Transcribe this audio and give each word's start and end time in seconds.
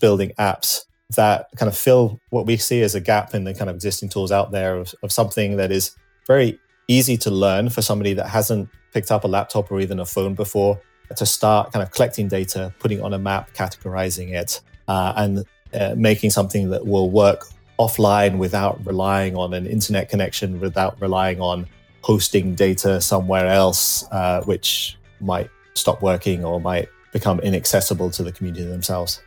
building 0.00 0.32
apps 0.38 0.80
that 1.16 1.48
kind 1.56 1.68
of 1.68 1.76
fill 1.76 2.20
what 2.30 2.46
we 2.46 2.56
see 2.56 2.82
as 2.82 2.94
a 2.94 3.00
gap 3.00 3.34
in 3.34 3.44
the 3.44 3.54
kind 3.54 3.68
of 3.68 3.76
existing 3.76 4.08
tools 4.08 4.30
out 4.30 4.52
there 4.52 4.76
of, 4.76 4.94
of 5.02 5.10
something 5.10 5.56
that 5.56 5.72
is 5.72 5.96
very 6.26 6.58
easy 6.88 7.16
to 7.16 7.30
learn 7.30 7.68
for 7.68 7.82
somebody 7.82 8.14
that 8.14 8.28
hasn't 8.28 8.68
picked 8.92 9.10
up 9.10 9.24
a 9.24 9.28
laptop 9.28 9.70
or 9.70 9.80
even 9.80 10.00
a 10.00 10.06
phone 10.06 10.34
before 10.34 10.80
to 11.16 11.26
start 11.26 11.72
kind 11.72 11.82
of 11.82 11.90
collecting 11.90 12.28
data, 12.28 12.72
putting 12.78 13.02
on 13.02 13.12
a 13.12 13.18
map, 13.18 13.52
categorizing 13.54 14.32
it, 14.32 14.60
uh, 14.88 15.12
and 15.16 15.44
uh, 15.74 15.94
making 15.96 16.30
something 16.30 16.70
that 16.70 16.86
will 16.86 17.10
work 17.10 17.46
offline 17.78 18.38
without 18.38 18.84
relying 18.86 19.36
on 19.36 19.54
an 19.54 19.66
internet 19.66 20.08
connection, 20.08 20.60
without 20.60 21.00
relying 21.00 21.40
on 21.40 21.66
hosting 22.02 22.54
data 22.54 23.00
somewhere 23.00 23.46
else, 23.46 24.04
uh, 24.12 24.42
which 24.44 24.96
might 25.20 25.50
stop 25.74 26.02
working 26.02 26.44
or 26.44 26.60
might 26.60 26.88
become 27.12 27.40
inaccessible 27.40 28.10
to 28.10 28.22
the 28.22 28.32
community 28.32 28.64
themselves. 28.64 29.20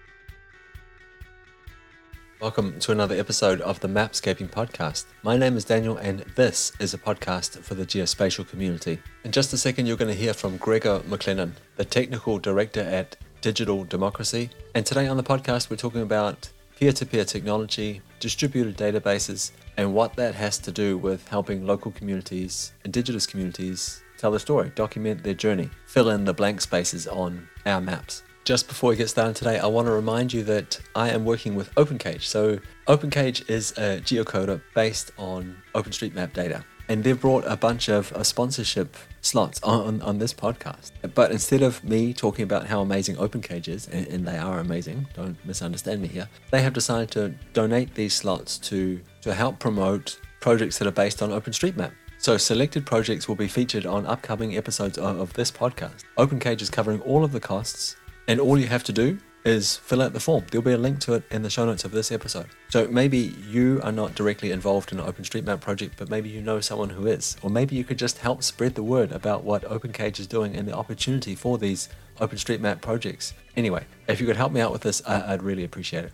Welcome 2.43 2.77
to 2.81 2.91
another 2.91 3.15
episode 3.15 3.61
of 3.61 3.79
the 3.79 3.87
Mapscaping 3.87 4.49
Podcast. 4.49 5.05
My 5.23 5.37
name 5.37 5.55
is 5.55 5.63
Daniel, 5.63 5.95
and 5.95 6.25
this 6.35 6.73
is 6.77 6.93
a 6.93 6.97
podcast 6.97 7.59
for 7.59 7.73
the 7.73 7.85
geospatial 7.85 8.45
community. 8.45 8.99
In 9.23 9.31
just 9.31 9.53
a 9.53 9.57
second, 9.57 9.85
you're 9.85 9.95
going 9.95 10.13
to 10.13 10.21
hear 10.21 10.33
from 10.33 10.57
Gregor 10.57 10.99
MacLennan, 11.07 11.53
the 11.77 11.85
technical 11.85 12.39
director 12.39 12.81
at 12.81 13.15
Digital 13.39 13.85
Democracy. 13.85 14.49
And 14.75 14.85
today 14.85 15.07
on 15.07 15.15
the 15.15 15.23
podcast, 15.23 15.69
we're 15.69 15.77
talking 15.77 16.01
about 16.01 16.49
peer 16.77 16.91
to 16.91 17.05
peer 17.05 17.23
technology, 17.23 18.01
distributed 18.19 18.75
databases, 18.75 19.51
and 19.77 19.93
what 19.93 20.17
that 20.17 20.35
has 20.35 20.57
to 20.57 20.71
do 20.73 20.97
with 20.97 21.25
helping 21.29 21.65
local 21.65 21.91
communities, 21.91 22.73
indigenous 22.83 23.25
communities, 23.25 24.03
tell 24.17 24.31
their 24.31 24.39
story, 24.41 24.69
document 24.75 25.23
their 25.23 25.33
journey, 25.33 25.69
fill 25.85 26.09
in 26.09 26.25
the 26.25 26.33
blank 26.33 26.59
spaces 26.59 27.07
on 27.07 27.47
our 27.65 27.79
maps. 27.79 28.21
Just 28.43 28.67
before 28.67 28.89
we 28.89 28.97
get 28.97 29.09
started 29.09 29.37
today, 29.37 29.57
I 29.57 29.67
want 29.67 29.87
to 29.87 29.93
remind 29.93 30.33
you 30.33 30.43
that 30.43 30.77
I 30.95 31.11
am 31.11 31.23
working 31.23 31.55
with 31.55 31.73
OpenCage. 31.75 32.23
So, 32.23 32.59
OpenCage 32.87 33.49
is 33.49 33.71
a 33.77 34.01
geocoder 34.01 34.61
based 34.75 35.11
on 35.17 35.55
OpenStreetMap 35.73 36.33
data. 36.33 36.65
And 36.89 37.05
they've 37.05 37.19
brought 37.19 37.45
a 37.47 37.55
bunch 37.55 37.87
of 37.87 38.11
uh, 38.11 38.21
sponsorship 38.21 38.97
slots 39.21 39.63
on, 39.63 40.01
on 40.01 40.19
this 40.19 40.33
podcast. 40.33 40.91
But 41.15 41.31
instead 41.31 41.61
of 41.61 41.81
me 41.85 42.11
talking 42.13 42.43
about 42.43 42.67
how 42.67 42.81
amazing 42.81 43.15
OpenCage 43.15 43.69
is, 43.69 43.87
and, 43.87 44.07
and 44.07 44.27
they 44.27 44.37
are 44.37 44.59
amazing, 44.59 45.07
don't 45.13 45.37
misunderstand 45.45 46.01
me 46.01 46.09
here, 46.09 46.27
they 46.51 46.61
have 46.61 46.73
decided 46.73 47.11
to 47.11 47.29
donate 47.53 47.95
these 47.95 48.13
slots 48.13 48.57
to, 48.57 48.99
to 49.21 49.33
help 49.33 49.59
promote 49.59 50.19
projects 50.41 50.79
that 50.79 50.87
are 50.89 50.91
based 50.91 51.21
on 51.21 51.29
OpenStreetMap. 51.29 51.93
So, 52.17 52.35
selected 52.35 52.85
projects 52.85 53.29
will 53.29 53.35
be 53.35 53.47
featured 53.47 53.85
on 53.85 54.05
upcoming 54.05 54.57
episodes 54.57 54.97
of, 54.97 55.17
of 55.17 55.31
this 55.33 55.49
podcast. 55.49 56.03
OpenCage 56.17 56.61
is 56.61 56.69
covering 56.69 56.99
all 57.01 57.23
of 57.23 57.31
the 57.31 57.39
costs 57.39 57.95
and 58.27 58.39
all 58.39 58.57
you 58.57 58.67
have 58.67 58.83
to 58.85 58.93
do 58.93 59.17
is 59.45 59.75
fill 59.75 60.01
out 60.01 60.13
the 60.13 60.19
form. 60.19 60.45
There'll 60.49 60.63
be 60.63 60.71
a 60.71 60.77
link 60.77 60.99
to 61.01 61.13
it 61.13 61.23
in 61.29 61.41
the 61.41 61.49
show 61.49 61.65
notes 61.65 61.83
of 61.83 61.91
this 61.91 62.11
episode. 62.11 62.47
So 62.69 62.87
maybe 62.87 63.35
you 63.49 63.81
are 63.83 63.91
not 63.91 64.15
directly 64.15 64.51
involved 64.51 64.93
in 64.93 64.99
an 64.99 65.05
OpenStreetMap 65.05 65.59
project, 65.59 65.95
but 65.97 66.09
maybe 66.09 66.29
you 66.29 66.41
know 66.41 66.61
someone 66.61 66.89
who 66.89 67.07
is. 67.07 67.35
Or 67.41 67.49
maybe 67.49 67.75
you 67.75 67.83
could 67.83 67.99
just 67.99 68.19
help 68.19 68.41
spread 68.41 68.75
the 68.75 68.83
word 68.83 69.11
about 69.11 69.43
what 69.43 69.63
OpenCage 69.63 70.19
is 70.19 70.27
doing 70.27 70.55
and 70.55 70.65
the 70.65 70.73
opportunity 70.73 71.35
for 71.35 71.57
these 71.57 71.89
OpenStreetMap 72.21 72.79
projects. 72.79 73.33
Anyway, 73.57 73.85
if 74.07 74.21
you 74.21 74.27
could 74.27 74.37
help 74.37 74.53
me 74.53 74.61
out 74.61 74.71
with 74.71 74.81
this, 74.81 75.01
I'd 75.05 75.43
really 75.43 75.65
appreciate 75.65 76.05
it. 76.05 76.13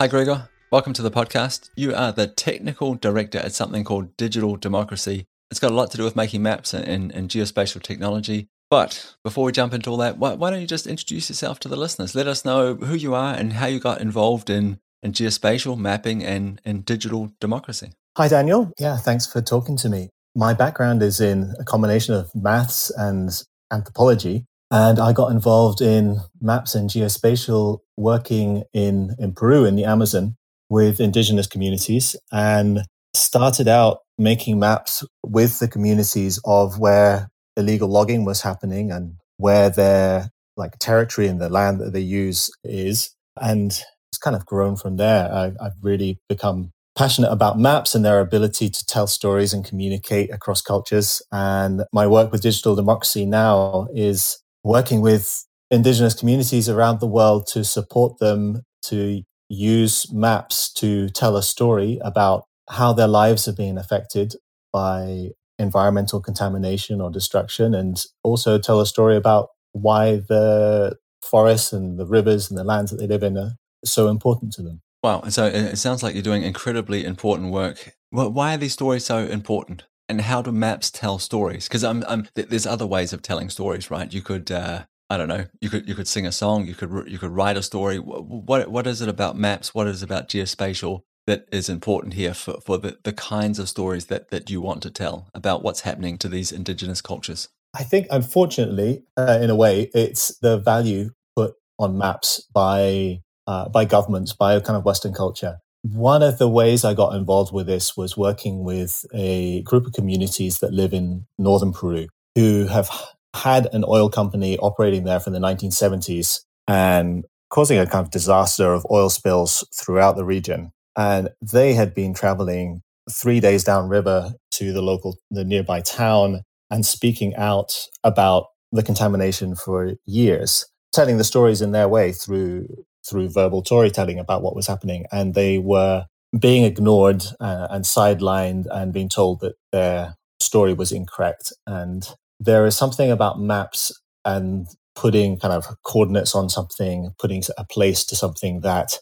Hi, 0.00 0.06
Gregor. 0.06 0.48
Welcome 0.70 0.92
to 0.92 1.02
the 1.02 1.10
podcast. 1.10 1.70
You 1.74 1.92
are 1.96 2.12
the 2.12 2.28
technical 2.28 2.94
director 2.94 3.38
at 3.38 3.52
something 3.52 3.82
called 3.82 4.16
Digital 4.16 4.54
Democracy 4.54 5.26
it's 5.50 5.60
got 5.60 5.70
a 5.70 5.74
lot 5.74 5.90
to 5.90 5.96
do 5.96 6.04
with 6.04 6.16
making 6.16 6.42
maps 6.42 6.72
and, 6.72 6.86
and, 6.86 7.12
and 7.12 7.28
geospatial 7.28 7.82
technology. 7.82 8.48
But 8.70 9.16
before 9.24 9.44
we 9.44 9.52
jump 9.52 9.74
into 9.74 9.90
all 9.90 9.96
that, 9.96 10.16
why, 10.16 10.34
why, 10.34 10.50
don't 10.50 10.60
you 10.60 10.66
just 10.66 10.86
introduce 10.86 11.28
yourself 11.28 11.58
to 11.60 11.68
the 11.68 11.76
listeners? 11.76 12.14
Let 12.14 12.28
us 12.28 12.44
know 12.44 12.76
who 12.76 12.94
you 12.94 13.14
are 13.14 13.34
and 13.34 13.54
how 13.54 13.66
you 13.66 13.80
got 13.80 14.00
involved 14.00 14.48
in, 14.48 14.78
in 15.02 15.12
geospatial 15.12 15.76
mapping 15.76 16.22
and, 16.22 16.60
and 16.64 16.84
digital 16.84 17.32
democracy. 17.40 17.90
Hi, 18.16 18.28
Daniel. 18.28 18.72
Yeah, 18.78 18.96
thanks 18.96 19.26
for 19.26 19.42
talking 19.42 19.76
to 19.78 19.88
me. 19.88 20.10
My 20.36 20.54
background 20.54 21.02
is 21.02 21.20
in 21.20 21.52
a 21.58 21.64
combination 21.64 22.14
of 22.14 22.32
maths 22.32 22.90
and 22.90 23.30
anthropology. 23.72 24.44
And 24.70 25.00
I 25.00 25.12
got 25.12 25.32
involved 25.32 25.80
in 25.80 26.18
maps 26.40 26.76
and 26.76 26.88
geospatial 26.88 27.80
working 27.96 28.62
in, 28.72 29.16
in 29.18 29.34
Peru 29.34 29.64
in 29.64 29.74
the 29.74 29.84
Amazon 29.84 30.36
with 30.68 31.00
indigenous 31.00 31.48
communities 31.48 32.14
and 32.30 32.82
started 33.14 33.66
out 33.66 33.98
making 34.20 34.58
maps 34.58 35.02
with 35.24 35.58
the 35.58 35.68
communities 35.68 36.38
of 36.44 36.78
where 36.78 37.30
illegal 37.56 37.88
logging 37.88 38.24
was 38.24 38.42
happening 38.42 38.92
and 38.92 39.14
where 39.38 39.70
their 39.70 40.30
like 40.56 40.78
territory 40.78 41.26
and 41.26 41.40
the 41.40 41.48
land 41.48 41.80
that 41.80 41.92
they 41.92 42.00
use 42.00 42.50
is. 42.62 43.14
And 43.40 43.70
it's 44.12 44.18
kind 44.22 44.36
of 44.36 44.44
grown 44.44 44.76
from 44.76 44.96
there. 44.96 45.32
I, 45.32 45.46
I've 45.60 45.78
really 45.82 46.18
become 46.28 46.72
passionate 46.96 47.30
about 47.30 47.58
maps 47.58 47.94
and 47.94 48.04
their 48.04 48.20
ability 48.20 48.68
to 48.68 48.84
tell 48.84 49.06
stories 49.06 49.54
and 49.54 49.64
communicate 49.64 50.30
across 50.30 50.60
cultures. 50.60 51.22
And 51.32 51.84
my 51.92 52.06
work 52.06 52.30
with 52.30 52.42
digital 52.42 52.76
democracy 52.76 53.24
now 53.24 53.88
is 53.94 54.38
working 54.62 55.00
with 55.00 55.46
indigenous 55.70 56.12
communities 56.12 56.68
around 56.68 57.00
the 57.00 57.06
world 57.06 57.46
to 57.46 57.64
support 57.64 58.18
them 58.18 58.62
to 58.82 59.22
use 59.48 60.12
maps 60.12 60.72
to 60.74 61.08
tell 61.08 61.36
a 61.36 61.42
story 61.42 61.98
about 62.02 62.44
how 62.70 62.92
their 62.92 63.08
lives 63.08 63.46
are 63.48 63.52
being 63.52 63.76
affected 63.76 64.34
by 64.72 65.30
environmental 65.58 66.20
contamination 66.20 67.00
or 67.00 67.10
destruction, 67.10 67.74
and 67.74 68.04
also 68.22 68.58
tell 68.58 68.80
a 68.80 68.86
story 68.86 69.16
about 69.16 69.48
why 69.72 70.16
the 70.16 70.96
forests 71.22 71.72
and 71.72 71.98
the 71.98 72.06
rivers 72.06 72.48
and 72.48 72.58
the 72.58 72.64
lands 72.64 72.90
that 72.90 72.96
they 72.96 73.06
live 73.06 73.22
in 73.22 73.36
are 73.36 73.52
so 73.84 74.08
important 74.08 74.52
to 74.52 74.62
them. 74.62 74.80
Wow. 75.02 75.22
So 75.28 75.46
it 75.46 75.76
sounds 75.76 76.02
like 76.02 76.14
you're 76.14 76.22
doing 76.22 76.42
incredibly 76.42 77.04
important 77.04 77.52
work. 77.52 77.94
Well, 78.12 78.30
why 78.30 78.54
are 78.54 78.58
these 78.58 78.72
stories 78.72 79.04
so 79.04 79.18
important? 79.18 79.84
And 80.08 80.22
how 80.22 80.42
do 80.42 80.50
maps 80.50 80.90
tell 80.90 81.18
stories? 81.18 81.68
Because 81.68 81.84
I'm, 81.84 82.04
I'm, 82.08 82.28
there's 82.34 82.66
other 82.66 82.86
ways 82.86 83.12
of 83.12 83.22
telling 83.22 83.48
stories, 83.48 83.90
right? 83.90 84.12
You 84.12 84.22
could, 84.22 84.50
uh, 84.50 84.84
I 85.08 85.16
don't 85.16 85.28
know, 85.28 85.46
you 85.60 85.70
could, 85.70 85.88
you 85.88 85.94
could 85.94 86.08
sing 86.08 86.26
a 86.26 86.32
song, 86.32 86.66
you 86.66 86.74
could, 86.74 87.08
you 87.08 87.18
could 87.18 87.30
write 87.30 87.56
a 87.56 87.62
story. 87.62 87.98
What, 87.98 88.68
what 88.70 88.86
is 88.86 89.00
it 89.00 89.08
about 89.08 89.36
maps? 89.36 89.74
What 89.74 89.86
is 89.86 90.02
it 90.02 90.06
about 90.06 90.28
geospatial 90.28 91.02
that 91.30 91.46
is 91.52 91.68
important 91.68 92.14
here 92.14 92.34
for, 92.34 92.60
for 92.60 92.76
the, 92.76 92.98
the 93.04 93.12
kinds 93.12 93.60
of 93.60 93.68
stories 93.68 94.06
that, 94.06 94.30
that 94.30 94.50
you 94.50 94.60
want 94.60 94.82
to 94.82 94.90
tell 94.90 95.28
about 95.32 95.62
what's 95.62 95.82
happening 95.82 96.18
to 96.18 96.28
these 96.28 96.50
indigenous 96.50 97.00
cultures? 97.00 97.48
I 97.72 97.84
think, 97.84 98.08
unfortunately, 98.10 99.04
uh, 99.16 99.38
in 99.40 99.48
a 99.48 99.54
way, 99.54 99.92
it's 99.94 100.36
the 100.38 100.58
value 100.58 101.10
put 101.36 101.54
on 101.78 101.96
maps 101.96 102.44
by 102.52 103.20
uh, 103.46 103.68
by 103.68 103.84
governments, 103.84 104.32
by 104.32 104.54
a 104.54 104.60
kind 104.60 104.76
of 104.76 104.84
Western 104.84 105.14
culture. 105.14 105.58
One 105.82 106.22
of 106.22 106.38
the 106.38 106.48
ways 106.48 106.84
I 106.84 106.94
got 106.94 107.14
involved 107.14 107.52
with 107.52 107.66
this 107.66 107.96
was 107.96 108.16
working 108.16 108.64
with 108.64 109.04
a 109.14 109.62
group 109.62 109.86
of 109.86 109.92
communities 109.92 110.58
that 110.58 110.72
live 110.72 110.92
in 110.92 111.26
northern 111.38 111.72
Peru 111.72 112.08
who 112.34 112.66
have 112.66 112.90
had 113.34 113.72
an 113.72 113.84
oil 113.86 114.10
company 114.10 114.58
operating 114.58 115.04
there 115.04 115.20
from 115.20 115.32
the 115.32 115.38
1970s 115.38 116.40
and 116.66 117.24
causing 117.50 117.78
a 117.78 117.86
kind 117.86 118.04
of 118.04 118.10
disaster 118.10 118.72
of 118.72 118.86
oil 118.90 119.10
spills 119.10 119.64
throughout 119.74 120.16
the 120.16 120.24
region. 120.24 120.72
And 121.00 121.30
they 121.40 121.72
had 121.72 121.94
been 121.94 122.12
traveling 122.12 122.82
three 123.10 123.40
days 123.40 123.64
downriver 123.64 124.34
to 124.52 124.72
the 124.74 124.82
local, 124.82 125.16
the 125.30 125.46
nearby 125.46 125.80
town 125.80 126.42
and 126.70 126.84
speaking 126.84 127.34
out 127.36 127.86
about 128.04 128.48
the 128.70 128.82
contamination 128.82 129.56
for 129.56 129.94
years, 130.04 130.66
telling 130.92 131.16
the 131.16 131.24
stories 131.24 131.62
in 131.62 131.72
their 131.72 131.88
way 131.88 132.12
through 132.12 132.66
through 133.08 133.30
verbal 133.30 133.64
storytelling 133.64 134.18
about 134.18 134.42
what 134.42 134.54
was 134.54 134.66
happening. 134.66 135.06
And 135.10 135.34
they 135.34 135.56
were 135.56 136.04
being 136.38 136.64
ignored 136.64 137.24
uh, 137.40 137.68
and 137.70 137.86
sidelined 137.86 138.66
and 138.70 138.92
being 138.92 139.08
told 139.08 139.40
that 139.40 139.54
their 139.72 140.16
story 140.38 140.74
was 140.74 140.92
incorrect. 140.92 141.50
And 141.66 142.06
there 142.38 142.66
is 142.66 142.76
something 142.76 143.10
about 143.10 143.40
maps 143.40 143.90
and 144.26 144.66
putting 144.94 145.38
kind 145.38 145.54
of 145.54 145.64
coordinates 145.82 146.34
on 146.34 146.50
something, 146.50 147.14
putting 147.18 147.42
a 147.56 147.64
place 147.64 148.04
to 148.04 148.16
something 148.16 148.60
that, 148.60 148.98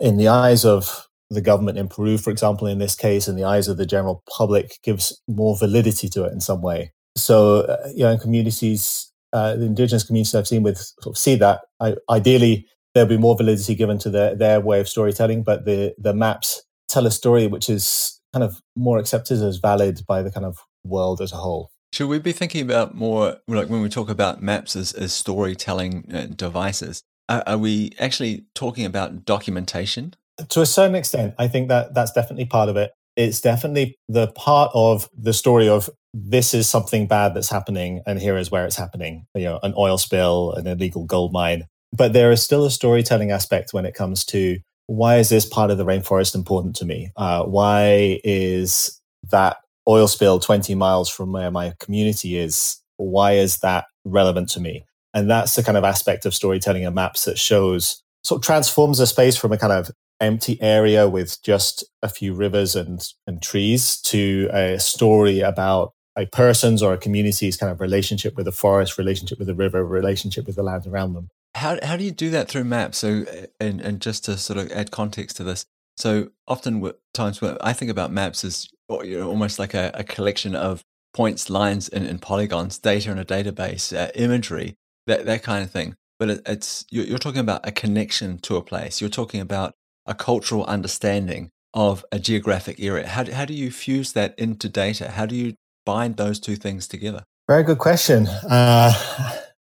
in 0.00 0.16
the 0.16 0.26
eyes 0.26 0.64
of 0.64 1.05
the 1.30 1.40
government 1.40 1.78
in 1.78 1.88
Peru, 1.88 2.18
for 2.18 2.30
example, 2.30 2.66
in 2.66 2.78
this 2.78 2.94
case, 2.94 3.28
in 3.28 3.36
the 3.36 3.44
eyes 3.44 3.68
of 3.68 3.76
the 3.76 3.86
general 3.86 4.22
public, 4.36 4.78
gives 4.82 5.20
more 5.28 5.56
validity 5.56 6.08
to 6.10 6.24
it 6.24 6.32
in 6.32 6.40
some 6.40 6.62
way. 6.62 6.92
So, 7.16 7.60
uh, 7.62 7.88
you 7.94 8.04
know, 8.04 8.12
in 8.12 8.18
communities, 8.18 9.10
uh, 9.32 9.56
the 9.56 9.64
indigenous 9.64 10.04
communities 10.04 10.34
I've 10.34 10.46
seen 10.46 10.62
with 10.62 10.78
sort 10.78 11.14
of 11.14 11.18
see 11.18 11.34
that. 11.36 11.62
I, 11.80 11.96
ideally, 12.10 12.66
there'll 12.94 13.08
be 13.08 13.18
more 13.18 13.36
validity 13.36 13.74
given 13.74 13.98
to 13.98 14.10
their, 14.10 14.34
their 14.34 14.60
way 14.60 14.80
of 14.80 14.88
storytelling, 14.88 15.42
but 15.42 15.64
the 15.64 15.94
the 15.98 16.14
maps 16.14 16.62
tell 16.88 17.06
a 17.06 17.10
story 17.10 17.46
which 17.46 17.68
is 17.68 18.20
kind 18.32 18.44
of 18.44 18.60
more 18.76 18.98
accepted 18.98 19.42
as 19.42 19.56
valid 19.56 20.00
by 20.06 20.22
the 20.22 20.30
kind 20.30 20.46
of 20.46 20.58
world 20.84 21.20
as 21.20 21.32
a 21.32 21.36
whole. 21.36 21.70
Should 21.92 22.08
we 22.08 22.18
be 22.18 22.32
thinking 22.32 22.62
about 22.62 22.94
more 22.94 23.38
like 23.48 23.68
when 23.68 23.80
we 23.80 23.88
talk 23.88 24.10
about 24.10 24.42
maps 24.42 24.76
as, 24.76 24.92
as 24.92 25.12
storytelling 25.12 26.10
uh, 26.12 26.26
devices? 26.34 27.02
Are, 27.28 27.42
are 27.46 27.58
we 27.58 27.92
actually 27.98 28.44
talking 28.54 28.84
about 28.84 29.24
documentation 29.24 30.14
to 30.48 30.60
a 30.60 30.66
certain 30.66 30.94
extent, 30.94 31.34
I 31.38 31.48
think 31.48 31.68
that 31.68 31.94
that's 31.94 32.12
definitely 32.12 32.46
part 32.46 32.68
of 32.68 32.76
it. 32.76 32.92
it's 33.16 33.40
definitely 33.40 33.96
the 34.08 34.28
part 34.28 34.70
of 34.74 35.08
the 35.16 35.32
story 35.32 35.68
of 35.68 35.88
this 36.12 36.52
is 36.54 36.68
something 36.68 37.06
bad 37.06 37.34
that's 37.34 37.48
happening 37.50 38.02
and 38.06 38.18
here 38.18 38.36
is 38.36 38.50
where 38.50 38.64
it's 38.64 38.76
happening 38.76 39.26
you 39.34 39.44
know 39.44 39.58
an 39.62 39.74
oil 39.76 39.98
spill 39.98 40.52
an 40.52 40.66
illegal 40.66 41.04
gold 41.04 41.32
mine. 41.32 41.66
But 41.92 42.12
there 42.12 42.30
is 42.32 42.42
still 42.42 42.64
a 42.66 42.70
storytelling 42.70 43.30
aspect 43.30 43.72
when 43.72 43.86
it 43.86 43.94
comes 43.94 44.24
to 44.26 44.58
why 44.86 45.16
is 45.16 45.28
this 45.28 45.46
part 45.46 45.70
of 45.70 45.78
the 45.78 45.84
rainforest 45.84 46.34
important 46.34 46.76
to 46.76 46.84
me? 46.84 47.10
Uh, 47.16 47.44
why 47.44 48.20
is 48.22 49.00
that 49.30 49.56
oil 49.88 50.08
spill 50.08 50.38
20 50.38 50.74
miles 50.74 51.08
from 51.08 51.32
where 51.32 51.50
my 51.50 51.74
community 51.80 52.38
is? 52.38 52.80
Why 52.98 53.32
is 53.32 53.58
that 53.58 53.86
relevant 54.04 54.48
to 54.50 54.60
me? 54.60 54.84
And 55.14 55.30
that's 55.30 55.56
the 55.56 55.62
kind 55.62 55.78
of 55.78 55.84
aspect 55.84 56.26
of 56.26 56.34
storytelling 56.34 56.84
and 56.84 56.94
maps 56.94 57.24
that 57.24 57.38
shows 57.38 58.02
sort 58.22 58.40
of 58.40 58.44
transforms 58.44 59.00
a 59.00 59.06
space 59.06 59.36
from 59.36 59.52
a 59.52 59.58
kind 59.58 59.72
of 59.72 59.90
empty 60.20 60.60
area 60.62 61.08
with 61.08 61.42
just 61.42 61.84
a 62.02 62.08
few 62.08 62.34
rivers 62.34 62.74
and, 62.74 63.00
and 63.26 63.42
trees 63.42 64.00
to 64.00 64.48
a 64.52 64.78
story 64.78 65.40
about 65.40 65.92
a 66.16 66.26
person's 66.26 66.82
or 66.82 66.94
a 66.94 66.98
community's 66.98 67.56
kind 67.56 67.70
of 67.70 67.80
relationship 67.80 68.36
with 68.36 68.46
the 68.46 68.52
forest, 68.52 68.96
relationship 68.96 69.38
with 69.38 69.48
the 69.48 69.54
river, 69.54 69.84
relationship 69.84 70.46
with 70.46 70.56
the 70.56 70.62
land 70.62 70.86
around 70.86 71.12
them. 71.12 71.28
How, 71.54 71.78
how 71.82 71.96
do 71.96 72.04
you 72.04 72.10
do 72.10 72.30
that 72.30 72.48
through 72.48 72.64
maps? 72.64 72.98
So, 72.98 73.24
and, 73.60 73.80
and 73.80 74.00
just 74.00 74.24
to 74.24 74.36
sort 74.36 74.58
of 74.58 74.70
add 74.72 74.90
context 74.90 75.36
to 75.38 75.44
this, 75.44 75.66
so 75.96 76.28
often 76.46 76.92
times 77.14 77.40
when 77.40 77.56
I 77.60 77.72
think 77.72 77.90
about 77.90 78.12
maps 78.12 78.44
as 78.44 78.68
you 79.02 79.18
know, 79.18 79.28
almost 79.28 79.58
like 79.58 79.74
a, 79.74 79.90
a 79.94 80.04
collection 80.04 80.54
of 80.54 80.82
points, 81.14 81.48
lines, 81.48 81.88
and, 81.88 82.06
and, 82.06 82.20
polygons, 82.20 82.78
data 82.78 83.10
in 83.10 83.18
a 83.18 83.24
database, 83.24 83.96
uh, 83.96 84.10
imagery, 84.14 84.76
that, 85.06 85.24
that 85.24 85.42
kind 85.42 85.64
of 85.64 85.70
thing. 85.70 85.94
But 86.18 86.30
it, 86.30 86.40
it's 86.46 86.84
you're, 86.90 87.06
you're 87.06 87.18
talking 87.18 87.40
about 87.40 87.66
a 87.66 87.72
connection 87.72 88.38
to 88.40 88.56
a 88.56 88.62
place. 88.62 89.00
You're 89.00 89.10
talking 89.10 89.40
about 89.40 89.74
a 90.06 90.14
cultural 90.14 90.64
understanding 90.64 91.50
of 91.74 92.04
a 92.10 92.18
geographic 92.18 92.80
area. 92.80 93.06
How, 93.06 93.30
how 93.30 93.44
do 93.44 93.54
you 93.54 93.70
fuse 93.70 94.12
that 94.14 94.38
into 94.38 94.68
data? 94.68 95.10
How 95.10 95.26
do 95.26 95.36
you 95.36 95.54
bind 95.84 96.16
those 96.16 96.40
two 96.40 96.56
things 96.56 96.88
together? 96.88 97.22
Very 97.48 97.62
good 97.62 97.78
question. 97.78 98.26
Uh, 98.26 98.92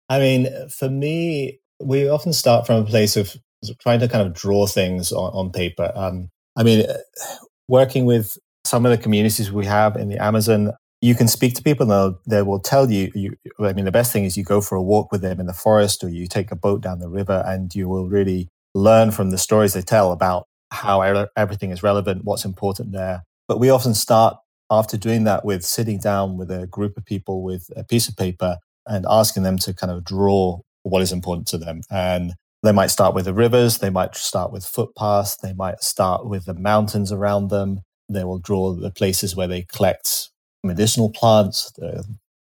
I 0.10 0.20
mean, 0.20 0.48
for 0.70 0.90
me, 0.90 1.60
we 1.80 2.10
often 2.10 2.34
start 2.34 2.68
from 2.68 2.84
a 2.84 2.86
place 2.86 3.16
of 3.16 3.36
trying 3.80 4.00
to 4.02 4.08
kind 4.08 4.28
of 4.28 4.34
draw 4.34 4.68
things 4.68 5.12
on, 5.12 5.32
on 5.34 5.52
paper. 5.52 5.92
Um, 5.96 6.30
I 6.56 6.64
mean, 6.64 6.86
working 7.68 8.06
with 8.06 8.38
some 8.66 8.86
of 8.86 8.92
the 8.92 8.98
communities 8.98 9.52
we 9.52 9.66
have 9.66 9.96
in 9.96 10.10
the 10.10 10.18
Amazon, 10.18 10.74
you 11.02 11.16
can 11.16 11.28
speak 11.28 11.56
to 11.56 11.64
people 11.64 11.92
and 11.92 12.16
they 12.28 12.44
will 12.44 12.60
tell 12.60 12.92
you, 12.92 13.12
you. 13.16 13.36
I 13.60 13.74
mean, 13.74 13.86
the 13.86 13.92
best 13.92 14.12
thing 14.12 14.26
is 14.26 14.38
you 14.38 14.44
go 14.44 14.62
for 14.62 14.76
a 14.76 14.82
walk 14.82 15.12
with 15.12 15.22
them 15.22 15.40
in 15.40 15.48
the 15.48 15.54
forest 15.54 16.04
or 16.04 16.10
you 16.10 16.28
take 16.28 16.52
a 16.52 16.56
boat 16.56 16.82
down 16.82 17.00
the 17.00 17.10
river 17.10 17.44
and 17.48 17.74
you 17.74 17.90
will 17.90 18.08
really 18.08 18.50
learn 18.74 19.12
from 19.12 19.30
the 19.30 19.38
stories 19.38 19.74
they 19.74 19.82
tell 19.82 20.12
about 20.12 20.48
how 20.72 21.02
everything 21.36 21.72
is 21.72 21.84
relevant, 21.84 22.24
what's 22.24 22.46
important 22.46 22.92
there. 22.92 23.24
But 23.48 23.60
we 23.60 23.70
often 23.70 23.94
start 23.94 24.38
after 24.70 24.98
doing 24.98 25.26
that 25.26 25.44
with 25.44 25.66
sitting 25.66 26.00
down 26.00 26.38
with 26.38 26.50
a 26.50 26.68
group 26.68 26.96
of 26.96 27.06
people 27.06 27.44
with 27.44 27.70
a 27.76 27.84
piece 27.84 28.08
of 28.08 28.16
paper 28.16 28.58
and 28.88 29.06
asking 29.10 29.44
them 29.44 29.58
to 29.60 29.74
kind 29.74 29.92
of 29.92 30.04
draw 30.06 30.60
what 30.84 31.02
is 31.02 31.12
important 31.12 31.48
to 31.50 31.58
them. 31.58 31.82
And 31.92 32.34
they 32.64 32.72
might 32.72 32.88
start 32.88 33.14
with 33.14 33.26
the 33.26 33.34
rivers, 33.34 33.80
they 33.80 33.90
might 33.90 34.16
start 34.16 34.52
with 34.52 34.64
footpaths, 34.64 35.36
they 35.38 35.54
might 35.54 35.84
start 35.84 36.26
with 36.26 36.46
the 36.46 36.54
mountains 36.54 37.12
around 37.12 37.50
them. 37.50 37.82
They 38.08 38.24
will 38.24 38.40
draw 38.40 38.74
the 38.74 38.92
places 38.92 39.36
where 39.36 39.48
they 39.48 39.64
collect 39.64 40.30
medicinal 40.64 41.10
plants, 41.10 41.74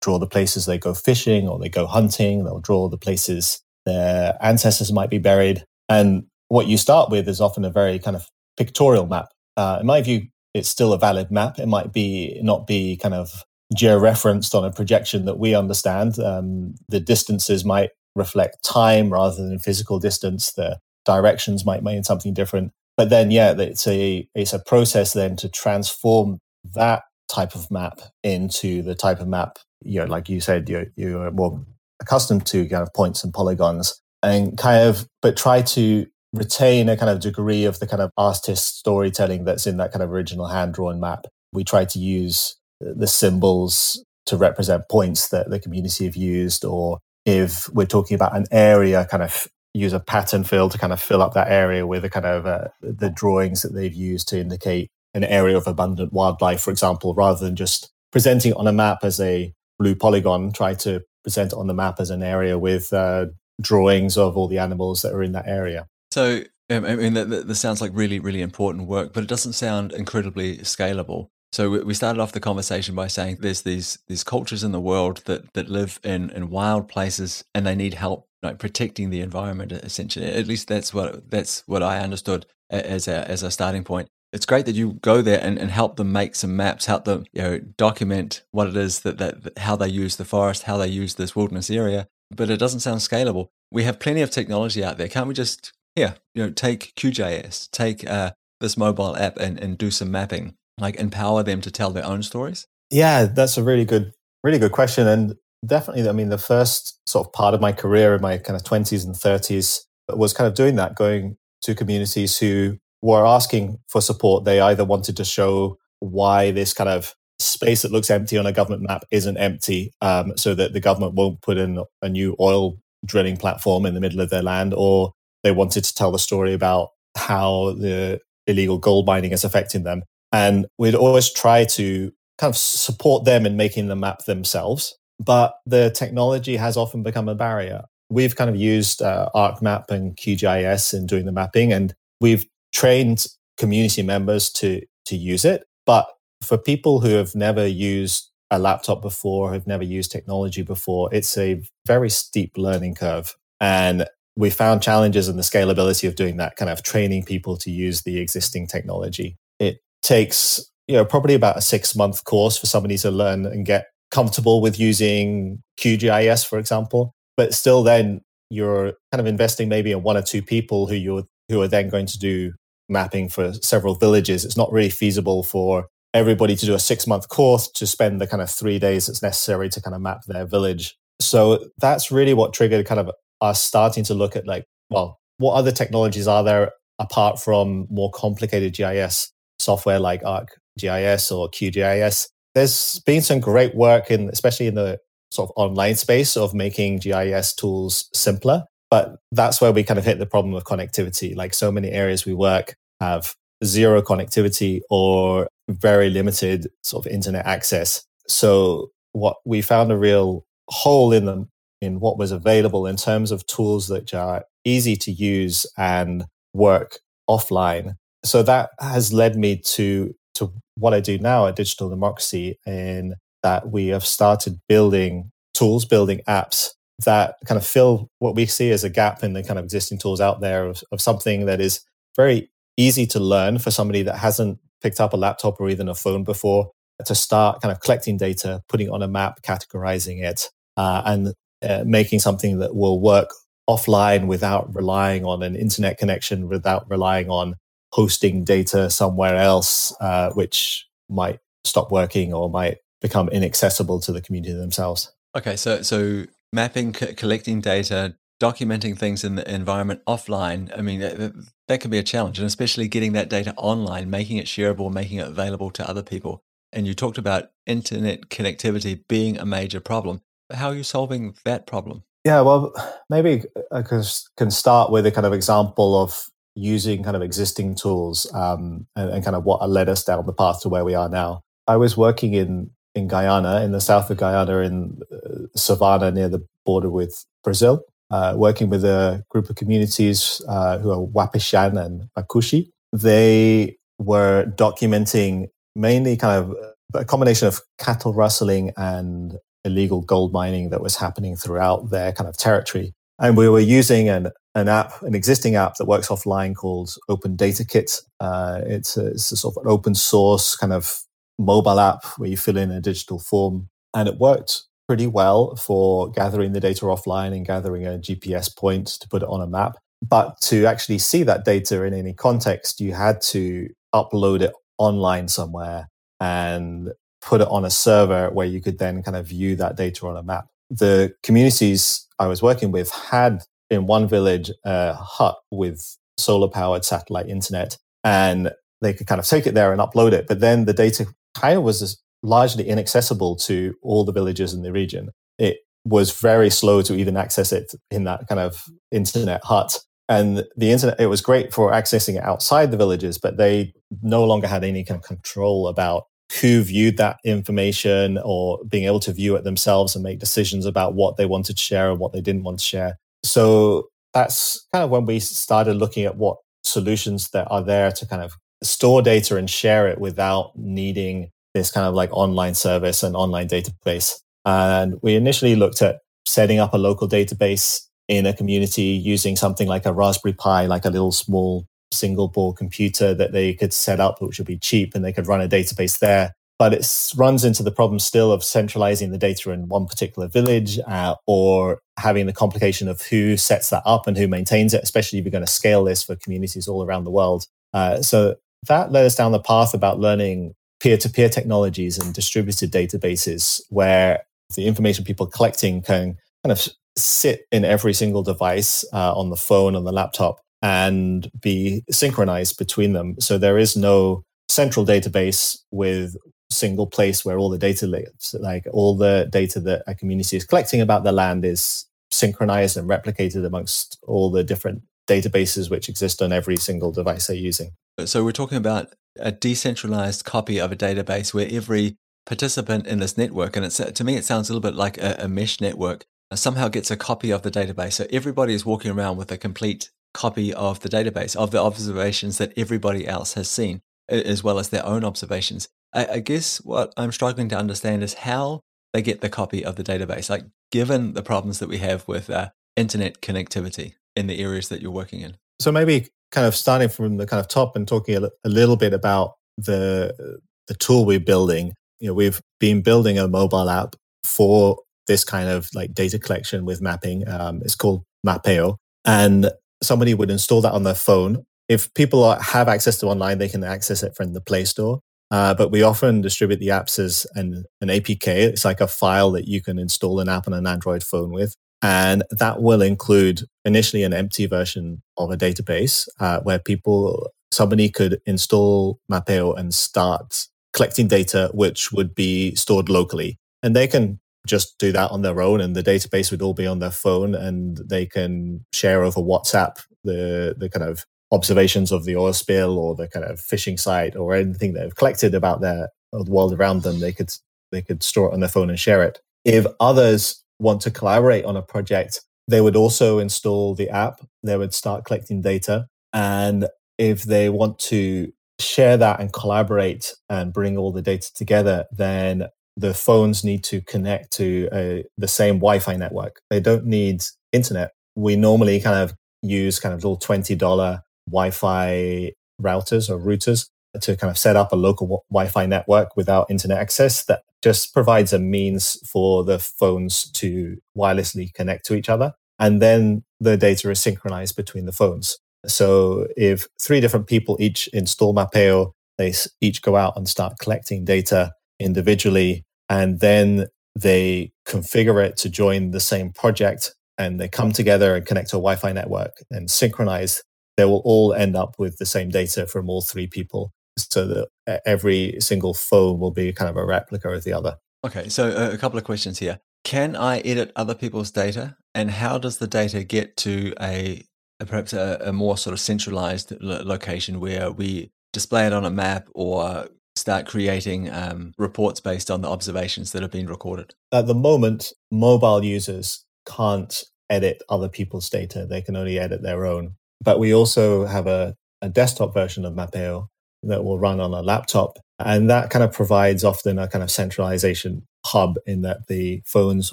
draw 0.01 0.19
the 0.19 0.27
places 0.27 0.67
they 0.67 0.79
go 0.79 0.95
fishing 0.95 1.49
or 1.49 1.59
they 1.59 1.69
go 1.69 1.87
hunting, 1.87 2.45
they'll 2.45 2.61
draw 2.61 2.89
the 2.89 2.99
places 2.99 3.63
their 3.87 4.37
ancestors 4.41 4.93
might 4.93 5.11
be 5.11 5.19
buried. 5.19 5.65
And 5.91 6.25
what 6.49 6.67
you 6.67 6.79
start 6.79 7.11
with 7.11 7.29
is 7.29 7.41
often 7.41 7.65
a 7.65 7.71
very 7.71 7.99
kind 7.99 8.17
of 8.17 8.27
pictorial 8.57 9.07
map. 9.07 9.29
Uh, 9.57 9.79
in 9.81 9.87
my 9.87 10.01
view, 10.01 10.29
it's 10.55 10.69
still 10.69 10.95
a 10.95 10.99
valid 10.99 11.31
map. 11.31 11.59
It 11.59 11.67
might 11.67 11.93
be 11.93 12.41
not 12.43 12.67
be 12.67 12.97
kind 12.97 13.15
of 13.15 13.45
georeferenced 13.77 14.55
on 14.55 14.65
a 14.65 14.73
projection 14.73 15.27
that 15.27 15.39
we 15.39 15.55
understand. 15.55 16.19
Um, 16.19 16.75
the 16.89 17.01
distances 17.01 17.65
might 17.65 17.91
reflect 18.17 18.65
time 18.65 19.13
rather 19.13 19.37
than 19.37 19.59
physical 19.59 19.99
distance. 19.99 20.53
The 20.53 20.79
directions 21.05 21.67
might 21.67 21.85
mean 21.85 22.03
something 22.05 22.33
different. 22.33 22.73
But 22.97 23.11
then, 23.11 23.31
yeah, 23.31 23.53
it's 23.53 23.87
a 23.87 24.27
it's 24.35 24.55
a 24.55 24.59
process 24.59 25.13
then 25.13 25.37
to 25.37 25.49
transform 25.49 26.39
that 26.75 27.03
type 27.29 27.55
of 27.55 27.71
map 27.71 28.01
into 28.25 28.83
the 28.83 28.95
type 28.95 29.21
of 29.21 29.29
map 29.29 29.59
you 29.83 30.01
know, 30.01 30.07
like 30.07 30.29
you 30.29 30.41
said, 30.41 30.69
you're 30.69 30.87
you're 30.97 31.31
more 31.31 31.65
accustomed 32.01 32.47
to 32.47 32.69
kind 32.69 32.83
of 32.83 32.93
points 32.95 33.25
and 33.25 33.33
polygons, 33.33 34.01
and 34.23 34.57
kind 34.59 34.89
of 34.89 35.07
but 35.23 35.37
try 35.37 35.63
to 35.63 36.07
retain 36.33 36.89
a 36.89 36.97
kind 36.97 37.11
of 37.11 37.21
degree 37.21 37.65
of 37.65 37.81
the 37.81 37.87
kind 37.87 38.03
of 38.03 38.11
artist 38.17 38.79
storytelling 38.79 39.45
that's 39.45 39.67
in 39.67 39.79
that 39.79 39.93
kind 39.93 40.03
of 40.03 40.11
original 40.11 40.47
hand 40.47 40.75
drawn 40.75 41.01
map. 41.01 41.27
We 41.53 41.65
try 41.65 41.85
to 41.85 41.99
use 41.99 42.57
the 42.81 43.07
symbols 43.07 44.03
to 44.27 44.37
represent 44.37 44.89
points 44.89 45.29
that 45.31 45.51
the 45.51 45.59
community 45.59 46.05
have 46.05 46.17
used, 46.17 46.65
or 46.65 46.99
if 47.27 47.69
we're 47.71 47.87
talking 47.87 48.15
about 48.15 48.37
an 48.37 48.47
area, 48.53 49.07
kind 49.11 49.23
of 49.23 49.49
use 49.75 49.93
a 49.93 50.01
pattern 50.01 50.45
fill 50.45 50.69
to 50.69 50.79
kind 50.79 50.93
of 50.93 51.01
fill 51.01 51.23
up 51.23 51.35
that 51.35 51.51
area 51.51 51.87
with 51.87 52.03
the 52.03 52.11
kind 52.11 52.27
of 52.27 52.47
uh, 52.47 52.69
the 52.81 53.11
drawings 53.11 53.63
that 53.63 53.73
they've 53.73 53.95
used 53.95 54.29
to 54.29 54.39
indicate 54.39 54.89
an 55.15 55.25
area 55.25 55.57
of 55.57 55.67
abundant 55.67 56.13
wildlife, 56.13 56.61
for 56.61 56.71
example, 56.71 57.15
rather 57.15 57.45
than 57.45 57.57
just 57.57 57.91
presenting 58.13 58.53
on 58.55 58.67
a 58.67 58.73
map 58.73 58.99
as 59.03 59.21
a 59.21 59.53
blue 59.79 59.95
polygon, 59.95 60.53
try 60.53 60.75
to 60.75 61.03
present 61.23 61.53
on 61.53 61.67
the 61.67 61.75
map 61.75 61.99
as 61.99 62.11
an 62.11 62.23
area 62.23 62.59
with 62.59 62.93
uh, 62.93 63.27
drawings 63.61 64.17
of 64.17 64.37
all 64.37 64.49
the 64.49 64.59
animals 64.59 65.03
that 65.03 65.13
are 65.13 65.23
in 65.23 65.33
that 65.33 65.47
area. 65.47 65.87
So, 66.11 66.43
um, 66.71 66.85
I 66.85 66.97
mean, 66.97 67.15
that, 67.15 67.29
that 67.29 67.55
sounds 67.55 67.81
like 67.81 67.93
really, 67.95 68.19
really 68.19 68.43
important 68.43 68.89
work, 68.89 69.13
but 69.13 69.23
it 69.23 69.29
doesn't 69.29 69.53
sound 69.53 69.93
incredibly 69.93 70.59
scalable. 70.59 71.29
So 71.53 71.83
we 71.85 71.95
started 71.95 72.21
off 72.21 72.33
the 72.33 72.41
conversation 72.41 72.95
by 72.95 73.09
saying 73.09 73.39
there's 73.41 73.63
these 73.63 73.99
these 74.07 74.23
cultures 74.23 74.63
in 74.63 74.71
the 74.71 74.81
world 74.81 75.23
that 75.25 75.53
that 75.55 75.69
live 75.69 75.99
in 76.05 76.31
in 76.31 76.49
wild 76.49 76.89
places 76.89 77.45
and 77.55 77.67
they 77.67 77.75
need 77.75 77.95
help 77.95 78.29
like 78.43 78.59
protecting 78.59 79.11
the 79.11 79.21
environment 79.21 79.73
essentially. 79.73 80.27
At 80.27 80.47
least 80.47 80.69
that's 80.69 80.95
what 80.95 81.29
that's 81.29 81.65
what 81.67 81.83
I 81.83 82.01
understood 82.01 82.47
as 82.71 83.09
a 83.09 83.29
as 83.29 83.43
a 83.43 83.51
starting 83.51 83.83
point. 83.83 84.09
It's 84.33 84.47
great 84.47 84.65
that 84.67 84.77
you 84.77 84.93
go 85.03 85.23
there 85.23 85.41
and, 85.43 85.59
and 85.59 85.73
help 85.73 85.97
them 85.97 86.13
make 86.13 86.37
some 86.37 86.55
maps, 86.55 86.87
help 86.87 87.05
them 87.05 87.25
you 87.33 87.43
know 87.43 87.59
document 87.59 88.45
what 88.53 88.69
it 88.69 88.77
is 88.77 89.01
that, 89.01 89.19
that 89.19 89.59
how 89.59 89.75
they 89.75 89.89
use 89.89 90.17
the 90.17 90.25
forest, 90.25 90.65
how 90.65 90.77
they 90.77 90.87
use 90.87 91.17
this 91.17 91.35
wilderness 91.35 91.69
area. 91.69 92.07
But 92.31 92.51
it 92.51 92.59
doesn't 92.59 92.81
sound 92.81 93.01
scalable. 93.01 93.49
We 93.73 93.85
have 93.85 94.01
plenty 94.01 94.23
of 94.23 94.31
technology 94.31 94.85
out 94.85 94.99
there. 94.99 95.09
Can't 95.09 95.27
we 95.27 95.35
just 95.35 95.73
here, 95.97 96.15
you 96.35 96.45
know, 96.45 96.51
take 96.51 96.95
QGIS, 96.97 97.71
take 97.71 98.09
uh, 98.09 98.33
this 98.61 98.77
mobile 98.77 99.17
app 99.17 99.37
and, 99.37 99.59
and 99.59 99.77
do 99.77 99.91
some 99.91 100.11
mapping, 100.11 100.55
like 100.79 100.97
empower 100.97 101.43
them 101.43 101.61
to 101.63 101.71
tell 101.71 101.91
their 101.91 102.07
own 102.07 102.23
stories? 102.23 102.67
Yeah, 102.91 103.25
that's 103.25 103.57
a 103.57 103.63
really 103.63 103.85
good, 103.85 104.13
really 104.43 104.59
good 104.59 104.73
question. 104.73 105.07
And 105.07 105.35
definitely, 105.65 106.09
I 106.09 106.13
mean, 106.13 106.29
the 106.29 106.39
first 106.39 106.99
sort 107.09 107.27
of 107.27 107.33
part 107.33 107.55
of 107.55 107.61
my 107.61 107.73
career 107.73 108.15
in 108.15 108.23
my 108.23 108.39
kind 108.39 108.57
of 108.57 108.63
20s 108.65 109.05
and 109.05 109.15
30s 109.15 109.81
was 110.09 110.33
kind 110.33 110.49
of 110.49 110.55
doing 110.55 110.77
that, 110.77 110.97
going 110.97 111.37
to 111.63 111.75
communities 111.75 112.39
who 112.39 112.79
were 113.03 113.27
asking 113.27 113.79
for 113.89 114.01
support. 114.01 114.45
They 114.45 114.61
either 114.61 114.85
wanted 114.85 115.17
to 115.17 115.25
show 115.25 115.79
why 116.01 116.51
this 116.51 116.73
kind 116.73 116.89
of 116.89 117.15
space 117.41 117.83
that 117.83 117.93
looks 117.93 118.11
empty 118.11 118.39
on 118.39 118.47
a 118.47 118.53
government 118.53 118.83
map 118.83 119.05
isn't 119.11 119.37
empty, 119.37 119.93
um, 120.01 120.37
so 120.37 120.55
that 120.55 120.73
the 120.73 120.81
government 120.81 121.15
won't 121.15 121.41
put 121.41 121.59
in 121.59 121.83
a 122.03 122.09
new 122.09 122.37
oil 122.41 122.79
drilling 123.05 123.37
platform 123.37 123.87
in 123.87 123.95
the 123.95 124.01
middle 124.01 124.21
of 124.21 124.31
their 124.31 124.43
land, 124.43 124.75
or 124.77 125.13
they 125.43 125.53
wanted 125.53 125.85
to 125.85 125.95
tell 125.95 126.13
the 126.13 126.19
story 126.19 126.53
about 126.53 126.91
how 127.17 127.73
the 127.73 128.21
illegal 128.47 128.79
gold 128.79 129.07
mining 129.07 129.33
is 129.33 129.45
affecting 129.45 129.85
them. 129.85 130.03
And 130.33 130.67
we'd 130.79 130.95
always 130.95 131.33
try 131.33 131.65
to 131.65 132.13
kind 132.39 132.51
of 132.51 132.57
support 132.57 133.25
them 133.25 133.47
in 133.47 133.57
making 133.57 133.89
the 133.89 133.97
map 133.97 134.25
themselves. 134.25 134.97
But 135.19 135.55
the 135.67 135.91
technology 135.91 136.57
has 136.57 136.77
often 136.77 137.03
become 137.03 137.29
a 137.29 137.35
barrier. 137.35 137.85
We've 138.09 138.35
kind 138.35 138.49
of 138.49 138.57
used 138.57 139.03
uh, 139.03 139.29
ArcMap 139.35 139.91
and 139.91 140.17
QGIS 140.17 140.95
in 140.95 141.07
doing 141.07 141.27
the 141.27 141.33
mapping, 141.33 141.73
and 141.73 141.95
we've 142.21 142.47
trained 142.73 143.27
community 143.59 144.03
members 144.03 144.51
to, 144.51 144.83
to 145.07 145.17
use 145.17 145.45
it. 145.45 145.65
But 145.85 146.09
for 146.43 146.59
people 146.59 147.01
who 147.01 147.11
have 147.11 147.35
never 147.35 147.67
used 147.67 148.31
a 148.51 148.59
laptop 148.59 149.03
before, 149.03 149.53
who've 149.53 149.67
never 149.67 149.85
used 149.85 150.11
technology 150.11 150.63
before, 150.63 151.09
it's 151.13 151.37
a 151.39 151.63
very 151.87 152.11
steep 152.11 152.57
learning 152.57 152.95
curve. 152.95 153.37
And 153.61 154.07
we 154.37 154.51
found 154.51 154.83
challenges 154.83 155.29
in 155.29 155.37
the 155.37 155.43
scalability 155.43 156.09
of 156.09 156.17
doing 156.17 156.37
that, 156.39 156.57
kind 156.57 156.71
of 156.71 156.83
training 156.83 157.25
people 157.25 157.57
to 157.59 157.71
use 157.71 158.03
the 158.03 158.19
existing 158.19 158.67
technology. 158.67 159.37
It 159.59 159.81
takes, 160.03 160.65
you 160.89 160.97
know, 160.97 161.05
probably 161.05 161.35
about 161.35 161.59
a 161.59 161.61
six 161.61 161.95
month 161.95 162.25
course 162.25 162.57
for 162.57 162.67
somebody 162.67 162.97
to 162.99 163.11
learn 163.11 163.47
and 163.47 163.65
get 163.67 163.87
comfortable 164.11 164.61
with 164.61 164.81
using 164.81 165.63
QGIS, 165.79 166.47
for 166.47 166.59
example. 166.59 167.13
But 167.37 167.55
still, 167.55 167.83
then 167.83 168.23
you're 168.51 168.95
kind 169.13 169.21
of 169.21 169.27
investing 169.27 169.69
maybe 169.69 169.93
in 169.93 170.03
one 170.03 170.17
or 170.17 170.23
two 170.23 170.43
people 170.43 170.87
who 170.87 170.95
you're 170.97 171.25
who 171.49 171.61
are 171.61 171.69
then 171.69 171.89
going 171.89 172.07
to 172.07 172.19
do 172.19 172.53
mapping 172.89 173.29
for 173.29 173.53
several 173.55 173.95
villages. 173.95 174.45
It's 174.45 174.57
not 174.57 174.73
really 174.73 174.91
feasible 174.91 175.43
for 175.43 175.87
everybody 176.15 176.57
to 176.57 176.67
do 176.67 176.75
a 176.75 176.79
six 176.79 177.07
month 177.07 177.29
course 177.29 177.69
to 177.69 177.87
spend 177.87 178.21
the 178.21 178.27
kind 178.27 178.43
of 178.43 178.51
three 178.51 178.79
days 178.79 179.07
that's 179.07 179.23
necessary 179.23 179.69
to 179.71 179.81
kind 179.81 179.95
of 179.95 180.01
map 180.01 180.21
their 180.27 180.47
village. 180.47 180.97
So 181.21 181.67
that's 181.79 182.11
really 182.11 182.35
what 182.35 182.53
triggered 182.53 182.87
kind 182.87 183.01
of 183.01 183.11
us 183.41 183.63
starting 183.63 184.05
to 184.05 184.15
look 184.15 184.37
at 184.37 184.47
like, 184.47 184.65
well, 184.91 185.19
what 185.39 185.55
other 185.55 185.71
technologies 185.73 186.27
are 186.27 186.43
there 186.43 186.73
apart 186.99 187.41
from 187.41 187.87
more 187.91 188.11
complicated 188.11 188.75
GIS 188.75 189.33
software 189.59 189.99
like 189.99 190.23
ArcGIS 190.23 191.33
or 191.33 191.49
QGIS. 191.51 192.29
There's 192.55 193.01
been 193.01 193.23
some 193.23 193.41
great 193.41 193.75
work 193.75 194.11
in, 194.11 194.29
especially 194.31 194.67
in 194.67 194.75
the 194.75 194.99
sort 195.31 195.49
of 195.49 195.53
online 195.57 195.95
space 195.95 196.37
of 196.37 196.55
making 196.55 196.99
GIS 196.99 197.55
tools 197.55 198.09
simpler. 198.13 198.65
But 198.91 199.17
that's 199.31 199.61
where 199.61 199.73
we 199.73 199.85
kind 199.85 199.99
of 199.99 200.05
hit 200.05 200.19
the 200.19 200.27
problem 200.27 200.55
of 200.55 200.65
connectivity. 200.65 201.37
Like 201.37 201.55
so 201.55 201.71
many 201.71 201.91
areas 201.91 202.27
we 202.27 202.35
work 202.35 202.75
have 203.01 203.35
zero 203.65 204.03
connectivity 204.03 204.81
or 204.91 205.49
very 205.73 206.11
limited 206.11 206.69
sort 206.83 207.07
of 207.07 207.13
internet 207.13 207.47
access. 207.47 208.05
So 208.29 208.91
what 209.13 209.37
we 209.45 209.63
found 209.63 209.91
a 209.91 209.99
real 209.99 210.45
hole 210.69 211.13
in 211.13 211.25
them 211.27 211.51
in 211.81 212.01
what 212.01 212.19
was 212.19 212.31
available 212.31 212.87
in 212.87 212.97
terms 212.97 213.31
of 213.31 213.47
tools 213.47 213.89
that 213.89 214.13
are 214.15 214.45
easy 214.65 214.97
to 214.97 215.11
use 215.11 215.67
and 215.77 216.25
work 216.53 216.99
offline. 217.29 217.95
So 218.25 218.43
that 218.43 218.71
has 218.81 219.13
led 219.13 219.37
me 219.37 219.57
to 219.57 220.15
to 220.35 220.53
what 220.77 220.95
I 220.95 221.01
do 221.01 221.19
now 221.19 221.47
at 221.47 221.57
Digital 221.57 221.89
Democracy 221.89 222.59
in 222.67 223.15
that 223.43 223.71
we 223.71 223.89
have 223.89 224.05
started 224.05 224.61
building 224.69 225.31
tools, 225.55 225.85
building 225.85 226.21
apps 226.29 226.71
that 227.05 227.37
kind 227.47 227.59
of 227.59 227.67
fill 227.67 228.11
what 228.19 228.35
we 228.35 228.47
see 228.47 228.71
as 228.71 228.85
a 228.85 228.91
gap 228.91 229.23
in 229.25 229.33
the 229.33 229.43
kind 229.43 229.59
of 229.59 229.65
existing 229.65 229.99
tools 229.99 230.21
out 230.21 230.41
there 230.41 230.67
of, 230.67 230.83
of 230.93 231.01
something 231.01 231.47
that 231.47 231.61
is 231.61 231.81
very 232.17 232.51
easy 232.77 233.07
to 233.07 233.21
learn 233.21 233.59
for 233.59 233.71
somebody 233.71 234.03
that 234.03 234.17
hasn't 234.17 234.59
picked 234.83 235.01
up 235.01 235.13
a 235.13 235.17
laptop 235.17 235.61
or 235.61 235.69
even 235.69 235.89
a 235.89 235.95
phone 235.95 236.25
before 236.25 236.71
to 237.05 237.15
start 237.15 237.63
kind 237.63 237.73
of 237.73 237.81
collecting 237.81 238.17
data, 238.17 238.63
putting 238.69 238.91
on 238.91 239.03
a 239.03 239.09
map, 239.09 239.43
categorizing 239.43 240.23
it, 240.23 240.51
uh, 240.77 241.03
and 241.05 241.35
uh, 241.63 241.85
making 241.87 242.21
something 242.21 242.59
that 242.59 242.75
will 242.75 243.01
work 243.01 243.31
offline 243.69 244.27
without 244.27 244.75
relying 244.75 245.25
on 245.25 245.43
an 245.43 245.57
internet 245.57 245.99
connection, 245.99 246.49
without 246.49 246.89
relying 246.91 247.29
on 247.31 247.55
hosting 247.93 248.45
data 248.45 248.91
somewhere 248.91 249.37
else, 249.37 249.95
uh, 250.01 250.31
which 250.31 250.87
might 251.09 251.39
stop 251.65 251.91
working 251.91 252.33
or 252.33 252.49
might 252.49 252.79
become 253.01 253.29
inaccessible 253.29 254.01
to 254.01 254.13
the 254.13 254.21
community 254.21 254.53
themselves. 254.53 255.13
Okay, 255.37 255.57
so 255.57 255.83
so 255.83 256.25
mapping, 256.53 256.95
c- 256.95 257.15
collecting 257.15 257.61
data, 257.61 258.17
documenting 258.41 258.99
things 258.99 259.23
in 259.23 259.37
the 259.37 259.55
environment 259.55 260.01
offline. 260.07 260.77
I 260.77 260.81
mean, 260.81 261.01
that, 261.01 261.33
that 261.69 261.81
can 261.81 261.91
be 261.91 261.99
a 261.99 262.03
challenge, 262.03 262.39
and 262.39 262.47
especially 262.47 262.89
getting 262.89 263.13
that 263.13 263.29
data 263.29 263.55
online, 263.57 264.11
making 264.11 264.39
it 264.39 264.47
shareable, 264.47 264.93
making 264.93 265.19
it 265.19 265.29
available 265.29 265.71
to 265.73 265.89
other 265.89 266.03
people. 266.03 266.43
And 266.73 266.87
you 266.87 266.95
talked 266.95 267.19
about 267.19 267.51
internet 267.67 268.29
connectivity 268.29 269.03
being 269.09 269.39
a 269.39 269.45
major 269.45 269.81
problem. 269.81 270.23
How 270.53 270.69
are 270.69 270.75
you 270.75 270.83
solving 270.83 271.35
that 271.45 271.67
problem? 271.67 272.03
Yeah, 272.25 272.41
well, 272.41 272.73
maybe 273.09 273.45
I 273.71 273.83
can 273.83 274.51
start 274.51 274.91
with 274.91 275.07
a 275.07 275.11
kind 275.11 275.27
of 275.27 275.33
example 275.33 276.01
of 276.01 276.29
using 276.55 277.03
kind 277.03 277.17
of 277.17 277.23
existing 277.23 277.75
tools 277.75 278.31
um, 278.35 278.87
and, 278.97 279.11
and, 279.11 279.25
kind 279.25 279.37
of 279.37 279.45
what 279.45 279.67
led 279.71 279.89
us 279.89 280.05
down 280.05 280.27
the 280.27 280.33
path 280.33 280.61
to 280.61 280.69
where 280.69 280.85
we 280.85 280.95
are 280.95 281.09
now. 281.09 281.43
I 281.67 281.77
was 281.77 281.97
working 281.97 282.35
in 282.35 282.71
in 282.97 283.07
Guyana, 283.07 283.63
in 283.63 283.71
the 283.71 283.81
south 283.81 284.11
of 284.11 284.17
Guyana, 284.17 284.59
in 284.59 285.01
uh, 285.13 285.47
Savannah 285.55 286.11
near 286.11 286.29
the 286.29 286.45
border 286.67 286.91
with 286.91 287.25
Brazil, 287.45 287.85
uh, 288.11 288.35
working 288.37 288.69
with 288.69 288.85
a 288.85 289.25
group 289.29 289.49
of 289.49 289.57
communities 289.57 290.43
uh, 290.49 290.79
who 290.79 290.91
are 290.91 291.07
Wapichan 291.07 291.81
and 291.85 292.09
Macushi. 292.19 292.71
They 292.93 293.77
were 293.99 294.53
documenting 294.57 295.49
mainly 295.77 296.17
kind 296.17 296.43
of 296.43 296.57
a 296.95 297.05
combination 297.05 297.47
of 297.47 297.61
cattle 297.79 298.13
rustling 298.13 298.73
and 298.77 299.39
illegal 299.65 300.01
gold 300.01 300.33
mining 300.33 300.71
that 300.71 300.81
was 300.81 300.97
happening 300.97 301.37
throughout 301.37 301.91
their 301.91 302.13
kind 302.13 302.29
of 302.29 302.37
territory. 302.37 302.95
And 303.19 303.37
we 303.37 303.49
were 303.49 303.61
using 303.61 304.09
an, 304.09 304.31
an 304.55 304.69
app, 304.69 305.03
an 305.03 305.15
existing 305.15 305.55
app 305.55 305.75
that 305.77 305.85
works 305.85 306.09
offline 306.09 306.57
called 306.57 306.95
Open 307.09 307.37
Data 307.37 307.65
Kit. 307.65 308.01
Uh, 308.19 308.63
it's, 308.65 308.97
a, 308.97 309.09
it's 309.09 309.31
a 309.31 309.37
sort 309.37 309.57
of 309.57 309.65
an 309.65 309.71
open 309.71 309.95
source 309.95 310.57
kind 310.57 310.73
of 310.73 311.03
mobile 311.39 311.79
app 311.79 312.05
where 312.17 312.31
you 312.31 312.37
fill 312.37 312.57
in 312.57 312.71
a 312.71 312.81
digital 312.81 313.19
form. 313.19 313.69
And 313.95 314.09
it 314.09 314.19
worked 314.19 314.63
pretty 314.91 315.07
well 315.07 315.55
for 315.55 316.11
gathering 316.11 316.53
the 316.53 316.59
data 316.59 316.85
offline 316.85 317.33
and 317.33 317.47
gathering 317.47 317.87
a 317.87 317.91
GPS 317.91 318.53
point 318.57 318.89
to 318.89 319.09
put 319.09 319.23
it 319.23 319.29
on 319.29 319.41
a 319.41 319.47
map. 319.47 319.77
But 320.03 320.41
to 320.47 320.65
actually 320.65 320.99
see 320.99 321.23
that 321.23 321.45
data 321.45 321.85
in 321.85 321.95
any 321.95 322.13
context, 322.13 322.81
you 322.81 322.93
had 322.93 323.21
to 323.35 323.69
upload 323.95 324.41
it 324.41 324.53
online 324.79 325.29
somewhere 325.29 325.89
and 326.19 326.89
put 327.23 327.41
it 327.41 327.47
on 327.47 327.65
a 327.65 327.71
server 327.71 328.31
where 328.31 328.49
you 328.49 328.61
could 328.61 328.81
then 328.81 329.05
kind 329.05 329.17
of 329.17 329.29
view 329.29 329.55
that 329.55 329.77
data 329.77 330.09
on 330.09 330.17
a 330.17 330.25
map. 330.25 330.49
The 330.71 331.15
communities 331.23 332.09
I 332.19 332.27
was 332.27 332.43
working 332.43 332.73
with 332.73 332.91
had 332.91 333.45
in 333.71 333.87
one 333.87 334.09
village 334.09 334.51
a 334.65 334.95
hut 334.95 335.37
with 335.53 335.97
solar 336.19 336.49
powered 336.49 336.85
satellite 336.85 337.29
internet 337.29 337.79
and 338.03 338.51
they 338.81 338.93
could 338.93 339.07
kind 339.07 339.21
of 339.21 339.25
take 339.25 339.47
it 339.47 339.55
there 339.55 339.71
and 339.71 339.81
upload 339.81 340.11
it. 340.11 340.27
But 340.27 340.41
then 340.41 340.65
the 340.65 340.75
data 340.75 341.07
kind 341.37 341.59
of 341.59 341.63
was 341.63 341.97
largely 342.23 342.69
inaccessible 342.69 343.37
to 343.37 343.75
all 343.83 344.05
the 344.05 344.13
villages 344.13 344.53
in 344.53 344.63
the 344.63 344.73
region. 344.73 345.11
It 345.39 345.59
was 345.85 346.19
very 346.19 346.51
slow 346.51 346.83
to 346.83 346.95
even 346.95 347.17
access 347.17 347.53
it 347.53 347.73
in 347.91 348.05
that 348.05 348.27
kind 348.29 348.41
of 348.41 348.65
internet 348.91 349.43
hut. 349.45 349.79
And 350.09 350.45
the 350.57 350.73
internet, 350.73 351.01
it 351.01 351.07
was 351.07 351.21
great 351.21 351.53
for 351.53 351.73
accessing 351.73 352.17
it 352.17 352.25
outside 352.25 352.71
the 352.71 352.77
villages, 352.77 353.17
but 353.17 353.37
they 353.37 353.73
no 354.03 354.25
longer 354.25 354.47
had 354.47 354.65
any 354.65 354.85
kind 354.85 354.99
of 354.99 355.05
control 355.05 355.69
about 355.69 356.05
who 356.41 356.63
viewed 356.63 356.97
that 356.97 357.19
information 357.25 358.19
or 358.25 358.59
being 358.69 358.85
able 358.85 359.01
to 359.01 359.13
view 359.13 359.35
it 359.37 359.45
themselves 359.45 359.95
and 359.95 360.03
make 360.03 360.19
decisions 360.19 360.67
about 360.67 360.95
what 360.95 361.17
they 361.17 361.27
wanted 361.27 361.57
to 361.57 361.63
share 361.63 361.91
and 361.91 361.99
what 361.99 362.13
they 362.13 362.21
didn't 362.21 362.45
want 362.45 362.59
to 362.59 362.65
share. 362.65 362.97
So 363.25 363.89
that's 364.13 364.67
kind 364.73 364.85
of 364.85 364.91
when 364.91 365.07
we 365.07 365.21
started 365.21 365.75
looking 365.75 366.05
at 366.05 366.17
what 366.17 366.39
solutions 366.63 367.31
that 367.31 367.49
are 367.51 367.63
there 367.63 367.91
to 367.91 368.07
kind 368.07 368.23
of 368.23 368.35
store 368.63 369.03
data 369.03 369.37
and 369.37 369.49
share 369.49 369.89
it 369.89 369.99
without 369.99 370.53
needing 370.57 371.31
this 371.55 371.71
kind 371.71 371.87
of 371.87 371.95
like 371.95 372.11
online 372.13 372.55
service 372.55 373.03
and 373.03 373.17
online 373.17 373.49
database. 373.49 374.21
And 374.45 374.95
we 375.03 375.15
initially 375.17 375.57
looked 375.57 375.83
at 375.83 376.01
setting 376.27 376.59
up 376.59 376.75
a 376.75 376.79
local 376.79 377.09
database 377.09 377.87
in 378.09 378.27
a 378.27 378.33
community 378.33 378.83
using 378.83 379.37
something 379.37 379.69
like 379.69 379.87
a 379.87 379.93
Raspberry 379.93 380.33
Pi, 380.33 380.67
like 380.67 380.85
a 380.85 380.91
little 380.91 381.13
small 381.13 381.67
single 381.93 382.29
board 382.29 382.57
computer 382.57 383.15
that 383.15 383.33
they 383.33 383.55
could 383.55 383.73
set 383.73 384.01
up, 384.01 384.21
which 384.21 384.39
would 384.39 384.47
be 384.47 384.59
cheap 384.59 384.95
and 384.95 385.05
they 385.05 385.13
could 385.13 385.27
run 385.27 385.41
a 385.41 385.49
database 385.49 385.99
there. 385.99 386.33
But 386.59 386.75
it 386.75 387.13
runs 387.17 387.45
into 387.45 387.63
the 387.63 387.73
problem 387.73 387.99
still 387.99 388.33
of 388.33 388.45
centralizing 388.45 389.13
the 389.13 389.19
data 389.19 389.51
in 389.51 389.69
one 389.69 389.87
particular 389.87 390.29
village 390.29 390.79
uh, 390.87 391.15
or 391.27 391.81
having 391.99 392.27
the 392.27 392.35
complication 392.35 392.87
of 392.87 393.01
who 393.03 393.37
sets 393.37 393.71
that 393.71 393.83
up 393.87 394.07
and 394.07 394.17
who 394.17 394.29
maintains 394.29 394.75
it, 394.75 394.83
especially 394.83 395.19
if 395.19 395.25
you're 395.25 395.33
going 395.33 395.45
to 395.45 395.51
scale 395.51 395.85
this 395.85 396.03
for 396.03 396.17
communities 396.17 396.69
all 396.69 396.85
around 396.85 397.05
the 397.05 397.11
world. 397.11 397.47
Uh, 397.73 398.03
so 398.03 398.37
that 398.69 398.93
led 398.93 399.07
us 399.07 399.15
down 399.15 399.33
the 399.33 399.41
path 399.41 399.73
about 399.73 400.01
learning 400.01 400.55
peer-to-peer 400.81 401.29
technologies 401.29 401.99
and 401.99 402.15
distributed 402.15 402.73
databases 402.73 403.61
where 403.69 404.25
the 404.57 404.67
information 404.67 405.05
people 405.05 405.27
are 405.27 405.31
collecting 405.31 405.83
can 405.83 406.17
kind 406.45 406.53
of 406.53 406.69
sit 406.97 407.47
in 407.53 407.65
every 407.65 407.93
single 407.93 408.23
device 408.23 408.85
uh, 408.93 409.15
on 409.15 409.31
the 409.31 409.37
phone 409.37 409.77
on 409.77 409.85
the 409.85 409.93
laptop 409.93 410.41
and 410.63 411.31
be 411.41 411.85
synchronized 411.91 412.59
between 412.59 412.93
them. 412.93 413.17
So 413.21 413.39
there 413.39 413.59
is 413.59 413.77
no 413.77 414.25
central 414.49 414.85
database 414.85 415.59
with 415.71 416.17
single 416.51 416.87
place 416.87 417.25
where 417.25 417.39
all 417.39 417.49
the 417.49 417.59
data 417.59 417.87
lives. 417.87 418.35
Like 418.39 418.67
all 418.73 418.97
the 418.97 419.29
data 419.31 419.61
that 419.61 419.85
a 419.87 419.95
community 419.95 420.37
is 420.37 420.45
collecting 420.45 420.81
about 420.81 421.05
the 421.05 421.13
land 421.13 421.45
is 421.45 421.87
synchronized 422.11 422.77
and 422.77 422.89
replicated 422.89 423.47
amongst 423.47 423.99
all 424.07 424.31
the 424.31 424.43
different 424.43 424.83
databases 425.09 425.71
which 425.71 425.89
exist 425.89 426.21
on 426.21 426.33
every 426.33 426.57
single 426.57 426.93
device 426.93 427.29
they're 427.29 427.37
using. 427.37 427.71
So 428.05 428.25
we're 428.25 428.33
talking 428.33 428.59
about 428.59 428.93
a 429.19 429.33
decentralized 429.33 430.25
copy 430.25 430.59
of 430.59 430.73
a 430.73 430.77
database 430.77 431.35
where 431.35 431.49
every 431.51 431.97
participant 432.27 432.87
in 432.87 433.01
this 433.01 433.17
network, 433.19 433.57
and 433.57 433.65
it's 433.65 433.77
to 433.79 434.05
me 434.05 434.17
it 434.17 434.25
sounds 434.25 434.49
a 434.49 434.53
little 434.53 434.69
bit 434.69 434.77
like 434.77 434.99
a, 434.99 435.17
a 435.19 435.29
mesh 435.29 435.61
network, 435.61 436.05
uh, 436.31 436.37
somehow 436.37 436.69
gets 436.69 436.91
a 436.91 436.97
copy 436.97 437.31
of 437.31 437.43
the 437.43 437.51
database. 437.51 437.95
So 437.95 438.07
everybody 438.11 438.55
is 438.55 438.67
walking 438.67 438.91
around 438.91 439.17
with 439.17 439.33
a 439.33 439.39
complete 439.39 439.91
copy 440.15 440.53
of 440.53 440.81
the 440.81 440.89
database 440.89 441.37
of 441.37 441.51
the 441.51 441.63
observations 441.63 442.39
that 442.39 442.53
everybody 442.57 443.07
else 443.07 443.35
has 443.35 443.49
seen, 443.49 443.81
as 444.09 444.45
well 444.45 444.59
as 444.59 444.69
their 444.69 444.85
own 444.87 445.05
observations. 445.05 445.69
I, 445.93 446.07
I 446.07 446.19
guess 446.21 446.59
what 446.59 446.93
I'm 446.97 447.13
struggling 447.13 447.49
to 447.49 447.59
understand 447.59 448.03
is 448.03 448.15
how 448.15 448.61
they 448.93 449.03
get 449.03 449.21
the 449.21 449.29
copy 449.29 449.65
of 449.65 449.77
the 449.77 449.85
database. 449.85 450.29
Like, 450.29 450.45
given 450.73 451.15
the 451.15 451.23
problems 451.23 451.59
that 451.59 451.69
we 451.69 451.79
have 451.79 452.07
with 452.07 452.31
uh, 452.31 452.51
internet 452.77 453.21
connectivity 453.21 453.95
in 454.17 454.27
the 454.27 454.41
areas 454.41 454.69
that 454.69 454.81
you're 454.81 454.91
working 454.91 455.21
in. 455.21 455.37
So 455.61 455.71
maybe 455.73 456.09
kind 456.31 456.47
of 456.47 456.55
starting 456.55 456.89
from 456.89 457.17
the 457.17 457.27
kind 457.27 457.41
of 457.41 457.49
top 457.49 457.77
and 457.77 457.87
talking 457.87 458.17
a, 458.17 458.49
little 458.49 458.77
bit 458.77 458.93
about 458.93 459.35
the 459.57 460.41
the 460.69 460.75
tool 460.75 461.05
we're 461.05 461.21
building. 461.21 461.75
You 461.99 462.09
know, 462.09 462.15
we've 462.15 462.41
been 462.59 462.83
building 462.83 463.19
a 463.19 463.29
mobile 463.29 463.69
app 463.69 463.97
for 464.25 464.79
this 465.07 465.25
kind 465.25 465.49
of 465.49 465.69
like 465.75 465.93
data 465.93 466.19
collection 466.19 466.65
with 466.65 466.81
mapping. 466.81 467.29
Um, 467.29 467.61
it's 467.65 467.75
called 467.75 468.05
Mapeo, 468.27 468.77
and 469.05 469.51
somebody 469.83 470.15
would 470.15 470.31
install 470.31 470.61
that 470.63 470.73
on 470.73 470.85
their 470.85 470.95
phone. 470.95 471.45
If 471.69 471.93
people 471.95 472.25
are, 472.25 472.41
have 472.41 472.69
access 472.69 472.99
to 472.99 473.07
online, 473.07 473.39
they 473.39 473.49
can 473.49 473.65
access 473.65 474.03
it 474.03 474.17
from 474.17 474.33
the 474.33 474.41
Play 474.41 474.65
Store. 474.65 475.01
Uh, 475.31 475.55
but 475.55 475.71
we 475.71 475.83
often 475.83 476.21
distribute 476.21 476.59
the 476.59 476.69
apps 476.69 476.99
as 476.99 477.25
an, 477.35 477.65
an 477.81 477.89
APK. 477.89 478.27
It's 478.27 478.65
like 478.65 478.81
a 478.81 478.89
file 478.89 479.31
that 479.33 479.47
you 479.47 479.63
can 479.63 479.79
install 479.79 480.19
an 480.19 480.29
app 480.29 480.49
on 480.49 480.55
an 480.55 480.67
Android 480.67 481.05
phone 481.05 481.31
with. 481.31 481.55
And 481.83 482.25
that 482.31 482.63
will 482.63 482.83
include 482.83 483.43
initially 483.65 484.03
an 484.03 484.13
empty 484.13 484.47
version 484.47 485.03
of 485.17 485.31
a 485.31 485.37
database 485.37 486.09
uh, 486.19 486.41
where 486.41 486.59
people, 486.59 487.31
somebody 487.53 487.89
could 487.89 488.21
install 488.27 489.01
Mapeo 489.11 489.59
and 489.59 489.73
start 489.75 490.47
collecting 490.73 491.09
data 491.09 491.51
which 491.55 491.91
would 491.93 492.15
be 492.15 492.55
stored 492.55 492.89
locally. 492.89 493.39
And 493.63 493.75
they 493.75 493.87
can 493.87 494.21
just 494.47 494.79
do 494.79 494.93
that 494.93 495.11
on 495.11 495.23
their 495.23 495.41
own 495.43 495.61
and 495.61 495.77
the 495.77 495.83
database 495.83 496.31
would 496.31 496.43
all 496.43 496.55
be 496.55 496.67
on 496.67 496.79
their 496.79 496.91
phone 496.91 497.35
and 497.35 497.79
they 497.89 498.07
can 498.07 498.65
share 498.73 499.05
over 499.05 499.21
WhatsApp 499.21 499.77
the 500.03 500.55
the 500.57 500.71
kind 500.71 500.89
of 500.89 501.05
observations 501.31 501.93
of 501.93 502.05
the 502.05 502.17
oil 502.17 502.33
spill 502.33 502.79
or 502.79 502.95
the 502.95 503.07
kind 503.07 503.25
of 503.25 503.39
fishing 503.39 503.77
site 503.77 504.17
or 504.17 504.35
anything 504.35 504.73
they've 504.73 504.97
collected 504.97 505.35
about 505.35 505.61
their 505.61 505.91
the 506.13 506.25
world 506.25 506.55
around 506.55 506.83
them 506.83 507.01
they 507.01 507.13
could 507.13 507.31
they 507.71 507.83
could 507.83 508.03
store 508.03 508.31
it 508.31 508.33
on 508.33 508.41
their 508.41 508.49
phone 508.49 508.71
and 508.71 508.81
share 508.81 509.05
it 509.05 509.21
if 509.45 509.67
others 509.79 510.43
want 510.61 510.81
to 510.81 510.91
collaborate 510.91 511.45
on 511.45 511.57
a 511.57 511.63
project 511.63 512.21
they 512.49 512.61
would 512.61 512.77
also 512.77 513.19
install 513.19 513.75
the 513.75 513.89
app 513.91 514.21
they 514.43 514.57
would 514.57 514.75
start 514.75 515.05
collecting 515.05 515.41
data 515.41 515.87
and 516.13 516.69
if 516.99 517.23
they 517.23 517.49
want 517.49 517.79
to 517.79 518.33
share 518.59 518.97
that 518.97 519.21
and 519.21 519.33
collaborate 519.33 520.15
and 520.29 520.53
bring 520.53 520.77
all 520.77 520.93
the 520.93 521.03
data 521.03 521.33
together 521.35 521.87
then 521.91 522.49
the 522.77 522.95
phones 522.95 523.45
need 523.45 523.63
to 523.65 523.83
connect 523.83 524.33
to 524.33 524.69
a, 524.73 525.05
the 525.19 525.29
same 525.29 525.57
wi-fi 525.57 525.97
network. 525.97 526.41
They 526.49 526.61
don't 526.61 526.87
need 526.87 527.23
internet. 527.53 527.93
We 528.17 528.37
normally 528.37 528.81
kind 528.81 528.99
of 528.99 529.15
use 529.43 529.79
kind 529.79 529.95
of 529.95 530.03
little 530.03 530.19
$20 530.19 531.03
Wi-Fi 531.31 532.33
routers 532.61 533.11
or 533.11 533.19
routers 533.19 533.69
to 534.01 534.17
kind 534.17 534.31
of 534.31 534.39
set 534.39 534.57
up 534.57 534.73
a 534.73 534.77
local 534.77 535.25
Wi-Fi 535.31 535.67
network 535.67 536.17
without 536.17 536.51
internet 536.51 536.79
access 536.79 537.25
that 537.25 537.43
just 537.63 537.93
provides 537.93 538.33
a 538.33 538.39
means 538.39 538.97
for 539.09 539.45
the 539.45 539.59
phones 539.59 540.31
to 540.33 540.77
wirelessly 540.97 541.53
connect 541.55 541.85
to 541.87 541.95
each 541.95 542.09
other. 542.09 542.35
And 542.59 542.81
then 542.81 543.25
the 543.41 543.57
data 543.57 543.91
is 543.91 544.01
synchronized 544.01 544.57
between 544.57 544.87
the 544.87 544.93
phones. 544.93 545.39
So 545.67 546.27
if 546.37 546.67
three 546.81 547.01
different 547.01 547.27
people 547.27 547.57
each 547.61 547.89
install 547.89 548.35
Mapeo, 548.35 548.93
they 549.19 549.35
each 549.61 549.83
go 549.83 549.97
out 549.97 550.17
and 550.17 550.29
start 550.29 550.59
collecting 550.59 551.05
data 551.05 551.53
individually, 551.79 552.65
and 552.89 553.21
then 553.21 553.67
they 553.95 554.53
configure 554.67 555.23
it 555.25 555.37
to 555.39 555.51
join 555.51 555.91
the 555.91 556.01
same 556.01 556.33
project 556.33 556.95
and 557.19 557.39
they 557.39 557.49
come 557.49 557.73
together 557.73 558.17
and 558.17 558.25
connect 558.25 558.49
to 558.51 558.57
a 558.57 558.61
Wi-Fi 558.61 558.93
network 558.93 559.33
and 559.51 559.71
synchronize, 559.71 560.43
they 560.77 560.87
will 560.87 561.03
all 561.05 561.35
end 561.35 561.55
up 561.55 561.75
with 561.79 561.99
the 561.99 562.07
same 562.07 562.31
data 562.31 562.67
from 562.67 562.89
all 562.89 563.03
three 563.03 563.27
people. 563.27 563.73
So 563.99 564.27
that 564.67 564.83
every 564.87 565.37
single 565.41 565.75
phone 565.75 566.21
will 566.21 566.31
be 566.31 566.53
kind 566.53 566.71
of 566.71 566.77
a 566.77 566.85
replica 566.85 567.31
of 567.31 567.45
the 567.45 567.53
other. 567.53 567.77
Okay, 568.05 568.29
so 568.29 568.49
uh, 568.49 568.71
a 568.73 568.79
couple 568.79 568.99
of 568.99 569.05
questions 569.05 569.39
here. 569.39 569.61
Can 569.85 570.17
I 570.17 570.39
edit 570.41 570.73
other 570.77 570.95
people's 570.95 571.31
data, 571.31 571.77
and 571.95 572.11
how 572.11 572.39
does 572.39 572.59
the 572.59 572.67
data 572.67 573.03
get 573.03 573.37
to 573.39 573.75
a, 573.81 574.23
a 574.59 574.67
perhaps 574.67 574.93
a, 574.93 575.21
a, 575.25 575.33
more 575.33 575.57
sort 575.57 575.73
of 575.73 575.81
centralized 575.81 576.53
lo- 576.61 576.83
location 576.85 577.41
where 577.41 577.71
we 577.71 578.11
display 578.33 578.67
it 578.67 578.73
on 578.73 578.85
a 578.85 578.91
map 578.91 579.29
or 579.35 579.89
start 580.17 580.47
creating 580.47 581.11
um, 581.11 581.53
reports 581.59 582.01
based 582.01 582.31
on 582.31 582.43
the 582.43 582.49
observations 582.49 583.13
that 583.13 583.23
have 583.23 583.31
been 583.31 583.47
recorded? 583.47 583.95
At 584.13 584.27
the 584.27 584.35
moment, 584.35 584.93
mobile 585.11 585.65
users 585.65 586.25
can't 586.47 587.05
edit 587.29 587.63
other 587.69 587.89
people's 587.89 588.29
data. 588.29 588.67
They 588.67 588.83
can 588.83 588.97
only 588.97 589.19
edit 589.19 589.43
their 589.43 589.65
own. 589.65 589.97
But 590.23 590.39
we 590.39 590.53
also 590.53 591.07
have 591.07 591.27
a, 591.27 591.57
a 591.81 591.89
desktop 591.89 592.35
version 592.35 592.65
of 592.65 592.75
Mapeo 592.75 593.29
that 593.63 593.85
will 593.85 593.99
run 593.99 594.21
on 594.21 594.33
a 594.33 594.43
laptop. 594.43 594.99
And 595.19 595.51
that 595.51 595.71
kind 595.71 595.83
of 595.83 595.93
provides 595.93 596.45
often 596.45 596.79
a 596.79 596.89
kind 596.89 597.03
of 597.03 597.11
centralization 597.11 598.07
hub 598.25 598.57
in 598.67 598.83
that 598.83 599.07
the 599.09 599.43
phones 599.45 599.93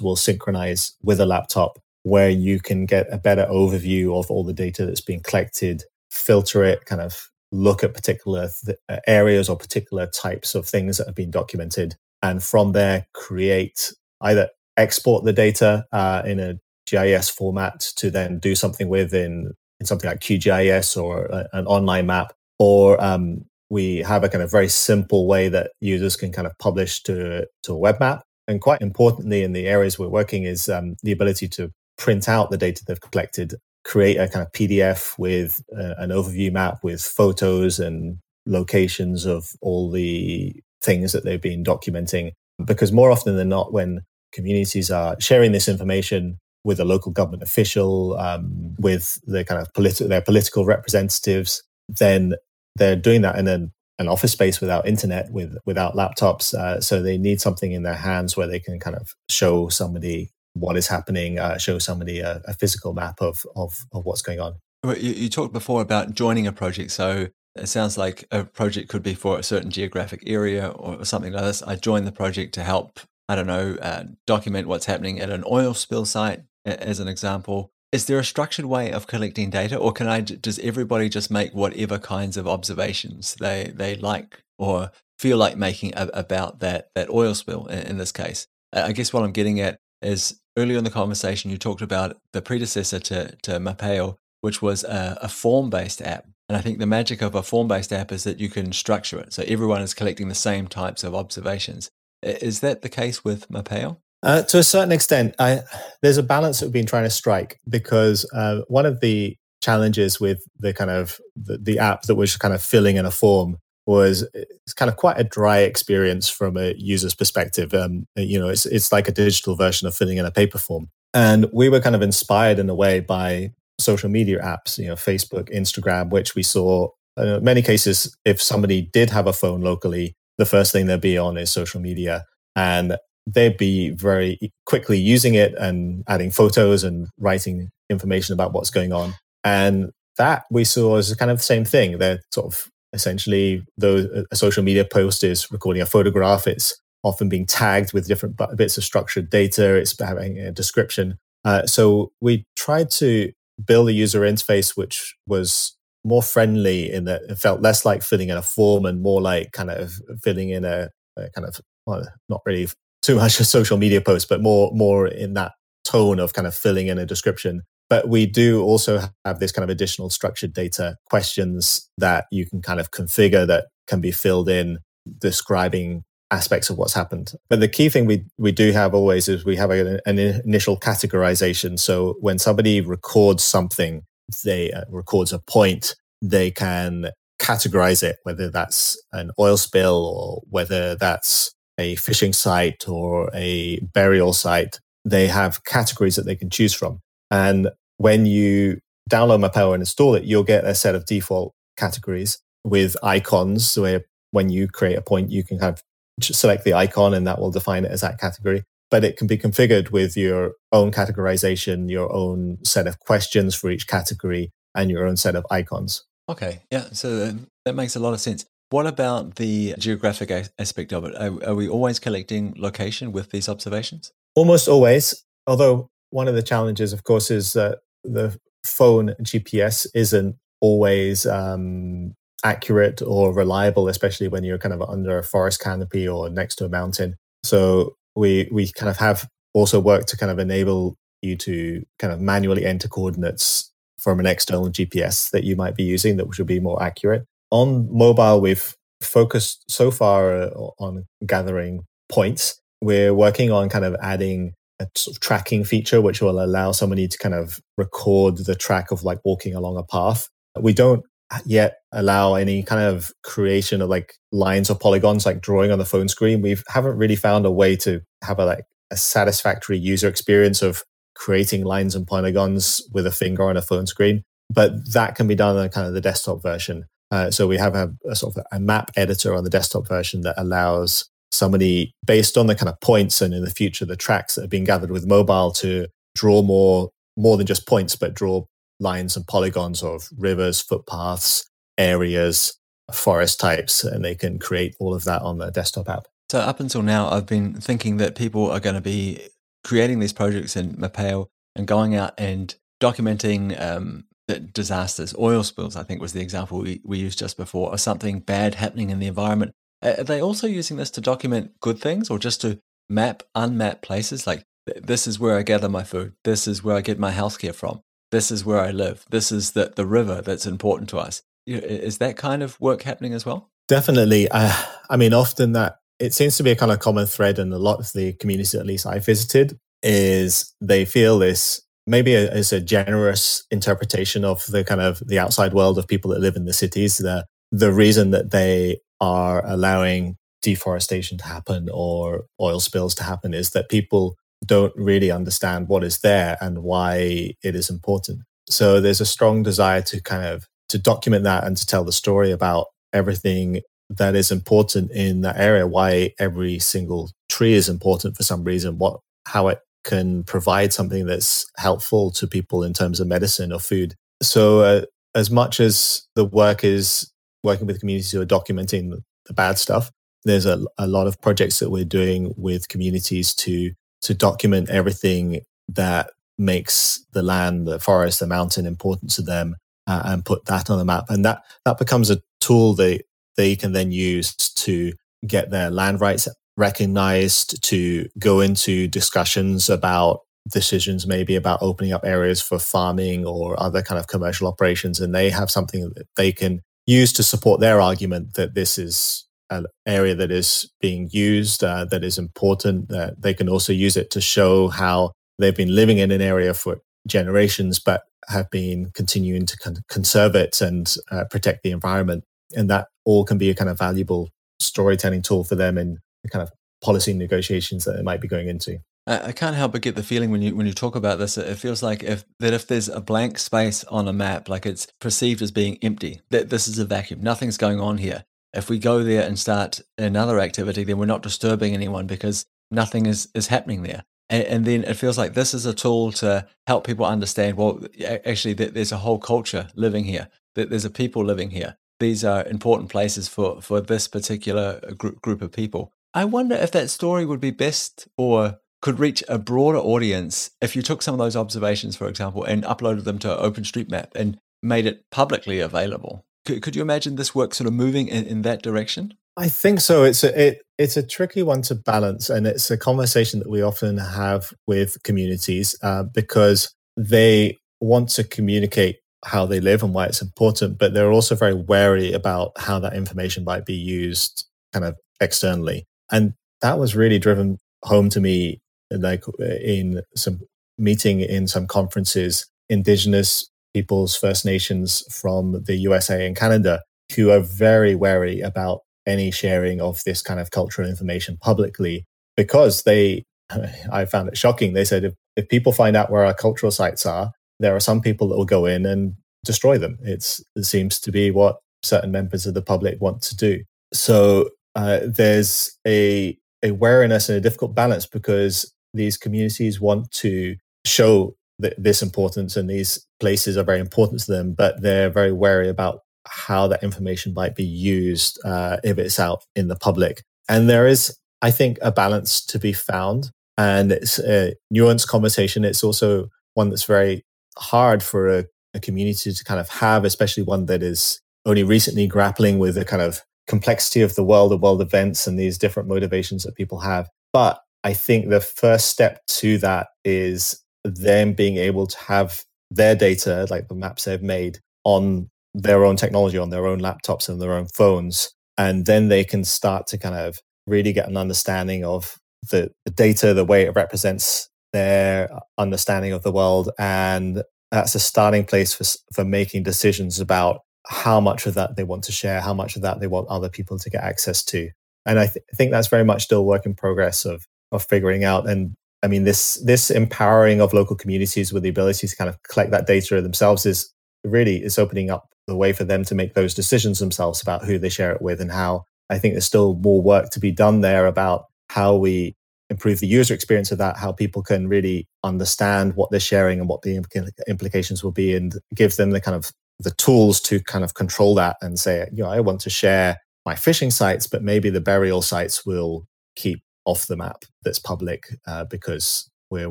will 0.00 0.16
synchronize 0.16 0.94
with 1.02 1.20
a 1.20 1.26
laptop 1.26 1.78
where 2.02 2.30
you 2.30 2.60
can 2.60 2.86
get 2.86 3.06
a 3.12 3.18
better 3.18 3.46
overview 3.50 4.18
of 4.18 4.30
all 4.30 4.44
the 4.44 4.52
data 4.52 4.86
that's 4.86 5.00
being 5.00 5.20
collected, 5.20 5.84
filter 6.10 6.64
it, 6.64 6.84
kind 6.86 7.02
of 7.02 7.30
look 7.52 7.82
at 7.82 7.94
particular 7.94 8.48
th- 8.64 8.78
areas 9.06 9.48
or 9.48 9.56
particular 9.56 10.06
types 10.06 10.54
of 10.54 10.66
things 10.66 10.98
that 10.98 11.06
have 11.06 11.14
been 11.14 11.30
documented. 11.30 11.96
And 12.22 12.42
from 12.42 12.72
there, 12.72 13.06
create 13.12 13.92
either 14.20 14.48
export 14.76 15.24
the 15.24 15.32
data 15.32 15.86
uh, 15.92 16.22
in 16.24 16.40
a 16.40 16.58
GIS 16.86 17.28
format 17.28 17.80
to 17.96 18.10
then 18.10 18.38
do 18.38 18.54
something 18.54 18.88
with 18.88 19.12
in, 19.14 19.52
in 19.80 19.86
something 19.86 20.08
like 20.08 20.20
QGIS 20.20 21.00
or 21.00 21.26
a, 21.26 21.48
an 21.52 21.66
online 21.66 22.06
map, 22.06 22.32
or 22.58 23.02
um, 23.02 23.44
we 23.70 23.98
have 23.98 24.24
a 24.24 24.28
kind 24.28 24.42
of 24.42 24.50
very 24.50 24.68
simple 24.68 25.26
way 25.26 25.48
that 25.48 25.72
users 25.80 26.16
can 26.16 26.32
kind 26.32 26.46
of 26.46 26.56
publish 26.58 27.02
to, 27.04 27.46
to 27.62 27.72
a 27.72 27.78
web 27.78 28.00
map. 28.00 28.22
And 28.46 28.60
quite 28.60 28.80
importantly, 28.80 29.42
in 29.42 29.52
the 29.52 29.66
areas 29.66 29.98
we're 29.98 30.08
working 30.08 30.44
is 30.44 30.68
um, 30.68 30.96
the 31.02 31.12
ability 31.12 31.48
to 31.48 31.70
print 31.98 32.28
out 32.28 32.50
the 32.50 32.56
data 32.56 32.82
they've 32.86 33.00
collected, 33.00 33.54
create 33.84 34.16
a 34.16 34.28
kind 34.28 34.44
of 34.46 34.52
PDF 34.52 35.18
with 35.18 35.62
uh, 35.76 35.94
an 35.98 36.10
overview 36.10 36.50
map 36.50 36.78
with 36.82 37.02
photos 37.02 37.78
and 37.78 38.18
locations 38.46 39.26
of 39.26 39.50
all 39.60 39.90
the 39.90 40.54
things 40.80 41.12
that 41.12 41.24
they've 41.24 41.42
been 41.42 41.62
documenting. 41.62 42.32
Because 42.64 42.90
more 42.90 43.10
often 43.10 43.36
than 43.36 43.50
not, 43.50 43.72
when 43.72 44.00
communities 44.32 44.90
are 44.90 45.16
sharing 45.20 45.52
this 45.52 45.68
information 45.68 46.38
with 46.64 46.80
a 46.80 46.84
local 46.84 47.12
government 47.12 47.42
official, 47.42 48.18
um, 48.18 48.74
with 48.78 49.20
the 49.24 49.44
kind 49.44 49.60
of 49.60 49.72
political 49.74 50.08
their 50.08 50.22
political 50.22 50.64
representatives, 50.64 51.62
then 51.88 52.34
they're 52.78 52.96
doing 52.96 53.22
that 53.22 53.38
in 53.38 53.46
an, 53.48 53.72
an 53.98 54.08
office 54.08 54.32
space 54.32 54.60
without 54.60 54.86
internet, 54.86 55.30
with 55.32 55.56
without 55.66 55.94
laptops. 55.94 56.54
Uh, 56.54 56.80
so 56.80 57.02
they 57.02 57.18
need 57.18 57.40
something 57.40 57.72
in 57.72 57.82
their 57.82 57.94
hands 57.94 58.36
where 58.36 58.46
they 58.46 58.60
can 58.60 58.78
kind 58.78 58.96
of 58.96 59.14
show 59.28 59.68
somebody 59.68 60.30
what 60.54 60.76
is 60.76 60.88
happening, 60.88 61.38
uh, 61.38 61.58
show 61.58 61.78
somebody 61.78 62.20
a, 62.20 62.40
a, 62.46 62.54
physical 62.54 62.92
map 62.92 63.20
of, 63.20 63.44
of 63.54 63.86
of 63.92 64.04
what's 64.04 64.22
going 64.22 64.40
on. 64.40 64.54
You, 64.84 65.12
you 65.12 65.28
talked 65.28 65.52
before 65.52 65.82
about 65.82 66.14
joining 66.14 66.46
a 66.46 66.52
project, 66.52 66.90
so 66.90 67.28
it 67.54 67.66
sounds 67.66 67.98
like 67.98 68.24
a 68.30 68.44
project 68.44 68.88
could 68.88 69.02
be 69.02 69.14
for 69.14 69.38
a 69.38 69.42
certain 69.42 69.70
geographic 69.70 70.22
area 70.26 70.68
or 70.68 71.04
something 71.04 71.32
like 71.32 71.44
this. 71.44 71.62
I 71.62 71.76
joined 71.76 72.06
the 72.06 72.12
project 72.12 72.54
to 72.54 72.62
help 72.62 73.00
I 73.28 73.36
don't 73.36 73.46
know, 73.46 73.76
uh, 73.82 74.04
document 74.26 74.68
what's 74.68 74.86
happening 74.86 75.20
at 75.20 75.28
an 75.28 75.44
oil 75.48 75.74
spill 75.74 76.06
site, 76.06 76.40
as 76.64 76.98
an 76.98 77.08
example. 77.08 77.72
Is 77.90 78.04
there 78.04 78.18
a 78.18 78.24
structured 78.24 78.66
way 78.66 78.92
of 78.92 79.06
collecting 79.06 79.48
data, 79.48 79.76
or 79.76 79.92
can 79.92 80.06
I? 80.06 80.20
Does 80.20 80.58
everybody 80.58 81.08
just 81.08 81.30
make 81.30 81.54
whatever 81.54 81.98
kinds 81.98 82.36
of 82.36 82.46
observations 82.46 83.34
they 83.36 83.72
they 83.74 83.96
like 83.96 84.42
or 84.58 84.90
feel 85.18 85.38
like 85.38 85.56
making 85.56 85.92
about 85.96 86.60
that 86.60 86.90
that 86.94 87.08
oil 87.08 87.34
spill? 87.34 87.66
In, 87.66 87.78
in 87.78 87.98
this 87.98 88.12
case, 88.12 88.46
I 88.72 88.92
guess 88.92 89.12
what 89.12 89.24
I'm 89.24 89.32
getting 89.32 89.58
at 89.60 89.78
is 90.02 90.40
earlier 90.56 90.76
in 90.76 90.84
the 90.84 90.90
conversation 90.90 91.50
you 91.50 91.56
talked 91.56 91.80
about 91.80 92.18
the 92.32 92.42
predecessor 92.42 92.98
to 92.98 93.36
to 93.36 93.52
Mapeo, 93.52 94.16
which 94.42 94.60
was 94.60 94.84
a, 94.84 95.18
a 95.22 95.28
form 95.28 95.70
based 95.70 96.02
app. 96.02 96.26
And 96.50 96.56
I 96.56 96.60
think 96.60 96.78
the 96.78 96.86
magic 96.86 97.22
of 97.22 97.34
a 97.34 97.42
form 97.42 97.68
based 97.68 97.92
app 97.92 98.12
is 98.12 98.24
that 98.24 98.38
you 98.38 98.50
can 98.50 98.72
structure 98.72 99.18
it. 99.18 99.32
So 99.32 99.44
everyone 99.46 99.80
is 99.80 99.94
collecting 99.94 100.28
the 100.28 100.34
same 100.34 100.68
types 100.68 101.04
of 101.04 101.14
observations. 101.14 101.90
Is 102.22 102.60
that 102.60 102.82
the 102.82 102.88
case 102.88 103.24
with 103.24 103.48
Mapeo? 103.48 103.98
Uh, 104.22 104.42
to 104.42 104.58
a 104.58 104.62
certain 104.62 104.92
extent, 104.92 105.34
I, 105.38 105.60
there's 106.02 106.18
a 106.18 106.22
balance 106.22 106.60
that 106.60 106.66
we've 106.66 106.72
been 106.72 106.86
trying 106.86 107.04
to 107.04 107.10
strike 107.10 107.60
because 107.68 108.28
uh, 108.32 108.62
one 108.68 108.86
of 108.86 109.00
the 109.00 109.36
challenges 109.62 110.20
with 110.20 110.42
the 110.58 110.72
kind 110.72 110.90
of 110.90 111.20
the, 111.36 111.58
the, 111.58 111.78
app 111.78 112.02
that 112.02 112.14
was 112.14 112.36
kind 112.36 112.54
of 112.54 112.62
filling 112.62 112.96
in 112.96 113.06
a 113.06 113.10
form 113.10 113.58
was 113.86 114.28
it's 114.34 114.74
kind 114.74 114.88
of 114.88 114.96
quite 114.96 115.18
a 115.18 115.24
dry 115.24 115.58
experience 115.58 116.28
from 116.28 116.56
a 116.56 116.74
user's 116.76 117.14
perspective. 117.14 117.72
Um, 117.74 118.06
you 118.16 118.38
know, 118.38 118.48
it's 118.48 118.66
it's 118.66 118.92
like 118.92 119.08
a 119.08 119.12
digital 119.12 119.56
version 119.56 119.88
of 119.88 119.94
filling 119.94 120.18
in 120.18 120.26
a 120.26 120.30
paper 120.30 120.58
form, 120.58 120.90
and 121.14 121.46
we 121.52 121.68
were 121.68 121.80
kind 121.80 121.96
of 121.96 122.02
inspired 122.02 122.58
in 122.58 122.68
a 122.68 122.74
way 122.74 123.00
by 123.00 123.52
social 123.80 124.10
media 124.10 124.40
apps, 124.42 124.78
you 124.78 124.86
know, 124.86 124.94
Facebook, 124.94 125.52
Instagram, 125.54 126.10
which 126.10 126.34
we 126.34 126.42
saw 126.42 126.88
in 127.16 127.28
uh, 127.28 127.40
many 127.40 127.62
cases 127.62 128.16
if 128.24 128.42
somebody 128.42 128.82
did 128.82 129.10
have 129.10 129.26
a 129.26 129.32
phone 129.32 129.62
locally 129.62 130.16
the 130.38 130.46
first 130.46 130.72
thing 130.72 130.86
they'd 130.86 131.00
be 131.00 131.18
on 131.18 131.36
is 131.36 131.50
social 131.50 131.80
media. 131.80 132.24
And 132.56 132.96
they'd 133.34 133.56
be 133.56 133.90
very 133.90 134.52
quickly 134.64 134.98
using 134.98 135.34
it 135.34 135.54
and 135.54 136.02
adding 136.08 136.30
photos 136.30 136.82
and 136.84 137.08
writing 137.18 137.70
information 137.90 138.32
about 138.32 138.52
what's 138.52 138.70
going 138.70 138.92
on. 138.92 139.14
And 139.44 139.90
that 140.16 140.44
we 140.50 140.64
saw 140.64 140.96
as 140.96 141.14
kind 141.14 141.30
of 141.30 141.38
the 141.38 141.44
same 141.44 141.64
thing. 141.64 141.98
They're 141.98 142.20
sort 142.32 142.46
of 142.46 142.68
essentially, 142.92 143.64
though 143.76 144.24
a 144.30 144.36
social 144.36 144.62
media 144.62 144.84
post 144.84 145.22
is 145.22 145.50
recording 145.52 145.82
a 145.82 145.86
photograph, 145.86 146.46
it's 146.46 146.80
often 147.04 147.28
being 147.28 147.46
tagged 147.46 147.92
with 147.92 148.08
different 148.08 148.40
bits 148.56 148.76
of 148.76 148.84
structured 148.84 149.30
data, 149.30 149.74
it's 149.74 149.98
having 150.00 150.38
a 150.38 150.50
description. 150.50 151.18
Uh, 151.44 151.66
so 151.66 152.10
we 152.20 152.44
tried 152.56 152.90
to 152.90 153.32
build 153.64 153.88
a 153.88 153.92
user 153.92 154.20
interface 154.20 154.76
which 154.76 155.14
was 155.26 155.76
more 156.04 156.22
friendly 156.22 156.90
in 156.90 157.04
that 157.04 157.22
it 157.28 157.36
felt 157.36 157.60
less 157.60 157.84
like 157.84 158.02
filling 158.02 158.28
in 158.28 158.36
a 158.36 158.42
form 158.42 158.86
and 158.86 159.02
more 159.02 159.20
like 159.20 159.52
kind 159.52 159.70
of 159.70 159.92
filling 160.22 160.50
in 160.50 160.64
a, 160.64 160.88
a 161.16 161.28
kind 161.30 161.46
of 161.46 161.60
well, 161.86 162.06
not 162.28 162.40
really 162.44 162.68
too 163.02 163.16
much 163.16 163.40
a 163.40 163.44
social 163.44 163.78
media 163.78 164.00
post, 164.00 164.28
but 164.28 164.40
more 164.40 164.70
more 164.72 165.06
in 165.06 165.34
that 165.34 165.52
tone 165.84 166.18
of 166.18 166.32
kind 166.32 166.46
of 166.46 166.54
filling 166.54 166.88
in 166.88 166.98
a 166.98 167.06
description. 167.06 167.62
But 167.88 168.08
we 168.08 168.26
do 168.26 168.62
also 168.62 169.00
have 169.24 169.40
this 169.40 169.52
kind 169.52 169.64
of 169.64 169.70
additional 169.70 170.10
structured 170.10 170.52
data 170.52 170.96
questions 171.08 171.88
that 171.96 172.26
you 172.30 172.44
can 172.46 172.60
kind 172.60 172.80
of 172.80 172.90
configure 172.90 173.46
that 173.46 173.68
can 173.86 174.00
be 174.00 174.10
filled 174.10 174.48
in 174.48 174.78
describing 175.18 176.04
aspects 176.30 176.68
of 176.68 176.76
what's 176.76 176.92
happened. 176.92 177.32
But 177.48 177.60
the 177.60 177.68
key 177.68 177.88
thing 177.88 178.04
we, 178.04 178.24
we 178.36 178.52
do 178.52 178.72
have 178.72 178.94
always 178.94 179.28
is 179.28 179.46
we 179.46 179.56
have 179.56 179.70
a, 179.70 180.00
an 180.06 180.18
initial 180.18 180.78
categorization. 180.78 181.78
So 181.78 182.16
when 182.20 182.38
somebody 182.38 182.82
records 182.82 183.42
something, 183.42 184.02
they 184.44 184.70
uh, 184.70 184.82
records 184.90 185.32
a 185.32 185.38
point, 185.38 185.94
they 186.20 186.50
can 186.50 187.10
categorize 187.40 188.02
it, 188.02 188.18
whether 188.24 188.50
that's 188.50 189.00
an 189.12 189.30
oil 189.38 189.56
spill 189.56 190.04
or 190.04 190.42
whether 190.50 190.94
that's 190.96 191.54
a 191.78 191.94
fishing 191.96 192.32
site 192.32 192.88
or 192.88 193.30
a 193.34 193.80
burial 193.80 194.32
site. 194.32 194.80
They 195.04 195.28
have 195.28 195.64
categories 195.64 196.16
that 196.16 196.26
they 196.26 196.36
can 196.36 196.50
choose 196.50 196.74
from. 196.74 197.00
And 197.30 197.70
when 197.96 198.26
you 198.26 198.80
download 199.08 199.48
Mapeo 199.48 199.72
and 199.72 199.82
install 199.82 200.14
it, 200.14 200.24
you'll 200.24 200.44
get 200.44 200.64
a 200.64 200.74
set 200.74 200.94
of 200.94 201.06
default 201.06 201.54
categories 201.76 202.38
with 202.64 202.96
icons 203.02 203.78
where 203.78 204.04
when 204.32 204.50
you 204.50 204.68
create 204.68 204.96
a 204.96 205.02
point, 205.02 205.30
you 205.30 205.44
can 205.44 205.62
of 205.62 205.82
select 206.20 206.64
the 206.64 206.74
icon 206.74 207.14
and 207.14 207.26
that 207.26 207.38
will 207.38 207.50
define 207.50 207.84
it 207.84 207.90
as 207.90 208.00
that 208.00 208.18
category. 208.18 208.64
But 208.90 209.04
it 209.04 209.16
can 209.16 209.26
be 209.26 209.38
configured 209.38 209.90
with 209.90 210.16
your 210.16 210.54
own 210.72 210.90
categorization, 210.90 211.90
your 211.90 212.12
own 212.12 212.58
set 212.64 212.86
of 212.86 212.98
questions 213.00 213.54
for 213.54 213.70
each 213.70 213.86
category, 213.86 214.50
and 214.74 214.90
your 214.90 215.06
own 215.06 215.16
set 215.16 215.36
of 215.36 215.44
icons. 215.50 216.04
Okay, 216.28 216.60
yeah, 216.70 216.86
so 216.92 217.10
uh, 217.10 217.32
that 217.64 217.74
makes 217.74 217.96
a 217.96 218.00
lot 218.00 218.14
of 218.14 218.20
sense. 218.20 218.44
What 218.70 218.86
about 218.86 219.36
the 219.36 219.74
geographic 219.78 220.30
aspect 220.58 220.92
of 220.92 221.04
it? 221.04 221.14
Are, 221.16 221.50
are 221.50 221.54
we 221.54 221.68
always 221.68 221.98
collecting 221.98 222.54
location 222.56 223.12
with 223.12 223.30
these 223.30 223.48
observations? 223.48 224.12
Almost 224.34 224.68
always. 224.68 225.24
Although 225.46 225.88
one 226.10 226.28
of 226.28 226.34
the 226.34 226.42
challenges, 226.42 226.92
of 226.92 227.04
course, 227.04 227.30
is 227.30 227.54
that 227.54 227.78
the 228.04 228.38
phone 228.64 229.14
GPS 229.22 229.86
isn't 229.94 230.36
always 230.60 231.24
um, 231.24 232.14
accurate 232.44 233.00
or 233.00 233.32
reliable, 233.32 233.88
especially 233.88 234.28
when 234.28 234.44
you're 234.44 234.58
kind 234.58 234.74
of 234.74 234.82
under 234.82 235.18
a 235.18 235.24
forest 235.24 235.60
canopy 235.60 236.06
or 236.06 236.28
next 236.28 236.56
to 236.56 236.66
a 236.66 236.68
mountain. 236.68 237.16
So 237.44 237.96
we 238.14 238.48
we 238.52 238.70
kind 238.72 238.90
of 238.90 238.98
have 238.98 239.28
also 239.54 239.80
worked 239.80 240.08
to 240.08 240.16
kind 240.16 240.30
of 240.30 240.38
enable 240.38 240.96
you 241.22 241.36
to 241.36 241.84
kind 241.98 242.12
of 242.12 242.20
manually 242.20 242.64
enter 242.64 242.88
coordinates 242.88 243.72
from 243.98 244.20
an 244.20 244.26
external 244.26 244.68
GPS 244.68 245.30
that 245.30 245.44
you 245.44 245.56
might 245.56 245.74
be 245.74 245.82
using 245.82 246.16
that 246.16 246.32
should 246.34 246.46
be 246.46 246.60
more 246.60 246.82
accurate. 246.82 247.24
On 247.50 247.88
mobile, 247.90 248.40
we've 248.40 248.74
focused 249.02 249.64
so 249.70 249.90
far 249.90 250.42
uh, 250.42 250.50
on 250.78 251.06
gathering 251.26 251.84
points. 252.08 252.60
We're 252.80 253.14
working 253.14 253.50
on 253.50 253.68
kind 253.68 253.84
of 253.84 253.96
adding 254.02 254.54
a 254.80 254.86
sort 254.94 255.16
of 255.16 255.20
tracking 255.20 255.64
feature 255.64 256.00
which 256.00 256.20
will 256.20 256.42
allow 256.42 256.72
somebody 256.72 257.08
to 257.08 257.18
kind 257.18 257.34
of 257.34 257.60
record 257.76 258.38
the 258.38 258.54
track 258.54 258.90
of 258.90 259.02
like 259.02 259.18
walking 259.24 259.54
along 259.54 259.76
a 259.76 259.82
path. 259.82 260.28
We 260.60 260.72
don't 260.72 261.04
yet 261.44 261.78
allow 261.92 262.34
any 262.34 262.62
kind 262.62 262.82
of 262.82 263.10
creation 263.22 263.82
of 263.82 263.88
like 263.88 264.14
lines 264.32 264.70
or 264.70 264.78
polygons 264.78 265.26
like 265.26 265.40
drawing 265.40 265.70
on 265.70 265.78
the 265.78 265.84
phone 265.84 266.08
screen. 266.08 266.42
We 266.42 266.56
haven't 266.68 266.96
really 266.96 267.16
found 267.16 267.44
a 267.44 267.50
way 267.50 267.76
to 267.76 268.00
have 268.22 268.38
a 268.38 268.44
like 268.44 268.64
a 268.90 268.96
satisfactory 268.96 269.78
user 269.78 270.08
experience 270.08 270.62
of 270.62 270.84
creating 271.14 271.64
lines 271.64 271.94
and 271.94 272.06
polygons 272.06 272.82
with 272.92 273.06
a 273.06 273.10
finger 273.10 273.44
on 273.44 273.56
a 273.56 273.62
phone 273.62 273.86
screen. 273.86 274.22
But 274.50 274.92
that 274.92 275.14
can 275.14 275.26
be 275.26 275.34
done 275.34 275.56
on 275.56 275.68
kind 275.68 275.86
of 275.86 275.92
the 275.92 276.00
desktop 276.00 276.42
version. 276.42 276.86
Uh, 277.10 277.30
so 277.30 277.46
we 277.46 277.56
have 277.56 277.74
a, 277.74 277.92
a, 278.08 278.14
sort 278.14 278.36
of 278.36 278.44
a 278.52 278.60
map 278.60 278.90
editor 278.96 279.34
on 279.34 279.44
the 279.44 279.50
desktop 279.50 279.88
version 279.88 280.20
that 280.22 280.34
allows 280.36 281.08
somebody, 281.32 281.92
based 282.06 282.36
on 282.36 282.46
the 282.46 282.54
kind 282.54 282.68
of 282.68 282.80
points 282.80 283.22
and 283.22 283.32
in 283.34 283.44
the 283.44 283.50
future 283.50 283.84
the 283.84 283.96
tracks 283.96 284.34
that 284.34 284.42
have 284.42 284.50
been 284.50 284.64
gathered 284.64 284.90
with 284.90 285.06
mobile, 285.06 285.52
to 285.52 285.86
draw 286.14 286.42
more 286.42 286.90
more 287.16 287.36
than 287.36 287.46
just 287.46 287.66
points, 287.66 287.96
but 287.96 288.14
draw 288.14 288.44
lines 288.78 289.16
and 289.16 289.26
polygons 289.26 289.82
of 289.82 290.08
rivers, 290.16 290.60
footpaths, 290.60 291.44
areas, 291.76 292.56
forest 292.92 293.40
types, 293.40 293.82
and 293.84 294.04
they 294.04 294.14
can 294.14 294.38
create 294.38 294.76
all 294.78 294.94
of 294.94 295.04
that 295.04 295.22
on 295.22 295.38
the 295.38 295.50
desktop 295.50 295.88
app. 295.88 296.06
So 296.30 296.38
up 296.38 296.60
until 296.60 296.82
now, 296.82 297.08
I've 297.10 297.26
been 297.26 297.54
thinking 297.54 297.96
that 297.96 298.14
people 298.14 298.50
are 298.50 298.60
going 298.60 298.74
to 298.74 298.80
be 298.80 299.28
creating 299.64 299.98
these 299.98 300.12
projects 300.12 300.56
in 300.56 300.74
Mapeo 300.74 301.26
and 301.56 301.66
going 301.66 301.94
out 301.94 302.14
and 302.18 302.54
documenting 302.80 303.60
um, 303.60 304.04
disasters, 304.36 305.14
oil 305.18 305.42
spills, 305.42 305.76
I 305.76 305.82
think 305.82 306.00
was 306.00 306.12
the 306.12 306.20
example 306.20 306.60
we, 306.60 306.80
we 306.84 306.98
used 306.98 307.18
just 307.18 307.36
before, 307.36 307.70
or 307.70 307.78
something 307.78 308.20
bad 308.20 308.54
happening 308.54 308.90
in 308.90 308.98
the 308.98 309.06
environment. 309.06 309.52
Are 309.82 310.04
they 310.04 310.20
also 310.20 310.46
using 310.46 310.76
this 310.76 310.90
to 310.92 311.00
document 311.00 311.52
good 311.60 311.80
things 311.80 312.10
or 312.10 312.18
just 312.18 312.40
to 312.42 312.58
map 312.88 313.22
unmapped 313.34 313.82
places? 313.82 314.26
Like, 314.26 314.44
this 314.76 315.06
is 315.06 315.18
where 315.18 315.38
I 315.38 315.42
gather 315.42 315.68
my 315.68 315.84
food. 315.84 316.12
This 316.24 316.46
is 316.46 316.62
where 316.62 316.76
I 316.76 316.80
get 316.80 316.98
my 316.98 317.12
healthcare 317.12 317.54
from. 317.54 317.80
This 318.10 318.30
is 318.30 318.44
where 318.44 318.60
I 318.60 318.70
live. 318.70 319.04
This 319.10 319.32
is 319.32 319.52
the, 319.52 319.72
the 319.74 319.86
river 319.86 320.20
that's 320.20 320.46
important 320.46 320.90
to 320.90 320.98
us. 320.98 321.22
Is 321.46 321.98
that 321.98 322.16
kind 322.16 322.42
of 322.42 322.60
work 322.60 322.82
happening 322.82 323.14
as 323.14 323.24
well? 323.24 323.50
Definitely. 323.68 324.28
Uh, 324.30 324.52
I 324.90 324.96
mean, 324.96 325.14
often 325.14 325.52
that 325.52 325.78
it 325.98 326.14
seems 326.14 326.36
to 326.36 326.42
be 326.42 326.50
a 326.50 326.56
kind 326.56 326.72
of 326.72 326.78
common 326.80 327.06
thread 327.06 327.38
in 327.38 327.52
a 327.52 327.58
lot 327.58 327.80
of 327.80 327.92
the 327.92 328.12
communities, 328.14 328.54
at 328.54 328.66
least 328.66 328.86
I 328.86 328.98
visited, 328.98 329.58
is 329.82 330.54
they 330.60 330.84
feel 330.84 331.18
this 331.18 331.62
maybe 331.88 332.12
it's 332.12 332.52
a 332.52 332.60
generous 332.60 333.44
interpretation 333.50 334.24
of 334.24 334.44
the 334.46 334.62
kind 334.62 334.80
of 334.80 335.02
the 335.06 335.18
outside 335.18 335.54
world 335.54 335.78
of 335.78 335.88
people 335.88 336.10
that 336.10 336.20
live 336.20 336.36
in 336.36 336.44
the 336.44 336.52
cities. 336.52 336.98
The 336.98 337.24
the 337.50 337.72
reason 337.72 338.10
that 338.10 338.30
they 338.30 338.78
are 339.00 339.44
allowing 339.46 340.16
deforestation 340.42 341.18
to 341.18 341.24
happen 341.24 341.68
or 341.72 342.26
oil 342.40 342.60
spills 342.60 342.94
to 342.96 343.02
happen 343.02 343.32
is 343.34 343.50
that 343.50 343.68
people 343.68 344.16
don't 344.44 344.72
really 344.76 345.10
understand 345.10 345.68
what 345.68 345.82
is 345.82 346.00
there 346.00 346.36
and 346.40 346.62
why 346.62 347.32
it 347.42 347.54
is 347.56 347.70
important. 347.70 348.20
So 348.48 348.80
there's 348.80 349.00
a 349.00 349.06
strong 349.06 349.42
desire 349.42 349.82
to 349.82 350.00
kind 350.02 350.24
of 350.24 350.46
to 350.68 350.78
document 350.78 351.24
that 351.24 351.44
and 351.44 351.56
to 351.56 351.66
tell 351.66 351.84
the 351.84 351.92
story 351.92 352.30
about 352.30 352.66
everything 352.92 353.62
that 353.90 354.14
is 354.14 354.30
important 354.30 354.90
in 354.92 355.22
that 355.22 355.38
area, 355.38 355.66
why 355.66 356.12
every 356.18 356.58
single 356.58 357.10
tree 357.28 357.54
is 357.54 357.68
important 357.68 358.16
for 358.16 358.22
some 358.22 358.44
reason, 358.44 358.78
what 358.78 359.00
how 359.26 359.48
it 359.48 359.60
can 359.84 360.24
provide 360.24 360.72
something 360.72 361.06
that's 361.06 361.50
helpful 361.56 362.10
to 362.12 362.26
people 362.26 362.62
in 362.62 362.72
terms 362.72 363.00
of 363.00 363.06
medicine 363.06 363.52
or 363.52 363.60
food. 363.60 363.94
So 364.22 364.60
uh, 364.60 364.82
as 365.14 365.30
much 365.30 365.60
as 365.60 366.06
the 366.14 366.24
work 366.24 366.64
is 366.64 367.10
working 367.42 367.66
with 367.66 367.80
communities 367.80 368.10
who 368.10 368.20
are 368.20 368.26
documenting 368.26 369.02
the 369.26 369.32
bad 369.32 369.58
stuff, 369.58 369.90
there's 370.24 370.46
a, 370.46 370.64
a 370.76 370.86
lot 370.86 371.06
of 371.06 371.20
projects 371.20 371.58
that 371.60 371.70
we're 371.70 371.84
doing 371.84 372.34
with 372.36 372.68
communities 372.68 373.34
to 373.34 373.72
to 374.00 374.14
document 374.14 374.70
everything 374.70 375.40
that 375.68 376.10
makes 376.38 377.04
the 377.12 377.22
land, 377.22 377.66
the 377.66 377.80
forest, 377.80 378.20
the 378.20 378.26
mountain 378.26 378.64
important 378.64 379.10
to 379.10 379.22
them, 379.22 379.56
uh, 379.88 380.02
and 380.04 380.24
put 380.24 380.44
that 380.44 380.70
on 380.70 380.78
the 380.78 380.84
map. 380.84 381.06
And 381.08 381.24
that 381.24 381.42
that 381.64 381.78
becomes 381.78 382.10
a 382.10 382.20
tool 382.40 382.74
that 382.74 383.02
they 383.36 383.56
can 383.56 383.72
then 383.72 383.90
use 383.90 384.34
to 384.34 384.92
get 385.26 385.50
their 385.50 385.70
land 385.70 386.00
rights 386.00 386.28
recognized, 386.58 387.62
to 387.62 388.08
go 388.18 388.40
into 388.40 388.88
discussions 388.88 389.70
about 389.70 390.20
decisions, 390.52 391.06
maybe 391.06 391.36
about 391.36 391.62
opening 391.62 391.92
up 391.92 392.04
areas 392.04 392.42
for 392.42 392.58
farming 392.58 393.24
or 393.24 393.58
other 393.62 393.80
kind 393.82 393.98
of 393.98 394.08
commercial 394.08 394.48
operations, 394.48 395.00
and 395.00 395.14
they 395.14 395.30
have 395.30 395.50
something 395.50 395.90
that 395.94 396.06
they 396.16 396.32
can 396.32 396.60
use 396.86 397.12
to 397.12 397.22
support 397.22 397.60
their 397.60 397.80
argument 397.80 398.34
that 398.34 398.54
this 398.54 398.76
is 398.78 399.24
an 399.50 399.66
area 399.86 400.14
that 400.14 400.30
is 400.30 400.70
being 400.80 401.08
used, 401.12 401.62
uh, 401.62 401.84
that 401.86 402.02
is 402.02 402.18
important. 402.18 402.88
That 402.88 403.22
they 403.22 403.34
can 403.34 403.48
also 403.48 403.72
use 403.72 403.96
it 403.96 404.10
to 404.10 404.20
show 404.20 404.68
how 404.68 405.12
they've 405.38 405.56
been 405.56 405.74
living 405.74 405.98
in 405.98 406.10
an 406.10 406.20
area 406.20 406.54
for 406.54 406.78
generations, 407.06 407.78
but 407.78 408.02
have 408.28 408.50
been 408.50 408.90
continuing 408.94 409.46
to 409.46 409.56
con- 409.56 409.82
conserve 409.88 410.34
it 410.34 410.60
and 410.60 410.94
uh, 411.10 411.24
protect 411.30 411.62
the 411.62 411.70
environment. 411.70 412.24
And 412.56 412.68
that 412.68 412.88
all 413.04 413.24
can 413.24 413.38
be 413.38 413.50
a 413.50 413.54
kind 413.54 413.70
of 413.70 413.78
valuable 413.78 414.30
storytelling 414.60 415.22
tool 415.22 415.44
for 415.44 415.54
them 415.54 415.78
in 415.78 415.98
kind 416.30 416.42
of 416.42 416.50
policy 416.82 417.12
negotiations 417.12 417.84
that 417.84 417.96
they 417.96 418.02
might 418.02 418.20
be 418.20 418.28
going 418.28 418.48
into. 418.48 418.78
I 419.06 419.32
can't 419.32 419.56
help 419.56 419.72
but 419.72 419.80
get 419.80 419.96
the 419.96 420.02
feeling 420.02 420.30
when 420.30 420.42
you 420.42 420.54
when 420.54 420.66
you 420.66 420.74
talk 420.74 420.94
about 420.94 421.18
this, 421.18 421.38
it 421.38 421.56
feels 421.56 421.82
like 421.82 422.02
if 422.02 422.24
that 422.40 422.52
if 422.52 422.66
there's 422.66 422.90
a 422.90 423.00
blank 423.00 423.38
space 423.38 423.82
on 423.84 424.06
a 424.06 424.12
map, 424.12 424.50
like 424.50 424.66
it's 424.66 424.86
perceived 425.00 425.40
as 425.40 425.50
being 425.50 425.78
empty, 425.80 426.20
that 426.28 426.50
this 426.50 426.68
is 426.68 426.78
a 426.78 426.84
vacuum, 426.84 427.22
nothing's 427.22 427.56
going 427.56 427.80
on 427.80 427.96
here. 427.98 428.24
If 428.52 428.68
we 428.68 428.78
go 428.78 429.02
there 429.02 429.26
and 429.26 429.38
start 429.38 429.80
another 429.96 430.40
activity, 430.40 430.84
then 430.84 430.98
we're 430.98 431.06
not 431.06 431.22
disturbing 431.22 431.72
anyone 431.72 432.06
because 432.06 432.44
nothing 432.70 433.06
is, 433.06 433.28
is 433.34 433.46
happening 433.46 433.82
there. 433.82 434.04
And, 434.30 434.44
and 434.44 434.64
then 434.64 434.84
it 434.84 434.94
feels 434.94 435.18
like 435.18 435.34
this 435.34 435.54
is 435.54 435.66
a 435.66 435.74
tool 435.74 436.12
to 436.12 436.46
help 436.66 436.86
people 436.86 437.06
understand, 437.06 437.56
well, 437.56 437.80
actually, 438.26 438.54
there's 438.54 438.92
a 438.92 438.98
whole 438.98 439.18
culture 439.18 439.68
living 439.74 440.04
here, 440.04 440.28
that 440.54 440.70
there's 440.70 440.84
a 440.84 440.90
people 440.90 441.24
living 441.24 441.50
here. 441.50 441.76
These 442.00 442.24
are 442.24 442.44
important 442.46 442.90
places 442.90 443.28
for, 443.28 443.60
for 443.60 443.80
this 443.80 444.06
particular 444.06 444.80
uh, 444.86 444.92
group, 444.92 445.20
group 445.20 445.42
of 445.42 445.52
people. 445.52 445.92
I 446.18 446.24
wonder 446.24 446.56
if 446.56 446.72
that 446.72 446.90
story 446.90 447.24
would 447.24 447.38
be 447.38 447.52
best 447.52 448.08
or 448.16 448.58
could 448.82 448.98
reach 448.98 449.22
a 449.28 449.38
broader 449.38 449.78
audience 449.78 450.50
if 450.60 450.74
you 450.74 450.82
took 450.82 451.00
some 451.00 451.14
of 451.14 451.18
those 451.20 451.36
observations, 451.36 451.94
for 451.94 452.08
example, 452.08 452.42
and 452.42 452.64
uploaded 452.64 453.04
them 453.04 453.20
to 453.20 453.28
OpenStreetMap 453.28 454.16
and 454.16 454.36
made 454.60 454.84
it 454.84 455.04
publicly 455.12 455.60
available. 455.60 456.26
Could, 456.44 456.60
could 456.60 456.74
you 456.74 456.82
imagine 456.82 457.14
this 457.14 457.36
work 457.36 457.54
sort 457.54 457.68
of 457.68 457.72
moving 457.72 458.08
in, 458.08 458.26
in 458.26 458.42
that 458.42 458.62
direction? 458.62 459.14
I 459.36 459.48
think 459.48 459.78
so. 459.78 460.02
It's 460.02 460.24
a 460.24 460.48
it, 460.48 460.62
it's 460.76 460.96
a 460.96 461.06
tricky 461.06 461.44
one 461.44 461.62
to 461.62 461.76
balance, 461.76 462.28
and 462.28 462.48
it's 462.48 462.68
a 462.68 462.76
conversation 462.76 463.38
that 463.38 463.48
we 463.48 463.62
often 463.62 463.98
have 463.98 464.52
with 464.66 465.00
communities 465.04 465.76
uh, 465.84 466.02
because 466.02 466.74
they 466.96 467.58
want 467.80 468.08
to 468.08 468.24
communicate 468.24 468.96
how 469.24 469.46
they 469.46 469.60
live 469.60 469.84
and 469.84 469.94
why 469.94 470.06
it's 470.06 470.20
important, 470.20 470.78
but 470.78 470.94
they're 470.94 471.12
also 471.12 471.36
very 471.36 471.54
wary 471.54 472.12
about 472.12 472.50
how 472.58 472.80
that 472.80 472.96
information 472.96 473.44
might 473.44 473.64
be 473.64 473.76
used 473.76 474.46
kind 474.72 474.84
of 474.84 474.96
externally. 475.20 475.84
And 476.10 476.34
that 476.60 476.78
was 476.78 476.96
really 476.96 477.18
driven 477.18 477.58
home 477.84 478.08
to 478.10 478.20
me, 478.20 478.60
like 478.90 479.22
uh, 479.28 479.44
in 479.44 480.02
some 480.14 480.40
meeting 480.78 481.20
in 481.20 481.46
some 481.46 481.66
conferences, 481.66 482.46
indigenous 482.68 483.48
peoples, 483.74 484.16
First 484.16 484.44
Nations 484.44 485.02
from 485.14 485.64
the 485.64 485.76
USA 485.76 486.26
and 486.26 486.36
Canada 486.36 486.82
who 487.14 487.30
are 487.30 487.40
very 487.40 487.94
wary 487.94 488.40
about 488.40 488.80
any 489.06 489.30
sharing 489.30 489.80
of 489.80 490.02
this 490.04 490.20
kind 490.20 490.38
of 490.38 490.50
cultural 490.50 490.88
information 490.88 491.38
publicly 491.38 492.04
because 492.36 492.82
they, 492.82 493.24
I 493.92 494.04
found 494.04 494.28
it 494.28 494.36
shocking. 494.36 494.74
They 494.74 494.84
said 494.84 495.04
if, 495.04 495.14
if 495.36 495.48
people 495.48 495.72
find 495.72 495.96
out 495.96 496.10
where 496.10 496.24
our 496.24 496.34
cultural 496.34 496.70
sites 496.70 497.06
are, 497.06 497.32
there 497.58 497.74
are 497.74 497.80
some 497.80 498.00
people 498.00 498.28
that 498.28 498.36
will 498.36 498.44
go 498.44 498.66
in 498.66 498.86
and 498.86 499.14
destroy 499.44 499.78
them. 499.78 499.98
It's, 500.02 500.42
it 500.54 500.64
seems 500.64 501.00
to 501.00 501.10
be 501.10 501.30
what 501.30 501.58
certain 501.82 502.10
members 502.10 502.46
of 502.46 502.54
the 502.54 502.62
public 502.62 503.00
want 503.00 503.22
to 503.22 503.36
do. 503.36 503.62
So 503.92 504.50
uh, 504.74 505.00
there's 505.04 505.78
a, 505.86 506.38
a 506.62 506.72
wariness 506.72 507.28
and 507.28 507.38
a 507.38 507.40
difficult 507.40 507.74
balance 507.74 508.06
because 508.06 508.72
these 508.94 509.16
communities 509.16 509.80
want 509.80 510.10
to 510.10 510.56
show 510.84 511.36
th- 511.60 511.74
this 511.76 512.02
importance 512.02 512.56
and 512.56 512.68
these 512.68 513.06
places 513.20 513.56
are 513.56 513.64
very 513.64 513.80
important 513.80 514.20
to 514.22 514.32
them, 514.32 514.54
but 514.56 514.82
they're 514.82 515.10
very 515.10 515.32
wary 515.32 515.68
about 515.68 516.00
how 516.26 516.68
that 516.68 516.82
information 516.82 517.32
might 517.34 517.54
be 517.54 517.64
used 517.64 518.38
uh, 518.44 518.78
if 518.84 518.98
it's 518.98 519.18
out 519.18 519.44
in 519.56 519.68
the 519.68 519.76
public. 519.76 520.22
And 520.48 520.68
there 520.68 520.86
is, 520.86 521.16
I 521.42 521.50
think, 521.50 521.78
a 521.82 521.92
balance 521.92 522.44
to 522.46 522.58
be 522.58 522.72
found. 522.72 523.30
And 523.56 523.90
it's 523.92 524.18
a 524.18 524.54
nuanced 524.72 525.08
conversation. 525.08 525.64
It's 525.64 525.82
also 525.82 526.28
one 526.54 526.70
that's 526.70 526.84
very 526.84 527.24
hard 527.56 528.02
for 528.02 528.28
a, 528.28 528.44
a 528.74 528.80
community 528.80 529.32
to 529.32 529.44
kind 529.44 529.60
of 529.60 529.68
have, 529.68 530.04
especially 530.04 530.42
one 530.42 530.66
that 530.66 530.82
is 530.82 531.20
only 531.44 531.64
recently 531.64 532.06
grappling 532.06 532.58
with 532.58 532.76
a 532.76 532.84
kind 532.84 533.02
of 533.02 533.22
complexity 533.48 534.02
of 534.02 534.14
the 534.14 534.24
world, 534.24 534.52
of 534.52 534.62
world 534.62 534.80
events, 534.80 535.26
and 535.26 535.38
these 535.38 535.58
different 535.58 535.88
motivations 535.88 536.44
that 536.44 536.54
people 536.54 536.80
have. 536.80 537.08
But 537.32 537.60
I 537.82 537.94
think 537.94 538.28
the 538.28 538.40
first 538.40 538.88
step 538.88 539.20
to 539.26 539.58
that 539.58 539.88
is 540.04 540.62
them 540.84 541.32
being 541.32 541.56
able 541.56 541.86
to 541.86 541.98
have 541.98 542.44
their 542.70 542.94
data, 542.94 543.46
like 543.50 543.68
the 543.68 543.74
maps 543.74 544.04
they've 544.04 544.22
made, 544.22 544.58
on 544.84 545.30
their 545.54 545.84
own 545.84 545.96
technology, 545.96 546.38
on 546.38 546.50
their 546.50 546.66
own 546.66 546.80
laptops 546.80 547.28
and 547.28 547.40
their 547.40 547.52
own 547.52 547.66
phones. 547.74 548.32
And 548.56 548.86
then 548.86 549.08
they 549.08 549.24
can 549.24 549.44
start 549.44 549.86
to 549.88 549.98
kind 549.98 550.14
of 550.14 550.38
really 550.66 550.92
get 550.92 551.08
an 551.08 551.16
understanding 551.16 551.84
of 551.84 552.16
the, 552.50 552.70
the 552.84 552.90
data, 552.90 553.34
the 553.34 553.44
way 553.44 553.62
it 553.62 553.74
represents 553.74 554.48
their 554.72 555.30
understanding 555.56 556.12
of 556.12 556.22
the 556.22 556.32
world. 556.32 556.70
And 556.78 557.42
that's 557.70 557.94
a 557.94 558.00
starting 558.00 558.44
place 558.44 558.74
for, 558.74 558.84
for 559.14 559.24
making 559.24 559.62
decisions 559.62 560.20
about 560.20 560.60
how 560.86 561.20
much 561.20 561.46
of 561.46 561.54
that 561.54 561.76
they 561.76 561.84
want 561.84 562.04
to 562.04 562.12
share, 562.12 562.40
how 562.40 562.54
much 562.54 562.76
of 562.76 562.82
that 562.82 563.00
they 563.00 563.06
want 563.06 563.28
other 563.28 563.48
people 563.48 563.78
to 563.78 563.90
get 563.90 564.02
access 564.02 564.42
to. 564.44 564.70
And 565.06 565.18
I 565.18 565.26
th- 565.26 565.44
think 565.54 565.70
that's 565.70 565.88
very 565.88 566.04
much 566.04 566.24
still 566.24 566.44
work 566.44 566.66
in 566.66 566.74
progress 566.74 567.24
of 567.24 567.46
of 567.72 567.84
figuring 567.84 568.24
out. 568.24 568.48
And 568.48 568.74
I 569.02 569.08
mean, 569.08 569.24
this 569.24 569.56
this 569.64 569.90
empowering 569.90 570.60
of 570.60 570.72
local 570.72 570.96
communities 570.96 571.52
with 571.52 571.62
the 571.62 571.68
ability 571.68 572.06
to 572.08 572.16
kind 572.16 572.30
of 572.30 572.42
collect 572.42 572.70
that 572.70 572.86
data 572.86 573.20
themselves 573.20 573.66
is 573.66 573.92
really 574.24 574.62
is 574.62 574.78
opening 574.78 575.10
up 575.10 575.28
the 575.46 575.56
way 575.56 575.72
for 575.72 575.84
them 575.84 576.04
to 576.04 576.14
make 576.14 576.34
those 576.34 576.54
decisions 576.54 576.98
themselves 576.98 577.40
about 577.40 577.64
who 577.64 577.78
they 577.78 577.88
share 577.88 578.12
it 578.12 578.22
with 578.22 578.40
and 578.40 578.52
how. 578.52 578.84
I 579.10 579.18
think 579.18 579.34
there's 579.34 579.46
still 579.46 579.74
more 579.74 580.02
work 580.02 580.30
to 580.30 580.40
be 580.40 580.52
done 580.52 580.82
there 580.82 581.06
about 581.06 581.46
how 581.70 581.96
we 581.96 582.36
improve 582.70 583.00
the 583.00 583.06
user 583.06 583.32
experience 583.32 583.72
of 583.72 583.78
that, 583.78 583.96
how 583.96 584.12
people 584.12 584.42
can 584.42 584.68
really 584.68 585.08
understand 585.24 585.94
what 585.96 586.10
they're 586.10 586.20
sharing 586.20 586.60
and 586.60 586.68
what 586.68 586.82
the 586.82 587.02
implications 587.48 588.04
will 588.04 588.12
be, 588.12 588.34
and 588.34 588.54
give 588.74 588.96
them 588.96 589.10
the 589.10 589.20
kind 589.20 589.34
of 589.34 589.50
the 589.78 589.90
tools 589.92 590.40
to 590.42 590.60
kind 590.60 590.84
of 590.84 590.94
control 590.94 591.34
that 591.36 591.56
and 591.60 591.78
say, 591.78 592.08
you 592.12 592.22
know, 592.22 592.30
I 592.30 592.40
want 592.40 592.60
to 592.62 592.70
share 592.70 593.18
my 593.46 593.54
fishing 593.54 593.90
sites, 593.90 594.26
but 594.26 594.42
maybe 594.42 594.70
the 594.70 594.80
burial 594.80 595.22
sites 595.22 595.64
will 595.64 596.06
keep 596.36 596.62
off 596.84 597.06
the 597.06 597.16
map 597.16 597.44
that's 597.62 597.78
public 597.78 598.28
uh, 598.46 598.64
because 598.64 599.30
we're 599.50 599.70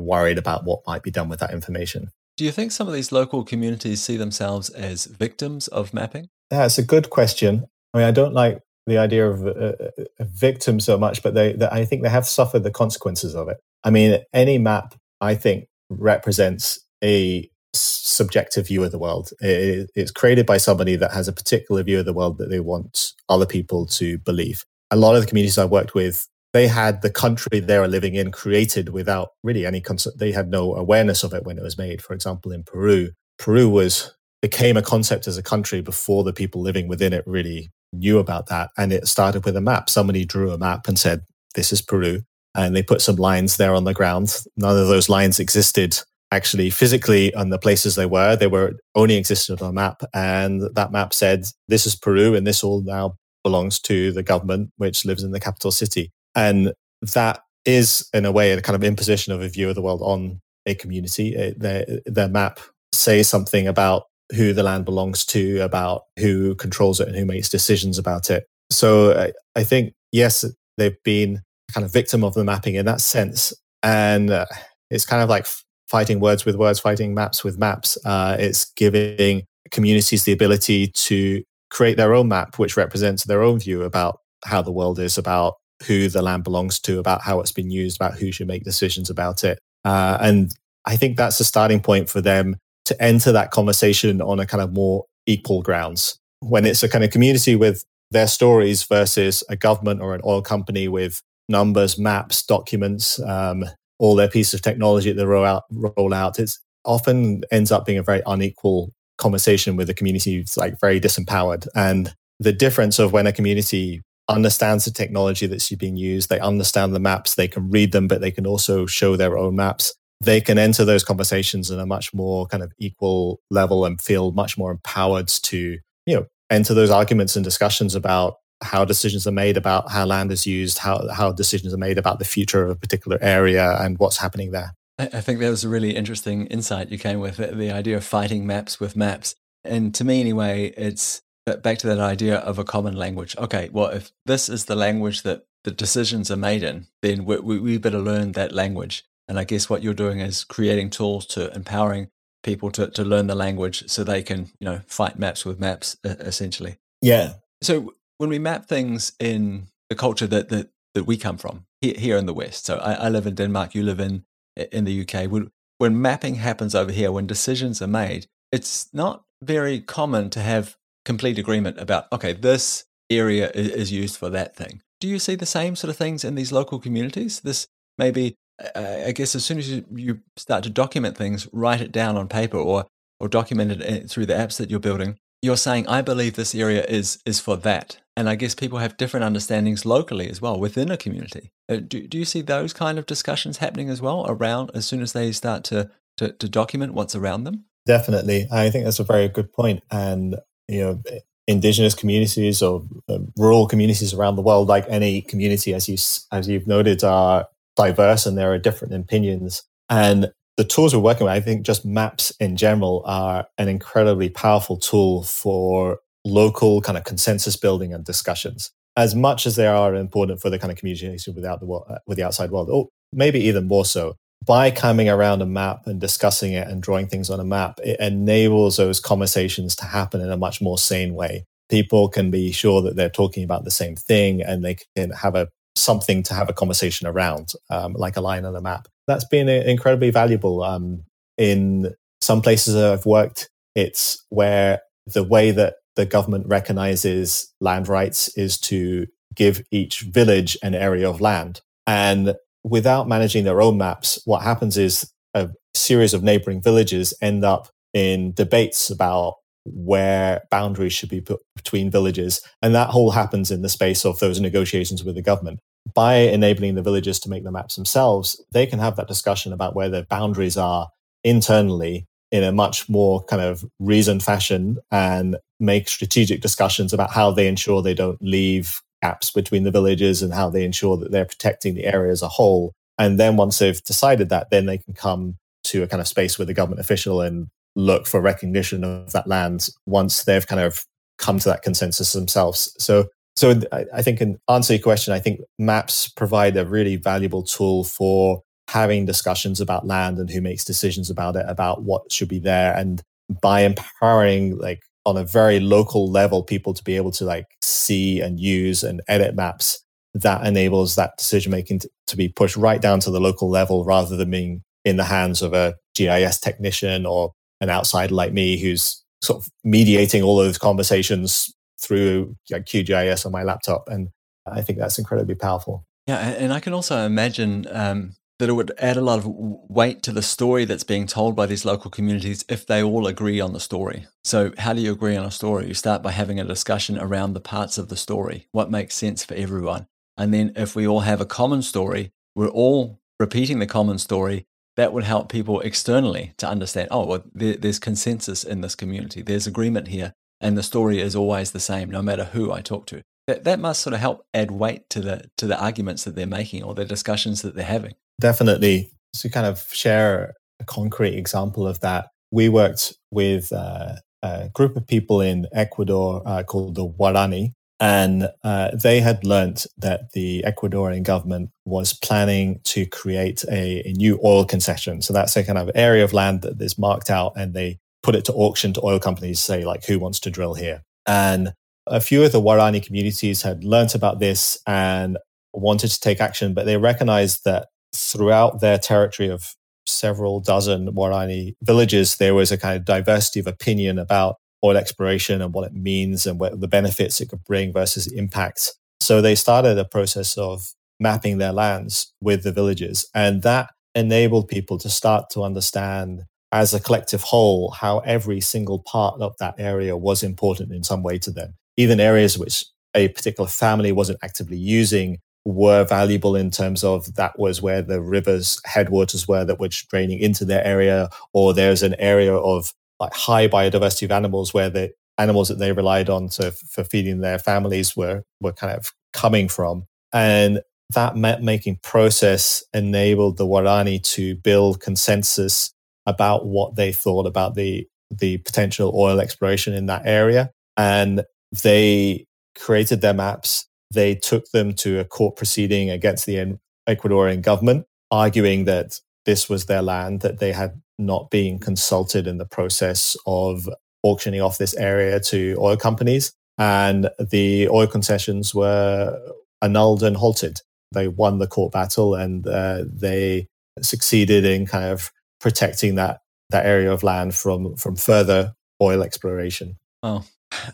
worried 0.00 0.38
about 0.38 0.64
what 0.64 0.80
might 0.86 1.02
be 1.02 1.10
done 1.10 1.28
with 1.28 1.40
that 1.40 1.52
information. 1.52 2.08
Do 2.36 2.44
you 2.44 2.52
think 2.52 2.72
some 2.72 2.86
of 2.86 2.94
these 2.94 3.12
local 3.12 3.44
communities 3.44 4.00
see 4.00 4.16
themselves 4.16 4.70
as 4.70 5.06
victims 5.06 5.68
of 5.68 5.92
mapping? 5.92 6.28
Yeah, 6.50 6.58
That's 6.58 6.78
a 6.78 6.84
good 6.84 7.10
question. 7.10 7.66
I 7.92 7.98
mean, 7.98 8.06
I 8.06 8.10
don't 8.12 8.32
like 8.32 8.60
the 8.86 8.98
idea 8.98 9.28
of 9.28 9.46
a, 9.46 9.92
a 10.18 10.24
victim 10.24 10.80
so 10.80 10.96
much, 10.96 11.22
but 11.22 11.34
they, 11.34 11.52
they, 11.52 11.66
I 11.66 11.84
think 11.84 12.02
they 12.02 12.08
have 12.08 12.26
suffered 12.26 12.62
the 12.62 12.70
consequences 12.70 13.34
of 13.34 13.48
it. 13.48 13.58
I 13.84 13.90
mean, 13.90 14.20
any 14.32 14.58
map, 14.58 14.94
I 15.20 15.34
think, 15.34 15.66
represents 15.90 16.80
a 17.02 17.50
subjective 17.80 18.68
view 18.68 18.84
of 18.84 18.92
the 18.92 18.98
world. 18.98 19.30
It, 19.40 19.90
it's 19.94 20.10
created 20.10 20.46
by 20.46 20.58
somebody 20.58 20.96
that 20.96 21.12
has 21.12 21.28
a 21.28 21.32
particular 21.32 21.82
view 21.82 22.00
of 22.00 22.04
the 22.04 22.12
world 22.12 22.38
that 22.38 22.50
they 22.50 22.60
want 22.60 23.12
other 23.28 23.46
people 23.46 23.86
to 23.86 24.18
believe. 24.18 24.64
A 24.90 24.96
lot 24.96 25.14
of 25.14 25.22
the 25.22 25.28
communities 25.28 25.58
I've 25.58 25.70
worked 25.70 25.94
with 25.94 26.26
they 26.52 26.66
had 26.66 27.02
the 27.02 27.10
country 27.10 27.60
they 27.60 27.78
were 27.78 27.88
living 27.88 28.14
in 28.14 28.32
created 28.32 28.88
without 28.88 29.30
really 29.42 29.66
any 29.66 29.80
concept. 29.80 30.18
They 30.18 30.32
had 30.32 30.48
no 30.48 30.74
awareness 30.74 31.22
of 31.22 31.34
it 31.34 31.44
when 31.44 31.58
it 31.58 31.62
was 31.62 31.78
made. 31.78 32.02
For 32.02 32.14
example, 32.14 32.52
in 32.52 32.64
Peru, 32.64 33.10
Peru 33.38 33.68
was 33.68 34.14
became 34.40 34.76
a 34.76 34.82
concept 34.82 35.26
as 35.26 35.36
a 35.36 35.42
country 35.42 35.80
before 35.80 36.22
the 36.24 36.32
people 36.32 36.62
living 36.62 36.88
within 36.88 37.12
it 37.12 37.24
really 37.26 37.70
knew 37.92 38.18
about 38.18 38.46
that. 38.46 38.70
And 38.78 38.92
it 38.92 39.08
started 39.08 39.44
with 39.44 39.56
a 39.56 39.60
map. 39.60 39.90
Somebody 39.90 40.24
drew 40.24 40.52
a 40.52 40.58
map 40.58 40.88
and 40.88 40.98
said, 40.98 41.22
"This 41.54 41.72
is 41.72 41.82
Peru," 41.82 42.22
and 42.54 42.74
they 42.74 42.82
put 42.82 43.02
some 43.02 43.16
lines 43.16 43.56
there 43.56 43.74
on 43.74 43.84
the 43.84 43.94
ground. 43.94 44.34
None 44.56 44.76
of 44.76 44.88
those 44.88 45.08
lines 45.08 45.38
existed 45.38 45.98
actually 46.30 46.70
physically 46.70 47.34
on 47.34 47.50
the 47.50 47.58
places 47.58 47.94
they 47.94 48.06
were. 48.06 48.36
They 48.36 48.46
were 48.46 48.74
only 48.94 49.16
existed 49.16 49.62
on 49.62 49.70
a 49.70 49.72
map, 49.72 50.02
and 50.12 50.62
that 50.74 50.92
map 50.92 51.14
said, 51.14 51.46
"This 51.68 51.86
is 51.86 51.96
Peru," 51.96 52.34
and 52.34 52.46
this 52.46 52.62
all 52.62 52.82
now 52.82 53.16
belongs 53.44 53.78
to 53.80 54.12
the 54.12 54.22
government, 54.22 54.70
which 54.76 55.04
lives 55.04 55.22
in 55.22 55.30
the 55.30 55.40
capital 55.40 55.70
city. 55.70 56.10
And 56.34 56.72
that 57.14 57.40
is, 57.64 58.08
in 58.12 58.24
a 58.24 58.32
way, 58.32 58.52
a 58.52 58.60
kind 58.60 58.76
of 58.76 58.84
imposition 58.84 59.32
of 59.32 59.40
a 59.40 59.48
view 59.48 59.68
of 59.68 59.74
the 59.74 59.82
world 59.82 60.02
on 60.02 60.40
a 60.66 60.74
community. 60.74 61.34
It, 61.34 61.58
their, 61.58 61.84
their 62.04 62.28
map 62.28 62.60
says 62.92 63.28
something 63.28 63.66
about 63.66 64.04
who 64.34 64.52
the 64.52 64.62
land 64.62 64.84
belongs 64.84 65.24
to, 65.26 65.60
about 65.60 66.02
who 66.18 66.54
controls 66.56 67.00
it 67.00 67.08
and 67.08 67.16
who 67.16 67.24
makes 67.24 67.48
decisions 67.48 67.96
about 67.98 68.30
it. 68.30 68.44
So 68.70 69.18
I, 69.18 69.32
I 69.56 69.64
think, 69.64 69.94
yes, 70.12 70.44
they've 70.76 71.02
been 71.04 71.42
kind 71.72 71.84
of 71.84 71.92
victim 71.92 72.24
of 72.24 72.34
the 72.34 72.44
mapping 72.44 72.74
in 72.74 72.86
that 72.86 73.00
sense. 73.00 73.54
And 73.82 74.30
uh, 74.30 74.46
it's 74.90 75.06
kind 75.06 75.22
of 75.22 75.28
like 75.28 75.46
fighting 75.88 76.20
words 76.20 76.44
with 76.44 76.56
words, 76.56 76.78
fighting 76.78 77.14
maps 77.14 77.42
with 77.42 77.58
maps. 77.58 77.98
Uh, 78.04 78.36
it's 78.38 78.66
giving 78.72 79.44
communities 79.70 80.24
the 80.24 80.32
ability 80.32 80.88
to 80.88 81.42
create 81.70 81.96
their 81.96 82.14
own 82.14 82.28
map, 82.28 82.58
which 82.58 82.76
represents 82.76 83.24
their 83.24 83.42
own 83.42 83.58
view 83.58 83.82
about 83.82 84.20
how 84.44 84.62
the 84.62 84.72
world 84.72 84.98
is, 84.98 85.18
about 85.18 85.54
who 85.86 86.08
the 86.08 86.22
land 86.22 86.44
belongs 86.44 86.78
to, 86.80 86.98
about 86.98 87.22
how 87.22 87.40
it's 87.40 87.52
been 87.52 87.70
used, 87.70 87.96
about 88.00 88.18
who 88.18 88.32
should 88.32 88.48
make 88.48 88.64
decisions 88.64 89.10
about 89.10 89.44
it. 89.44 89.58
Uh, 89.84 90.18
and 90.20 90.52
I 90.86 90.96
think 90.96 91.16
that's 91.16 91.40
a 91.40 91.44
starting 91.44 91.80
point 91.80 92.08
for 92.08 92.20
them 92.20 92.56
to 92.86 93.02
enter 93.02 93.32
that 93.32 93.50
conversation 93.50 94.20
on 94.22 94.40
a 94.40 94.46
kind 94.46 94.62
of 94.62 94.72
more 94.72 95.04
equal 95.26 95.62
grounds. 95.62 96.18
When 96.40 96.64
it's 96.64 96.82
a 96.82 96.88
kind 96.88 97.04
of 97.04 97.10
community 97.10 97.56
with 97.56 97.84
their 98.10 98.26
stories 98.26 98.82
versus 98.84 99.44
a 99.48 99.56
government 99.56 100.00
or 100.00 100.14
an 100.14 100.22
oil 100.24 100.40
company 100.40 100.88
with 100.88 101.20
numbers, 101.48 101.98
maps, 101.98 102.42
documents, 102.42 103.20
um, 103.20 103.64
all 103.98 104.14
their 104.14 104.28
pieces 104.28 104.54
of 104.54 104.62
technology 104.62 105.10
that 105.10 105.18
they 105.18 105.26
roll 105.26 105.44
out, 105.44 105.64
roll 105.70 106.14
out, 106.14 106.38
it 106.38 106.50
often 106.84 107.42
ends 107.50 107.72
up 107.72 107.84
being 107.84 107.98
a 107.98 108.02
very 108.02 108.22
unequal 108.26 108.92
conversation 109.16 109.76
with 109.76 109.90
a 109.90 109.94
community 109.94 110.38
that's 110.38 110.56
like 110.56 110.80
very 110.80 111.00
disempowered. 111.00 111.66
And 111.74 112.14
the 112.38 112.52
difference 112.52 112.98
of 112.98 113.12
when 113.12 113.26
a 113.26 113.32
community 113.32 114.02
understands 114.28 114.84
the 114.84 114.90
technology 114.90 115.46
that's 115.46 115.74
being 115.74 115.96
used. 115.96 116.28
They 116.28 116.40
understand 116.40 116.94
the 116.94 117.00
maps. 117.00 117.34
They 117.34 117.48
can 117.48 117.70
read 117.70 117.92
them, 117.92 118.08
but 118.08 118.20
they 118.20 118.30
can 118.30 118.46
also 118.46 118.86
show 118.86 119.16
their 119.16 119.38
own 119.38 119.56
maps. 119.56 119.94
They 120.20 120.40
can 120.40 120.58
enter 120.58 120.84
those 120.84 121.04
conversations 121.04 121.70
in 121.70 121.78
a 121.78 121.86
much 121.86 122.12
more 122.12 122.46
kind 122.46 122.62
of 122.62 122.72
equal 122.78 123.40
level 123.50 123.84
and 123.84 124.00
feel 124.00 124.32
much 124.32 124.58
more 124.58 124.70
empowered 124.70 125.28
to, 125.28 125.78
you 126.06 126.14
know, 126.14 126.26
enter 126.50 126.74
those 126.74 126.90
arguments 126.90 127.36
and 127.36 127.44
discussions 127.44 127.94
about 127.94 128.36
how 128.62 128.84
decisions 128.84 129.26
are 129.26 129.32
made 129.32 129.56
about 129.56 129.90
how 129.90 130.04
land 130.04 130.32
is 130.32 130.46
used, 130.46 130.78
how, 130.78 131.08
how 131.12 131.32
decisions 131.32 131.72
are 131.72 131.78
made 131.78 131.98
about 131.98 132.18
the 132.18 132.24
future 132.24 132.64
of 132.64 132.70
a 132.70 132.74
particular 132.74 133.18
area 133.20 133.76
and 133.80 133.98
what's 133.98 134.18
happening 134.18 134.50
there. 134.50 134.74
I 134.98 135.20
think 135.20 135.38
that 135.38 135.50
was 135.50 135.62
a 135.62 135.68
really 135.68 135.94
interesting 135.94 136.46
insight 136.46 136.90
you 136.90 136.98
came 136.98 137.20
with 137.20 137.36
the 137.36 137.70
idea 137.70 137.96
of 137.96 138.04
fighting 138.04 138.46
maps 138.46 138.80
with 138.80 138.96
maps. 138.96 139.36
And 139.64 139.94
to 139.94 140.04
me, 140.04 140.20
anyway, 140.20 140.72
it's 140.76 141.22
back 141.62 141.78
to 141.78 141.86
that 141.86 142.00
idea 142.00 142.38
of 142.38 142.58
a 142.58 142.64
common 142.64 142.96
language. 142.96 143.36
Okay, 143.38 143.68
well, 143.72 143.86
if 143.90 144.10
this 144.26 144.48
is 144.48 144.64
the 144.64 144.74
language 144.74 145.22
that 145.22 145.46
the 145.62 145.70
decisions 145.70 146.30
are 146.30 146.36
made 146.36 146.64
in, 146.64 146.88
then 147.02 147.24
we, 147.24 147.38
we, 147.38 147.60
we 147.60 147.78
better 147.78 148.00
learn 148.00 148.32
that 148.32 148.52
language. 148.52 149.04
And 149.28 149.38
I 149.38 149.44
guess 149.44 149.70
what 149.70 149.82
you're 149.82 149.94
doing 149.94 150.20
is 150.20 150.42
creating 150.42 150.90
tools 150.90 151.26
to 151.26 151.54
empowering 151.54 152.08
people 152.42 152.70
to, 152.72 152.88
to 152.88 153.04
learn 153.04 153.26
the 153.28 153.34
language 153.34 153.88
so 153.88 154.02
they 154.02 154.22
can, 154.22 154.50
you 154.58 154.64
know, 154.64 154.80
fight 154.86 155.18
maps 155.18 155.44
with 155.44 155.60
maps, 155.60 155.96
essentially. 156.02 156.78
Yeah. 157.02 157.34
So 157.62 157.94
when 158.18 158.30
we 158.30 158.38
map 158.38 158.66
things 158.66 159.12
in 159.18 159.68
the 159.88 159.96
culture 159.96 160.26
that, 160.26 160.48
that, 160.50 160.70
that 160.94 161.04
we 161.04 161.16
come 161.16 161.38
from 161.38 161.64
here, 161.80 161.94
here 161.96 162.16
in 162.16 162.26
the 162.26 162.34
West, 162.34 162.66
so 162.66 162.76
I, 162.76 162.94
I 162.94 163.08
live 163.08 163.26
in 163.26 163.34
Denmark, 163.34 163.74
you 163.74 163.82
live 163.82 164.00
in, 164.00 164.24
in 164.56 164.84
the 164.84 165.02
UK. 165.02 165.30
When, 165.30 165.50
when 165.78 166.00
mapping 166.00 166.36
happens 166.36 166.74
over 166.74 166.92
here, 166.92 167.10
when 167.10 167.26
decisions 167.26 167.80
are 167.80 167.88
made, 167.88 168.26
it's 168.52 168.88
not 168.92 169.24
very 169.42 169.80
common 169.80 170.30
to 170.30 170.40
have 170.40 170.76
complete 171.04 171.38
agreement 171.38 171.78
about, 171.78 172.06
okay, 172.12 172.32
this 172.32 172.84
area 173.10 173.50
is 173.54 173.90
used 173.90 174.16
for 174.16 174.28
that 174.30 174.54
thing. 174.54 174.82
Do 175.00 175.08
you 175.08 175.18
see 175.18 175.36
the 175.36 175.46
same 175.46 175.76
sort 175.76 175.90
of 175.90 175.96
things 175.96 176.24
in 176.24 176.34
these 176.34 176.52
local 176.52 176.78
communities? 176.78 177.40
This 177.40 177.68
maybe, 177.96 178.34
uh, 178.74 179.04
I 179.06 179.12
guess, 179.12 179.34
as 179.34 179.44
soon 179.44 179.58
as 179.58 179.70
you, 179.70 179.84
you 179.94 180.20
start 180.36 180.64
to 180.64 180.70
document 180.70 181.16
things, 181.16 181.48
write 181.52 181.80
it 181.80 181.92
down 181.92 182.16
on 182.16 182.28
paper 182.28 182.58
or 182.58 182.86
or 183.20 183.28
document 183.28 183.72
it 183.72 184.04
uh, 184.04 184.06
through 184.06 184.26
the 184.26 184.34
apps 184.34 184.58
that 184.58 184.70
you're 184.70 184.80
building. 184.80 185.18
you're 185.42 185.56
saying, 185.56 185.86
I 185.86 186.02
believe 186.02 186.34
this 186.34 186.54
area 186.54 186.84
is 186.84 187.20
is 187.24 187.40
for 187.40 187.56
that. 187.58 187.98
And 188.18 188.28
I 188.28 188.34
guess 188.34 188.52
people 188.56 188.80
have 188.80 188.96
different 188.96 189.22
understandings 189.22 189.86
locally 189.86 190.28
as 190.28 190.42
well 190.42 190.58
within 190.58 190.90
a 190.90 190.96
community. 190.96 191.52
Uh, 191.68 191.76
do, 191.76 192.04
do 192.04 192.18
you 192.18 192.24
see 192.24 192.40
those 192.40 192.72
kind 192.72 192.98
of 192.98 193.06
discussions 193.06 193.58
happening 193.58 193.88
as 193.88 194.02
well 194.02 194.26
around 194.28 194.72
as 194.74 194.86
soon 194.86 195.02
as 195.02 195.12
they 195.12 195.30
start 195.30 195.62
to, 195.66 195.88
to, 196.16 196.32
to 196.32 196.48
document 196.48 196.94
what's 196.94 197.14
around 197.14 197.44
them? 197.44 197.66
Definitely. 197.86 198.48
I 198.50 198.70
think 198.70 198.86
that's 198.86 198.98
a 198.98 199.04
very 199.04 199.28
good 199.28 199.52
point. 199.52 199.84
And, 199.92 200.34
you 200.66 200.80
know, 200.80 201.02
indigenous 201.46 201.94
communities 201.94 202.60
or 202.60 202.82
uh, 203.08 203.18
rural 203.36 203.68
communities 203.68 204.12
around 204.12 204.34
the 204.34 204.42
world, 204.42 204.66
like 204.66 204.86
any 204.88 205.22
community, 205.22 205.72
as 205.72 205.88
you 205.88 205.96
as 206.32 206.48
you've 206.48 206.66
noted, 206.66 207.04
are 207.04 207.46
diverse 207.76 208.26
and 208.26 208.36
there 208.36 208.52
are 208.52 208.58
different 208.58 208.94
opinions. 208.94 209.62
And 209.88 210.32
the 210.56 210.64
tools 210.64 210.92
we're 210.92 211.00
working 211.00 211.26
with, 211.26 211.34
I 211.34 211.40
think 211.40 211.64
just 211.64 211.84
maps 211.84 212.32
in 212.40 212.56
general 212.56 213.04
are 213.06 213.46
an 213.58 213.68
incredibly 213.68 214.28
powerful 214.28 214.76
tool 214.76 215.22
for 215.22 216.00
local 216.24 216.80
kind 216.80 216.98
of 216.98 217.04
consensus 217.04 217.56
building 217.56 217.92
and 217.92 218.04
discussions 218.04 218.70
as 218.98 219.14
much 219.14 219.46
as 219.46 219.54
they 219.54 219.66
are 219.66 219.94
important 219.94 220.40
for 220.40 220.50
the 220.50 220.58
kind 220.58 220.72
of 220.72 220.76
communication 220.76 221.32
without 221.32 221.60
the 221.60 221.68
uh, 221.68 221.98
with 222.08 222.18
the 222.18 222.24
outside 222.24 222.50
world, 222.50 222.68
or 222.68 222.88
maybe 223.12 223.38
even 223.38 223.68
more 223.68 223.84
so. 223.84 224.16
By 224.44 224.70
coming 224.72 225.08
around 225.08 225.40
a 225.40 225.46
map 225.46 225.86
and 225.86 226.00
discussing 226.00 226.52
it 226.52 226.66
and 226.66 226.82
drawing 226.82 227.06
things 227.06 227.30
on 227.30 227.38
a 227.38 227.44
map, 227.44 227.78
it 227.84 227.98
enables 228.00 228.76
those 228.76 228.98
conversations 228.98 229.76
to 229.76 229.84
happen 229.84 230.20
in 230.20 230.30
a 230.30 230.36
much 230.36 230.60
more 230.60 230.78
sane 230.78 231.14
way. 231.14 231.44
People 231.68 232.08
can 232.08 232.30
be 232.30 232.50
sure 232.50 232.82
that 232.82 232.96
they're 232.96 233.08
talking 233.10 233.44
about 233.44 233.64
the 233.64 233.70
same 233.70 233.94
thing 233.94 234.42
and 234.42 234.64
they 234.64 234.78
can 234.96 235.10
have 235.10 235.36
a 235.36 235.48
something 235.76 236.24
to 236.24 236.34
have 236.34 236.48
a 236.48 236.52
conversation 236.52 237.06
around, 237.06 237.52
um, 237.70 237.92
like 237.92 238.16
a 238.16 238.20
line 238.20 238.44
on 238.44 238.56
a 238.56 238.60
map. 238.60 238.88
That's 239.06 239.26
been 239.26 239.48
incredibly 239.48 240.10
valuable. 240.10 240.62
Um, 240.64 241.04
in 241.36 241.94
some 242.20 242.42
places 242.42 242.74
that 242.74 242.92
I've 242.92 243.06
worked, 243.06 243.48
it's 243.76 244.24
where 244.28 244.80
the 245.06 245.22
way 245.22 245.52
that 245.52 245.76
the 245.98 246.06
government 246.06 246.46
recognizes 246.46 247.52
land 247.60 247.88
rights 247.88 248.28
is 248.38 248.56
to 248.56 249.08
give 249.34 249.64
each 249.72 250.02
village 250.02 250.56
an 250.62 250.74
area 250.74 251.10
of 251.10 251.20
land. 251.20 251.60
And 251.88 252.36
without 252.62 253.08
managing 253.08 253.42
their 253.42 253.60
own 253.60 253.78
maps, 253.78 254.20
what 254.24 254.42
happens 254.42 254.78
is 254.78 255.12
a 255.34 255.50
series 255.74 256.14
of 256.14 256.22
neighboring 256.22 256.62
villages 256.62 257.12
end 257.20 257.44
up 257.44 257.68
in 257.92 258.32
debates 258.32 258.90
about 258.90 259.34
where 259.64 260.42
boundaries 260.52 260.92
should 260.92 261.08
be 261.08 261.20
put 261.20 261.40
between 261.56 261.90
villages. 261.90 262.42
And 262.62 262.76
that 262.76 262.90
all 262.90 263.10
happens 263.10 263.50
in 263.50 263.62
the 263.62 263.68
space 263.68 264.04
of 264.04 264.20
those 264.20 264.40
negotiations 264.40 265.02
with 265.02 265.16
the 265.16 265.22
government 265.22 265.58
by 265.94 266.14
enabling 266.14 266.76
the 266.76 266.82
villages 266.82 267.18
to 267.20 267.30
make 267.30 267.42
the 267.42 267.50
maps 267.50 267.74
themselves, 267.74 268.40
they 268.52 268.66
can 268.66 268.78
have 268.78 268.94
that 268.96 269.08
discussion 269.08 269.52
about 269.52 269.74
where 269.74 269.88
their 269.88 270.04
boundaries 270.04 270.56
are 270.56 270.88
internally 271.24 272.06
in 272.30 272.44
a 272.44 272.52
much 272.52 272.88
more 272.88 273.24
kind 273.24 273.42
of 273.42 273.64
reasoned 273.78 274.22
fashion 274.22 274.78
and 274.90 275.36
make 275.60 275.88
strategic 275.88 276.40
discussions 276.40 276.92
about 276.92 277.10
how 277.10 277.30
they 277.30 277.48
ensure 277.48 277.82
they 277.82 277.94
don't 277.94 278.20
leave 278.22 278.82
gaps 279.02 279.30
between 279.30 279.64
the 279.64 279.70
villages 279.70 280.22
and 280.22 280.32
how 280.32 280.50
they 280.50 280.64
ensure 280.64 280.96
that 280.96 281.12
they're 281.12 281.24
protecting 281.24 281.74
the 281.74 281.84
area 281.84 282.12
as 282.12 282.22
a 282.22 282.28
whole. 282.28 282.72
And 282.98 283.18
then 283.18 283.36
once 283.36 283.58
they've 283.58 283.82
decided 283.84 284.28
that, 284.28 284.50
then 284.50 284.66
they 284.66 284.78
can 284.78 284.94
come 284.94 285.36
to 285.64 285.82
a 285.82 285.86
kind 285.86 286.00
of 286.00 286.08
space 286.08 286.38
with 286.38 286.48
a 286.48 286.54
government 286.54 286.80
official 286.80 287.20
and 287.20 287.48
look 287.76 288.06
for 288.06 288.20
recognition 288.20 288.82
of 288.82 289.12
that 289.12 289.26
land 289.26 289.68
once 289.86 290.24
they've 290.24 290.46
kind 290.46 290.60
of 290.60 290.84
come 291.18 291.38
to 291.38 291.48
that 291.48 291.62
consensus 291.62 292.12
themselves. 292.12 292.74
So 292.78 293.08
so 293.38 293.60
I 293.72 294.02
think 294.02 294.20
in 294.20 294.36
answer 294.50 294.74
your 294.74 294.82
question, 294.82 295.14
I 295.14 295.20
think 295.20 295.40
maps 295.60 296.08
provide 296.08 296.56
a 296.56 296.66
really 296.66 296.96
valuable 296.96 297.44
tool 297.44 297.84
for 297.84 298.42
having 298.66 299.06
discussions 299.06 299.60
about 299.60 299.86
land 299.86 300.18
and 300.18 300.28
who 300.28 300.40
makes 300.40 300.64
decisions 300.64 301.08
about 301.08 301.36
it, 301.36 301.44
about 301.46 301.84
what 301.84 302.10
should 302.10 302.26
be 302.26 302.40
there. 302.40 302.74
And 302.74 303.00
by 303.40 303.60
empowering 303.60 304.58
like 304.58 304.80
on 305.04 305.16
a 305.16 305.24
very 305.24 305.60
local 305.60 306.10
level, 306.10 306.42
people 306.42 306.74
to 306.74 306.84
be 306.84 306.96
able 306.96 307.10
to 307.12 307.24
like 307.24 307.46
see 307.62 308.20
and 308.20 308.38
use 308.38 308.82
and 308.82 309.00
edit 309.08 309.34
maps, 309.34 309.82
that 310.14 310.46
enables 310.46 310.96
that 310.96 311.16
decision 311.16 311.50
making 311.50 311.80
to, 312.06 312.16
be 312.16 312.28
pushed 312.28 312.56
right 312.56 312.80
down 312.80 313.00
to 313.00 313.10
the 313.10 313.20
local 313.20 313.50
level 313.50 313.84
rather 313.84 314.16
than 314.16 314.30
being 314.30 314.62
in 314.84 314.96
the 314.96 315.04
hands 315.04 315.42
of 315.42 315.52
a 315.52 315.74
GIS 315.94 316.40
technician 316.40 317.04
or 317.04 317.32
an 317.60 317.70
outsider 317.70 318.14
like 318.14 318.32
me 318.32 318.58
who's 318.58 319.04
sort 319.22 319.42
of 319.42 319.50
mediating 319.64 320.22
all 320.22 320.36
those 320.36 320.58
conversations 320.58 321.54
through 321.80 322.34
like, 322.50 322.64
QGIS 322.64 323.26
on 323.26 323.32
my 323.32 323.42
laptop. 323.42 323.84
And 323.88 324.08
I 324.46 324.62
think 324.62 324.78
that's 324.78 324.98
incredibly 324.98 325.34
powerful. 325.34 325.84
Yeah. 326.06 326.18
And 326.18 326.52
I 326.52 326.60
can 326.60 326.72
also 326.72 327.04
imagine 327.04 327.66
um, 327.70 328.14
that 328.38 328.48
it 328.48 328.52
would 328.52 328.72
add 328.78 328.96
a 328.96 329.02
lot 329.02 329.18
of 329.18 329.26
weight 329.26 330.02
to 330.02 330.12
the 330.12 330.22
story 330.22 330.64
that's 330.64 330.84
being 330.84 331.06
told 331.06 331.34
by 331.34 331.46
these 331.46 331.64
local 331.64 331.90
communities 331.90 332.44
if 332.48 332.66
they 332.66 332.82
all 332.82 333.06
agree 333.06 333.40
on 333.40 333.52
the 333.52 333.60
story. 333.60 334.06
So, 334.24 334.52
how 334.58 334.72
do 334.72 334.80
you 334.80 334.92
agree 334.92 335.16
on 335.16 335.26
a 335.26 335.30
story? 335.30 335.66
You 335.66 335.74
start 335.74 336.02
by 336.02 336.12
having 336.12 336.38
a 336.38 336.44
discussion 336.44 336.98
around 336.98 337.32
the 337.32 337.40
parts 337.40 337.78
of 337.78 337.88
the 337.88 337.96
story, 337.96 338.46
what 338.52 338.70
makes 338.70 338.94
sense 338.94 339.24
for 339.24 339.34
everyone. 339.34 339.86
And 340.16 340.32
then, 340.32 340.52
if 340.56 340.76
we 340.76 340.86
all 340.86 341.00
have 341.00 341.20
a 341.20 341.26
common 341.26 341.62
story, 341.62 342.12
we're 342.34 342.48
all 342.48 343.00
repeating 343.18 343.58
the 343.58 343.66
common 343.66 343.98
story. 343.98 344.46
That 344.76 344.92
would 344.92 345.02
help 345.02 345.28
people 345.28 345.58
externally 345.60 346.34
to 346.36 346.48
understand, 346.48 346.88
oh, 346.92 347.04
well, 347.04 347.24
there, 347.34 347.56
there's 347.56 347.80
consensus 347.80 348.44
in 348.44 348.60
this 348.60 348.76
community. 348.76 349.22
There's 349.22 349.48
agreement 349.48 349.88
here 349.88 350.14
and 350.40 350.56
the 350.56 350.62
story 350.62 351.00
is 351.00 351.16
always 351.16 351.50
the 351.50 351.60
same 351.60 351.90
no 351.90 352.02
matter 352.02 352.24
who 352.24 352.52
I 352.52 352.60
talk 352.60 352.86
to. 352.86 353.02
That, 353.26 353.44
that 353.44 353.58
must 353.58 353.82
sort 353.82 353.94
of 353.94 354.00
help 354.00 354.26
add 354.32 354.50
weight 354.50 354.88
to 354.90 355.00
the 355.00 355.30
to 355.36 355.46
the 355.46 355.60
arguments 355.60 356.04
that 356.04 356.14
they're 356.14 356.26
making 356.26 356.62
or 356.62 356.74
the 356.74 356.84
discussions 356.84 357.42
that 357.42 357.54
they're 357.54 357.64
having. 357.64 357.94
Definitely. 358.20 358.90
To 359.14 359.28
kind 359.28 359.46
of 359.46 359.64
share 359.72 360.34
a 360.60 360.64
concrete 360.64 361.16
example 361.16 361.66
of 361.66 361.80
that, 361.80 362.08
we 362.30 362.48
worked 362.48 362.94
with 363.10 363.52
uh, 363.52 363.96
a 364.22 364.48
group 364.50 364.76
of 364.76 364.86
people 364.86 365.20
in 365.20 365.46
Ecuador 365.52 366.22
uh, 366.26 366.42
called 366.42 366.74
the 366.74 366.86
Waorani, 366.86 367.52
and 367.80 368.28
uh, 368.42 368.70
they 368.74 369.00
had 369.00 369.24
learnt 369.24 369.66
that 369.78 370.12
the 370.12 370.44
Ecuadorian 370.46 371.04
government 371.04 371.50
was 371.64 371.92
planning 371.92 372.60
to 372.64 372.86
create 372.86 373.44
a, 373.50 373.88
a, 373.88 373.92
new 373.92 374.18
oil 374.24 374.44
concession. 374.44 375.00
So 375.00 375.12
that's 375.12 375.36
a 375.36 375.44
kind 375.44 375.58
of 375.58 375.70
area 375.74 376.02
of 376.02 376.12
land 376.12 376.42
that 376.42 376.60
is 376.60 376.76
marked 376.76 377.08
out, 377.08 377.32
and 377.36 377.54
they 377.54 377.78
put 378.02 378.16
it 378.16 378.24
to 378.26 378.32
auction 378.32 378.72
to 378.74 378.84
oil 378.84 378.98
companies, 378.98 379.40
say 379.40 379.64
like 379.64 379.84
who 379.84 379.98
wants 379.98 380.20
to 380.20 380.30
drill 380.30 380.54
here. 380.54 380.82
And 381.06 381.52
a 381.86 382.00
few 382.00 382.22
of 382.24 382.32
the 382.32 382.40
Waorani 382.40 382.84
communities 382.84 383.42
had 383.42 383.64
learnt 383.64 383.94
about 383.94 384.18
this 384.18 384.58
and 384.66 385.18
wanted 385.54 385.90
to 385.90 386.00
take 386.00 386.20
action, 386.20 386.54
but 386.54 386.66
they 386.66 386.76
recognized 386.76 387.44
that 387.44 387.68
throughout 387.94 388.60
their 388.60 388.78
territory 388.78 389.28
of 389.28 389.54
several 389.86 390.40
dozen 390.40 390.92
Waorani 390.92 391.54
villages, 391.62 392.16
there 392.16 392.34
was 392.34 392.52
a 392.52 392.58
kind 392.58 392.76
of 392.76 392.84
diversity 392.84 393.40
of 393.40 393.46
opinion 393.46 393.98
about 393.98 394.36
oil 394.64 394.76
exploration 394.76 395.40
and 395.40 395.52
what 395.52 395.66
it 395.66 395.74
means 395.74 396.26
and 396.26 396.38
what 396.40 396.60
the 396.60 396.68
benefits 396.68 397.20
it 397.20 397.28
could 397.28 397.44
bring 397.44 397.72
versus 397.72 398.06
the 398.06 398.18
impacts. 398.18 398.74
So 399.00 399.20
they 399.20 399.34
started 399.34 399.78
a 399.78 399.84
process 399.84 400.36
of 400.36 400.72
mapping 401.00 401.38
their 401.38 401.52
lands 401.52 402.12
with 402.20 402.42
the 402.42 402.52
villages. 402.52 403.08
And 403.14 403.42
that 403.42 403.70
enabled 403.94 404.48
people 404.48 404.78
to 404.78 404.90
start 404.90 405.30
to 405.30 405.44
understand 405.44 406.24
as 406.50 406.72
a 406.72 406.80
collective 406.80 407.22
whole, 407.22 407.70
how 407.70 407.98
every 408.00 408.40
single 408.40 408.78
part 408.78 409.20
of 409.20 409.34
that 409.38 409.54
area 409.58 409.96
was 409.96 410.22
important 410.22 410.72
in 410.72 410.82
some 410.82 411.02
way 411.02 411.18
to 411.18 411.30
them. 411.30 411.54
Even 411.76 412.00
areas 412.00 412.38
which 412.38 412.64
a 412.94 413.08
particular 413.08 413.48
family 413.48 413.92
wasn't 413.92 414.18
actively 414.22 414.56
using 414.56 415.18
were 415.44 415.84
valuable 415.84 416.36
in 416.36 416.50
terms 416.50 416.84
of 416.84 417.14
that 417.14 417.38
was 417.38 417.62
where 417.62 417.82
the 417.82 418.00
river's 418.00 418.60
headwaters 418.64 419.26
were 419.26 419.44
that 419.44 419.58
were 419.58 419.68
draining 419.68 420.18
into 420.18 420.44
their 420.44 420.64
area, 420.64 421.08
or 421.32 421.54
there's 421.54 421.82
an 421.82 421.94
area 421.98 422.34
of 422.34 422.72
like 423.00 423.14
high 423.14 423.48
biodiversity 423.48 424.02
of 424.04 424.12
animals 424.12 424.52
where 424.52 424.68
the 424.70 424.92
animals 425.18 425.48
that 425.48 425.58
they 425.58 425.72
relied 425.72 426.08
on 426.08 426.28
to, 426.28 426.52
for 426.52 426.84
feeding 426.84 427.20
their 427.20 427.38
families 427.38 427.96
were, 427.96 428.22
were 428.40 428.52
kind 428.52 428.76
of 428.76 428.92
coming 429.12 429.48
from. 429.48 429.84
And 430.12 430.60
that 430.94 431.16
map 431.16 431.40
making 431.40 431.78
process 431.82 432.64
enabled 432.72 433.36
the 433.36 433.46
Waorani 433.46 434.02
to 434.14 434.36
build 434.36 434.80
consensus 434.80 435.72
about 436.06 436.46
what 436.46 436.76
they 436.76 436.92
thought 436.92 437.26
about 437.26 437.54
the 437.54 437.86
the 438.10 438.38
potential 438.38 438.92
oil 438.96 439.20
exploration 439.20 439.74
in 439.74 439.84
that 439.86 440.02
area, 440.06 440.50
and 440.78 441.24
they 441.62 442.26
created 442.56 443.02
their 443.02 443.12
maps. 443.12 443.67
They 443.90 444.14
took 444.14 444.50
them 444.50 444.74
to 444.74 445.00
a 445.00 445.04
court 445.04 445.36
proceeding 445.36 445.90
against 445.90 446.26
the 446.26 446.58
Ecuadorian 446.88 447.42
government, 447.42 447.86
arguing 448.10 448.64
that 448.64 449.00
this 449.24 449.48
was 449.48 449.66
their 449.66 449.82
land, 449.82 450.20
that 450.20 450.38
they 450.38 450.52
had 450.52 450.80
not 450.98 451.30
been 451.30 451.58
consulted 451.58 452.26
in 452.26 452.38
the 452.38 452.44
process 452.44 453.16
of 453.26 453.68
auctioning 454.02 454.40
off 454.40 454.58
this 454.58 454.74
area 454.76 455.20
to 455.20 455.56
oil 455.58 455.76
companies. 455.76 456.32
And 456.58 457.08
the 457.18 457.68
oil 457.68 457.86
concessions 457.86 458.54
were 458.54 459.16
annulled 459.62 460.02
and 460.02 460.16
halted. 460.16 460.60
They 460.92 461.08
won 461.08 461.38
the 461.38 461.46
court 461.46 461.72
battle 461.72 462.14
and 462.14 462.46
uh, 462.46 462.84
they 462.90 463.46
succeeded 463.80 464.44
in 464.44 464.66
kind 464.66 464.86
of 464.86 465.10
protecting 465.40 465.94
that 465.96 466.20
that 466.50 466.66
area 466.66 466.90
of 466.90 467.02
land 467.02 467.34
from 467.34 467.76
from 467.76 467.94
further 467.94 468.54
oil 468.80 469.02
exploration. 469.02 469.76
Oh, 470.02 470.24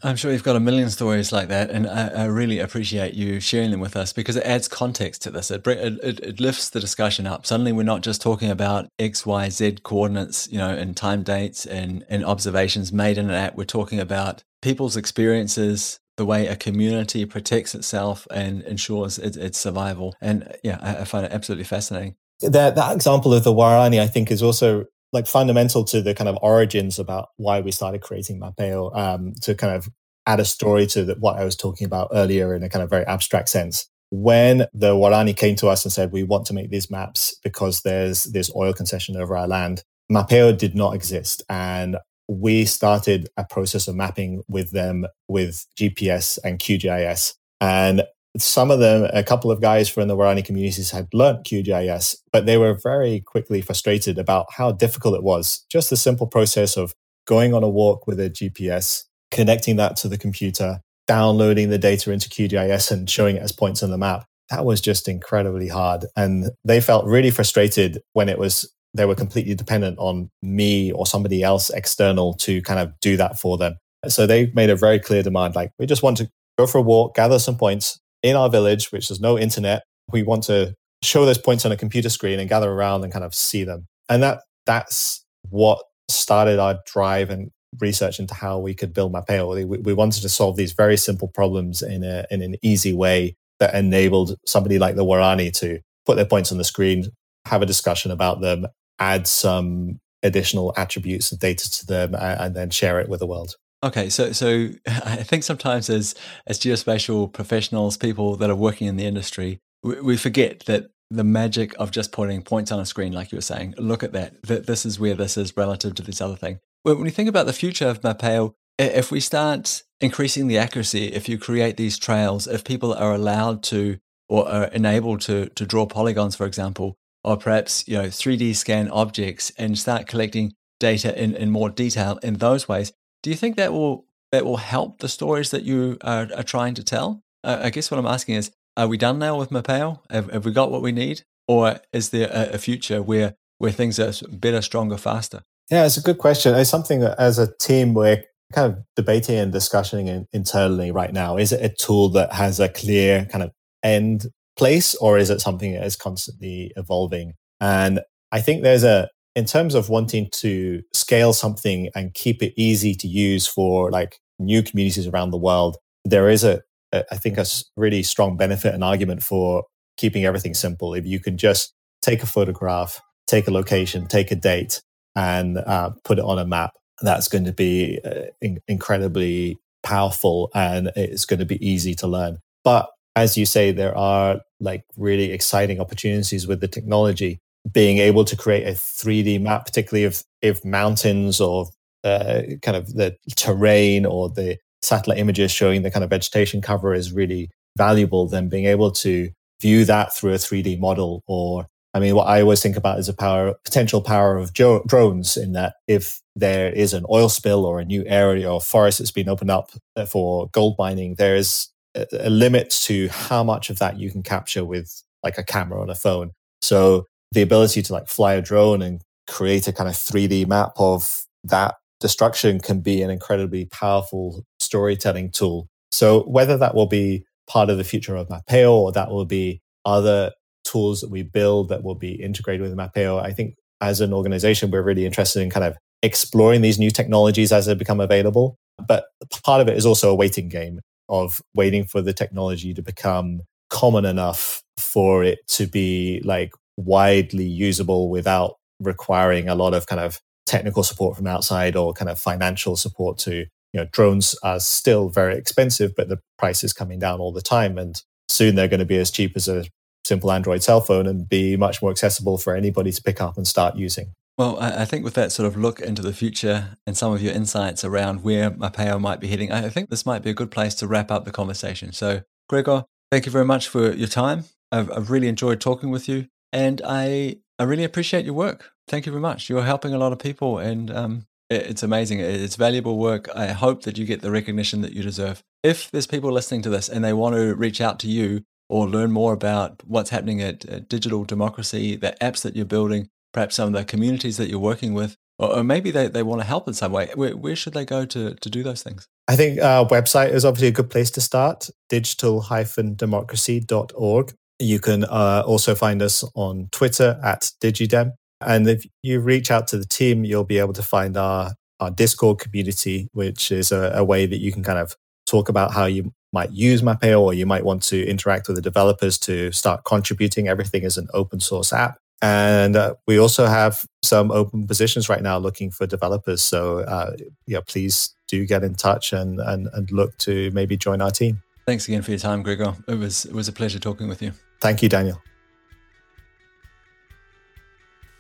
I'm 0.03 0.17
sure 0.17 0.31
you've 0.31 0.45
got 0.45 0.57
a 0.57 0.61
million 0.61 0.89
stories 0.91 1.33
like 1.33 1.49
that, 1.49 1.71
and 1.71 1.87
I, 1.87 2.09
I, 2.09 2.25
really 2.27 2.59
appreciate 2.59 3.15
you 3.15 3.41
sharing 3.41 3.71
them 3.71 3.81
with 3.81 3.97
us 3.97 4.13
because 4.13 4.37
it 4.37 4.45
adds 4.45 4.69
context 4.69 5.23
to 5.23 5.31
this. 5.31 5.51
It, 5.51 5.67
it, 5.67 6.21
it 6.21 6.41
lifts 6.41 6.71
the 6.71 6.81
discussion 6.81 7.27
up. 7.27 7.45
Suddenly, 7.45 7.73
we're 7.73 7.83
not 7.83 8.03
just 8.03 8.23
talking 8.23 8.51
about 8.51 8.89
X, 8.99 9.27
Y, 9.27 9.49
Z 9.49 9.79
coordinates, 9.83 10.49
you 10.51 10.59
know, 10.59 10.71
and 10.71 10.97
time 10.97 11.23
dates 11.23 11.67
and, 11.67 12.05
and 12.09 12.25
observations 12.25 12.93
made 12.93 13.19
in 13.19 13.29
an 13.29 13.35
app. 13.35 13.57
We're 13.57 13.65
talking 13.65 13.99
about 13.99 14.45
people's 14.63 14.97
experiences, 14.97 15.99
the 16.17 16.25
way 16.25 16.47
a 16.47 16.57
community 16.57 17.25
protects 17.25 17.75
itself 17.75 18.27
and 18.31 18.63
ensures 18.63 19.19
its, 19.19 19.37
its 19.37 19.59
survival. 19.59 20.15
And 20.21 20.57
yeah, 20.63 20.79
I, 20.81 20.99
I 20.99 21.05
find 21.05 21.27
it 21.27 21.33
absolutely 21.33 21.65
fascinating. 21.65 22.15
That 22.41 22.75
that 22.77 22.95
example 22.95 23.33
of 23.35 23.45
the 23.45 23.53
Waorani, 23.53 24.01
I 24.01 24.07
think, 24.07 24.31
is 24.31 24.43
also 24.43 24.87
like 25.15 25.27
fundamental 25.29 25.85
to 25.85 26.03
the 26.03 26.13
kind 26.13 26.29
of 26.29 26.37
origins 26.43 26.99
about 26.99 27.29
why 27.37 27.61
we 27.61 27.71
started 27.71 28.03
creating 28.03 28.41
Mapeo 28.41 28.95
um, 28.97 29.33
to 29.43 29.55
kind 29.55 29.75
of 29.75 29.89
add 30.27 30.41
a 30.41 30.45
story 30.45 30.87
to 30.89 31.05
the, 31.05 31.15
what 31.15 31.39
I 31.39 31.45
was 31.45 31.57
talking 31.57 31.87
about 31.87 32.09
earlier 32.13 32.55
in 32.55 32.63
a 32.63 32.69
kind 32.69 32.83
of 32.83 32.91
very 32.91 33.07
abstract 33.07 33.49
sense. 33.49 33.89
When 34.11 34.67
the 34.75 34.95
Waorani 34.95 35.37
came 35.37 35.57
to 35.57 35.69
us 35.69 35.85
and 35.85 35.93
said, 35.93 36.13
we 36.13 36.25
want 36.25 36.47
to 36.47 36.55
make 36.55 36.71
these 36.71 36.91
maps 36.91 37.35
because 37.45 37.83
there's 37.83 38.25
this 38.25 38.51
oil 38.55 38.73
concession 38.73 39.17
over 39.17 39.37
our 39.37 39.47
land, 39.47 39.85
Mapeo 40.11 40.57
did 40.57 40.75
not 40.75 40.95
exist. 40.95 41.43
And 41.49 41.97
we 42.29 42.65
started 42.65 43.29
a 43.37 43.45
process 43.45 43.87
of 43.87 43.95
mapping 43.95 44.43
with 44.49 44.73
them 44.73 45.07
with 45.29 45.65
GPS 45.79 46.39
and 46.43 46.59
QGIS. 46.59 47.35
And 47.61 48.03
some 48.37 48.71
of 48.71 48.81
them, 48.81 49.09
a 49.13 49.23
couple 49.23 49.51
of 49.51 49.61
guys 49.61 49.89
from 49.89 50.09
the 50.09 50.17
Waorani 50.17 50.45
communities 50.45 50.91
had 50.91 51.07
learnt 51.13 51.45
QGIS, 51.45 52.17
but 52.33 52.47
they 52.47 52.59
were 52.59 52.75
very 52.75 53.21
quickly 53.21 53.61
frustrated 53.61 54.19
about 54.19 54.47
how 54.51 54.73
difficult 54.73 55.15
it 55.15 55.23
was. 55.23 55.65
Just 55.71 55.91
the 55.91 55.97
simple 55.97 56.27
process 56.27 56.77
of 56.77 56.95
going 57.27 57.55
on 57.55 57.63
a 57.63 57.69
walk 57.69 58.07
with 58.07 58.19
a 58.19 58.29
GPS, 58.29 59.05
connecting 59.31 59.77
that 59.77 59.97
to 59.97 60.09
the 60.09 60.19
computer, 60.19 60.81
downloading 61.07 61.71
the 61.71 61.79
data 61.79 62.11
into 62.11 62.29
QGIS 62.29 62.91
and 62.91 63.09
showing 63.09 63.37
it 63.37 63.43
as 63.43 63.53
points 63.53 63.83
on 63.83 63.91
the 63.91 63.99
map. 63.99 64.25
That 64.51 64.65
was 64.65 64.81
just 64.81 65.09
incredibly 65.09 65.69
hard. 65.69 66.07
And 66.17 66.51
they 66.65 66.81
felt 66.81 67.07
really 67.07 67.31
frustrated 67.31 68.03
when 68.13 68.29
it 68.29 68.39
was, 68.39 68.71
they 68.95 69.07
were 69.07 69.15
completely 69.15 69.55
dependent 69.55 69.99
on 69.99 70.31
me 70.43 70.93
or 70.93 71.07
somebody 71.07 71.43
else 71.43 71.71
external 71.71 72.35
to 72.35 72.61
kind 72.63 72.81
of 72.81 72.93
do 73.01 73.17
that 73.17 73.39
for 73.39 73.57
them. 73.59 73.77
So 74.09 74.27
they 74.27 74.51
made 74.55 74.71
a 74.71 74.77
very 74.77 74.99
clear 74.99 75.23
demand 75.23 75.55
like, 75.55 75.71
we 75.79 75.87
just 75.87 76.03
want 76.03 76.19
to 76.19 76.29
go 76.59 76.67
for 76.67 76.79
a 76.79 76.83
walk, 76.83 77.15
gather 77.15 77.39
some 77.39 77.57
points, 77.57 78.01
in 78.25 78.37
our 78.37 78.49
village, 78.49 78.91
which 78.91 79.09
there's 79.09 79.21
no 79.21 79.39
internet, 79.39 79.85
we 80.11 80.23
want 80.23 80.43
to 80.45 80.75
show 81.03 81.27
those 81.27 81.39
points 81.39 81.65
on 81.67 81.71
a 81.71 81.77
computer 81.77 82.09
screen 82.09 82.41
and 82.41 82.49
gather 82.49 82.73
around 82.73 83.05
and 83.05 83.13
kind 83.13 83.25
of 83.25 83.35
see 83.35 83.63
them. 83.63 83.87
And 84.09 84.23
that 84.23 84.41
that's 84.67 85.25
what 85.51 85.79
started 86.09 86.59
our 86.59 86.81
drive 86.87 87.29
and 87.29 87.51
research 87.81 88.19
into 88.19 88.35
how 88.35 88.59
we 88.59 88.75
could 88.75 88.95
build 88.95 89.13
Mapeo. 89.13 89.67
We, 89.67 89.79
we 89.79 89.93
wanted 89.93 90.23
to 90.23 90.29
solve 90.29 90.57
these 90.57 90.73
very 90.73 90.97
simple 90.97 91.29
problems 91.29 91.83
in 91.83 92.03
a 92.03 92.25
in 92.31 92.41
an 92.41 92.57
easy 92.63 92.95
way 92.95 93.37
that 93.61 93.75
enabled 93.75 94.37
somebody 94.47 94.79
like 94.79 94.97
the 94.97 95.05
Waorani 95.05 95.53
to 95.59 95.81
put 96.07 96.17
their 96.17 96.25
points 96.25 96.51
on 96.51 96.59
the 96.59 96.65
screen, 96.65 97.09
have 97.45 97.61
a 97.61 97.67
discussion 97.67 98.11
about 98.11 98.41
them, 98.41 98.67
add 98.99 99.27
some 99.27 100.01
additional 100.23 100.73
attributes 100.79 101.31
and 101.31 101.41
data 101.41 101.71
to 101.71 101.87
them, 101.87 102.15
and 102.15 102.57
then 102.57 102.71
share 102.71 103.01
it 103.01 103.09
with 103.09 103.21
the 103.21 103.27
world. 103.27 103.55
Okay, 103.85 104.09
so 104.09 104.33
so 104.33 104.71
I 104.87 105.23
think 105.23 105.45
sometimes 105.45 105.91
as 105.91 106.15
as 106.47 106.59
geospatial 106.59 107.33
professionals, 107.33 107.97
people 107.97 108.37
that 108.37 108.51
are 108.51 108.57
working 108.57 108.87
in 108.89 108.97
the 108.97 109.05
industry, 109.05 109.61
we, 109.83 110.01
we 110.01 110.17
forget 110.17 110.61
that 110.67 110.87
the 111.11 111.23
magic 111.23 111.75
of 111.79 111.91
just 111.91 112.11
putting 112.11 112.43
points 112.43 112.73
on 112.73 112.81
a 112.81 112.87
screen, 112.87 113.13
like 113.13 113.31
you 113.31 113.37
were 113.37 113.43
saying, 113.43 113.75
look 113.77 114.03
at 114.03 114.13
that, 114.13 114.43
that 114.43 114.67
this 114.67 114.87
is 114.87 114.99
where 114.99 115.15
this 115.15 115.37
is 115.37 115.57
relative 115.57 115.95
to 115.95 116.03
this 116.03 116.21
other 116.21 116.35
thing. 116.35 116.59
When 116.83 117.01
we 117.03 117.11
think 117.11 117.29
about 117.29 117.47
the 117.47 117.53
future 117.53 117.87
of 117.87 118.01
Mapeo, 118.01 118.55
if 118.79 119.11
we 119.11 119.21
start 119.21 119.83
increasing 120.01 120.49
the 120.49 120.59
accuracy, 120.59 121.13
if 121.13 121.29
you 121.29 121.39
create 121.39 121.77
these 121.77 121.99
trails, 121.99 122.47
if 122.47 122.65
people 122.65 122.95
are 122.95 123.15
allowed 123.15 123.63
to 123.65 123.99
or 124.29 124.49
are 124.49 124.65
enabled 124.65 125.21
to 125.21 125.51
to 125.51 125.67
draw 125.67 125.85
polygons, 125.85 126.35
for 126.35 126.47
example, 126.47 126.97
or 127.23 127.37
perhaps 127.37 127.87
you 127.87 127.99
know 127.99 128.07
3D 128.07 128.57
scan 128.57 128.89
objects 128.89 129.53
and 129.59 129.79
start 129.79 130.07
collecting 130.07 130.55
data 130.81 131.17
in, 131.23 131.37
in 131.37 131.51
more 131.51 131.71
detail 131.71 132.19
in 132.23 132.35
those 132.35 132.67
ways, 132.67 132.93
do 133.25 133.31
you 133.31 133.37
think 133.37 133.57
that 133.57 133.73
will 133.73 134.05
that 134.33 134.45
will 134.45 134.59
help 134.59 134.99
the 134.99 135.09
stories 135.09 135.51
that 135.51 135.63
you 135.63 135.97
are, 136.03 136.29
are 136.37 136.43
trying 136.43 136.75
to 136.75 136.85
tell? 136.85 137.23
Uh, 137.43 137.61
I 137.63 137.71
guess 137.71 137.91
what 137.91 137.99
I'm 137.99 138.07
asking 138.07 138.35
is, 138.35 138.51
are 138.77 138.87
we 138.87 138.99
done 138.99 139.19
now 139.19 139.39
with 139.39 139.51
Mapeo? 139.51 140.01
Have, 140.11 140.31
have 140.31 140.45
we 140.45 140.53
got 140.53 140.71
what 140.71 140.83
we 140.83 140.93
need, 140.93 141.23
or 141.49 141.81
is 141.93 142.11
there 142.11 142.29
a, 142.31 142.55
a 142.55 142.59
future 142.59 143.03
where 143.03 143.35
where 143.59 143.73
things 143.73 143.99
are 143.99 144.13
better, 144.31 144.61
stronger, 144.61 144.99
faster? 144.99 145.43
Yeah, 145.71 145.87
it's 145.87 145.97
a 145.97 146.03
good 146.03 146.19
question. 146.19 146.55
It's 146.55 146.69
something 146.69 147.01
that 147.01 147.19
as 147.19 147.39
a 147.39 147.55
team 147.57 147.95
we're 147.95 148.23
kind 148.53 148.73
of 148.73 148.85
debating 148.95 149.39
and 149.39 149.53
discussing 149.53 150.07
in, 150.09 150.27
internally 150.33 150.91
right 150.91 151.13
now. 151.13 151.39
Is 151.39 151.51
it 151.51 151.65
a 151.65 151.75
tool 151.75 152.11
that 152.11 152.35
has 152.35 152.61
a 152.61 152.69
clear 152.69 153.25
kind 153.33 153.43
of 153.43 153.53
end 153.83 154.27
place, 154.59 154.95
or 154.97 155.17
is 155.17 155.31
it 155.31 155.41
something 155.41 155.73
that 155.73 155.87
is 155.87 155.97
constantly 155.97 156.73
evolving? 156.77 157.33
And 157.59 158.01
I 158.33 158.43
think 158.43 158.63
there's 158.63 158.85
a 158.85 159.09
in 159.35 159.45
terms 159.45 159.75
of 159.75 159.89
wanting 159.89 160.29
to 160.31 160.83
scale 160.93 161.33
something 161.33 161.91
and 161.95 162.15
keep 162.15 162.43
it 162.43 162.55
easy 162.57 162.95
to 162.95 163.09
use 163.09 163.47
for 163.47 163.91
like 163.91 164.21
new 164.39 164.63
communities 164.63 165.07
around 165.07 165.31
the 165.31 165.39
world, 165.39 165.77
there 166.05 166.29
is 166.29 166.45
a, 166.45 166.63
a 166.93 167.05
I 167.11 167.17
think 167.17 167.39
a 167.39 167.47
really 167.77 168.03
strong 168.03 168.37
benefit 168.37 168.75
and 168.75 168.85
argument 168.85 169.23
for 169.23 169.65
keeping 169.97 170.25
everything 170.25 170.55
simple. 170.55 170.95
If 170.95 171.07
you 171.07 171.21
can 171.21 171.37
just 171.37 171.73
take 172.03 172.23
a 172.23 172.27
photograph, 172.27 173.01
take 173.27 173.49
a 173.49 173.51
location, 173.51 174.07
take 174.07 174.31
a 174.31 174.37
date, 174.37 174.83
and 175.17 175.59
uh, 175.59 175.91
put 176.05 176.19
it 176.19 176.25
on 176.25 176.39
a 176.39 176.47
map, 176.47 176.73
that's 177.03 177.29
going 177.29 177.45
to 177.45 177.53
be 177.53 178.01
uh, 178.05 178.27
in- 178.41 178.61
incredibly 178.69 179.59
powerful 179.83 180.51
and 180.55 180.91
it's 180.97 181.25
going 181.25 181.41
to 181.41 181.47
be 181.47 181.65
easy 181.67 181.95
to 181.95 182.07
learn. 182.07 182.39
But 182.65 182.91
as 183.17 183.37
you 183.37 183.47
say, 183.47 183.71
there 183.71 183.97
are 183.97 184.41
like 184.61 184.85
really 184.97 185.31
exciting 185.33 185.81
opportunities 185.81 186.47
with 186.47 186.61
the 186.61 186.69
technology 186.69 187.41
being 187.73 187.99
able 187.99 188.25
to 188.25 188.37
create 188.37 188.67
a 188.67 188.73
3D 188.73 189.41
map, 189.41 189.67
particularly 189.67 190.05
if 190.05 190.23
if 190.43 190.65
mountains 190.65 191.41
or 191.41 191.69
uh, 192.05 192.43
kind 192.63 192.77
of 192.77 192.95
the 192.95 193.17
terrain 193.37 194.05
or 194.05 194.29
the 194.29 194.59
satellite 194.83 195.19
images 195.19 195.51
showing 195.51 195.83
the 195.83 195.91
kind 195.91 196.05
of 196.05 196.11
vegetation 196.11 196.61
cover 196.61 196.93
is 196.95 197.13
really 197.13 197.51
valuable, 197.77 198.29
then 198.29 198.49
being 198.49 198.67
able 198.67 198.91
to 198.91 199.31
view 199.61 199.85
that 199.87 200.13
through 200.13 200.33
a 200.33 200.37
3D 200.37 200.79
model 200.79 201.23
or 201.27 201.67
I 201.95 202.01
mean, 202.01 202.17
what 202.17 202.27
I 202.27 202.41
always 202.41 202.61
think 202.61 202.77
about 202.77 202.99
is 202.99 203.09
a 203.09 203.15
power, 203.15 203.55
potential 203.65 204.03
power 204.03 204.37
of 204.37 204.53
drones 204.53 205.37
in 205.37 205.53
that 205.53 205.75
if 205.87 206.21
there 206.35 206.73
is 206.73 206.93
an 206.93 207.07
oil 207.09 207.29
spill 207.29 207.65
or 207.65 207.79
a 207.79 207.85
new 207.85 208.03
area 208.07 208.53
or 208.53 208.61
forest 208.61 208.99
that's 208.99 209.13
been 209.13 209.29
opened 209.29 209.53
up 209.53 209.71
uh, 209.95 210.05
for 210.05 210.49
gold 210.49 210.75
mining, 210.77 211.15
there 211.15 211.37
is 211.37 211.69
a, 211.95 212.05
a 212.19 212.31
limit 212.31 212.71
to 212.71 213.07
how 213.09 213.45
much 213.45 213.71
of 213.71 213.79
that 213.79 213.97
you 213.97 214.11
can 214.11 214.25
capture 214.25 214.65
with 214.65 215.05
like 215.23 215.39
a 215.39 215.45
camera 215.45 215.81
on 215.81 215.89
a 215.89 215.95
phone. 215.95 216.33
So 216.63 217.07
the 217.35 217.43
ability 217.43 217.83
to 217.83 217.93
like 217.93 218.09
fly 218.09 218.35
a 218.35 218.43
drone 218.43 218.83
and 218.83 219.03
create 219.29 219.69
a 219.69 219.73
kind 219.73 219.89
of 219.89 219.95
3D 219.95 220.47
map 220.47 220.73
of 220.77 221.25
that 221.45 221.77
destruction 222.01 222.61
can 222.61 222.81
be 222.81 223.03
an 223.03 223.11
incredibly 223.11 223.67
powerful 223.67 224.45
storytelling 224.59 225.31
tool. 225.31 225.67
So 225.93 226.23
whether 226.23 226.57
that 226.59 226.75
will 226.75 226.87
be 226.87 227.25
part 227.47 227.71
of 227.71 227.79
the 227.79 227.85
future 227.85 228.17
of 228.17 228.29
Mapeo 228.29 228.73
or 228.73 228.93
that 228.93 229.11
will 229.11 229.25
be 229.25 229.61
other 229.85 230.33
tools 230.65 231.01
that 231.01 231.11
we 231.11 231.23
build 231.23 231.69
that 231.69 231.83
will 231.83 231.95
be 231.95 232.13
integrated 232.13 232.63
with 232.63 232.77
Mapeo, 232.77 233.23
I 233.23 233.33
think 233.33 233.55
as 233.81 234.01
an 234.01 234.13
organization, 234.13 234.71
we're 234.71 234.83
really 234.83 235.07
interested 235.07 235.43
in 235.43 235.51
kind 235.51 235.65
of 235.65 235.77
exploring 236.03 236.63
these 236.63 236.79
new 236.79 236.91
technologies 236.91 237.53
as 237.53 237.67
they 237.67 237.75
become 237.75 238.01
available. 238.01 238.57
But 238.87 239.05
part 239.45 239.61
of 239.61 239.69
it 239.69 239.77
is 239.77 239.87
also 239.87 240.11
a 240.11 240.15
waiting 240.15 240.49
game 240.49 240.81
of 241.09 241.41
waiting 241.55 241.85
for 241.85 242.01
the 242.01 242.13
technology 242.13 242.75
to 242.75 242.83
become 242.83 243.43
common 243.71 244.05
enough 244.05 244.63
for 244.79 245.23
it 245.23 245.39
to 245.49 245.67
be 245.67 246.21
like 246.25 246.53
widely 246.77 247.45
usable 247.45 248.11
without 248.11 248.57
requiring 248.81 249.49
a 249.49 249.55
lot 249.55 249.75
of 249.75 249.87
kind 249.87 250.01
of 250.01 250.21
technical 250.47 250.83
support 250.83 251.17
from 251.17 251.27
outside 251.27 251.77
or 251.77 251.93
kind 251.93 252.11
of 252.11 252.19
financial 252.19 252.77
support 252.77 253.19
to 253.19 253.47
you 253.73 253.81
know 253.81 253.87
drones 253.93 254.35
are 254.43 254.61
still 254.61 255.09
very 255.09 255.37
expensive 255.37 255.95
but 255.97 256.09
the 256.09 256.21
price 256.39 256.63
is 256.63 256.73
coming 256.73 256.99
down 256.99 257.19
all 257.21 257.33
the 257.33 257.41
time 257.41 257.79
and 257.79 258.03
soon 258.29 258.55
they're 258.55 258.69
going 258.69 258.81
to 258.81 258.87
be 258.87 258.99
as 258.99 259.11
cheap 259.11 259.33
as 259.37 259.49
a 259.49 259.65
simple 260.05 260.31
android 260.31 260.63
cell 260.63 260.81
phone 260.81 261.07
and 261.07 261.29
be 261.29 261.57
much 261.57 261.81
more 261.81 261.91
accessible 261.91 262.37
for 262.37 262.55
anybody 262.55 262.93
to 262.93 263.03
pick 263.03 263.21
up 263.21 263.37
and 263.37 263.47
start 263.47 263.77
using 263.77 264.13
well, 264.37 264.59
I 264.59 264.85
think 264.85 265.05
with 265.05 265.15
that 265.15 265.31
sort 265.31 265.47
of 265.47 265.57
look 265.57 265.79
into 265.79 266.03
the 266.03 266.13
future 266.13 266.77
and 266.89 266.97
some 266.97 267.13
of 267.13 267.23
your 267.23 267.33
insights 267.33 267.85
around 267.85 268.25
where 268.25 268.51
Mapeo 268.51 269.01
might 269.01 269.21
be 269.21 269.29
heading, 269.29 269.53
I 269.53 269.69
think 269.69 269.91
this 269.91 270.05
might 270.05 270.23
be 270.23 270.31
a 270.31 270.35
good 270.35 270.51
place 270.51 270.75
to 270.77 270.89
wrap 270.89 271.13
up 271.13 271.25
the 271.25 271.31
conversation. 271.31 271.93
So, 271.93 272.23
Gregor, 272.49 272.85
thank 273.13 273.27
you 273.27 273.33
very 273.33 273.45
much 273.45 273.69
for 273.69 273.93
your 273.93 274.09
time. 274.09 274.45
I've, 274.73 274.91
I've 274.91 275.11
really 275.11 275.29
enjoyed 275.29 275.61
talking 275.61 275.91
with 275.91 276.09
you. 276.09 276.27
And 276.55 276.81
I, 276.87 277.37
I 277.59 277.65
really 277.65 277.85
appreciate 277.85 278.25
your 278.25 278.35
work. 278.35 278.71
Thank 278.87 279.07
you 279.07 279.13
very 279.13 279.21
much. 279.21 279.51
You're 279.51 279.65
helping 279.65 279.93
a 279.93 279.99
lot 279.99 280.13
of 280.13 280.21
people, 280.21 280.59
and 280.59 280.91
um, 280.91 281.27
it, 281.51 281.63
it's 281.63 281.83
amazing. 281.83 282.21
It's 282.21 282.57
valuable 282.57 282.97
work. 282.97 283.29
I 283.35 283.49
hope 283.49 283.83
that 283.83 283.99
you 283.99 284.07
get 284.07 284.23
the 284.23 284.31
recognition 284.31 284.81
that 284.83 284.93
you 284.93 285.03
deserve. 285.03 285.43
If 285.65 285.91
there's 285.91 286.07
people 286.07 286.31
listening 286.31 286.63
to 286.63 286.71
this 286.71 286.89
and 286.89 287.05
they 287.05 287.13
want 287.13 287.35
to 287.35 287.57
reach 287.57 287.81
out 287.81 287.99
to 288.01 288.09
you 288.09 288.45
or 288.69 288.89
learn 288.89 289.11
more 289.11 289.33
about 289.33 289.83
what's 289.85 290.11
happening 290.11 290.41
at, 290.41 290.65
at 290.67 290.89
Digital 290.89 291.25
Democracy, 291.25 291.97
the 291.97 292.15
apps 292.21 292.43
that 292.43 292.55
you're 292.55 292.65
building, 292.65 293.09
perhaps 293.33 293.57
some 293.57 293.67
of 293.69 293.75
the 293.75 293.85
communities 293.85 294.37
that 294.37 294.49
you're 294.49 294.61
working 294.61 294.95
with, 294.95 295.17
Or, 295.39 295.65
maybe 295.65 295.91
they, 295.91 296.07
they 296.07 296.23
want 296.23 296.41
to 296.41 296.47
help 296.47 296.69
in 296.69 296.75
some 296.75 296.93
way. 296.93 297.11
Where, 297.15 297.37
where 297.37 297.57
should 297.57 297.73
they 297.73 297.85
go 297.85 298.07
to, 298.07 298.35
to 298.35 298.51
do 298.51 298.63
those 298.63 298.83
things? 298.83 299.09
I 299.27 299.35
think 299.37 299.61
our 299.61 299.87
website 299.87 300.33
is 300.33 300.45
obviously 300.45 300.69
a 300.69 300.73
good 300.73 300.91
place 300.91 301.11
to 301.13 301.21
start, 301.21 301.71
digital-democracy.org. 301.89 304.35
You 304.59 304.79
can 304.79 305.05
uh, 305.05 305.43
also 305.47 305.75
find 305.75 306.01
us 306.03 306.25
on 306.35 306.69
Twitter 306.71 307.19
at 307.23 307.51
Digidem. 307.61 308.13
And 308.41 308.69
if 308.69 308.85
you 309.03 309.21
reach 309.21 309.51
out 309.51 309.67
to 309.69 309.79
the 309.79 309.87
team, 309.87 310.25
you'll 310.25 310.45
be 310.45 310.59
able 310.59 310.73
to 310.75 310.83
find 310.83 311.17
our, 311.17 311.53
our 311.81 311.91
Discord 311.91 312.39
community, 312.39 313.09
which 313.13 313.51
is 313.51 313.73
a, 313.73 313.93
a 313.95 314.05
way 314.05 314.27
that 314.27 314.39
you 314.39 314.53
can 314.53 314.63
kind 314.63 314.79
of 314.79 314.97
talk 315.27 315.49
about 315.49 315.73
how 315.73 315.87
you 315.87 316.13
might 316.33 316.53
use 316.53 316.83
Mapeo 316.83 317.21
or 317.21 317.33
you 317.33 317.47
might 317.47 317.65
want 317.65 317.83
to 317.85 318.07
interact 318.07 318.49
with 318.49 318.57
the 318.57 318.63
developers 318.63 319.19
to 319.19 319.51
start 319.53 319.85
contributing. 319.85 320.49
Everything 320.49 320.83
is 320.83 320.99
an 320.99 321.09
open 321.15 321.41
source 321.41 321.73
app. 321.73 321.97
And 322.21 322.77
uh, 322.77 322.95
we 323.07 323.19
also 323.19 323.47
have 323.47 323.85
some 324.03 324.31
open 324.31 324.67
positions 324.67 325.09
right 325.09 325.23
now 325.23 325.39
looking 325.39 325.71
for 325.71 325.87
developers. 325.87 326.43
So, 326.43 326.79
uh, 326.81 327.17
yeah, 327.47 327.61
please 327.67 328.15
do 328.29 328.47
get 328.47 328.65
in 328.65 328.75
touch 328.75 329.13
and, 329.13 329.41
and, 329.41 329.69
and 329.73 329.91
look 329.91 330.17
to 330.19 330.51
maybe 330.53 330.77
join 330.77 331.03
our 331.03 331.11
team. 331.11 331.43
Thanks 331.67 331.89
again 331.89 332.03
for 332.03 332.11
your 332.11 332.21
time, 332.21 332.43
Gregor. 332.43 332.75
It 332.87 332.99
was, 332.99 333.25
it 333.25 333.33
was 333.33 333.49
a 333.49 333.53
pleasure 333.53 333.79
talking 333.79 334.09
with 334.09 334.21
you. 334.21 334.33
Thank 334.61 334.83
you, 334.83 334.89
Daniel. 334.89 335.23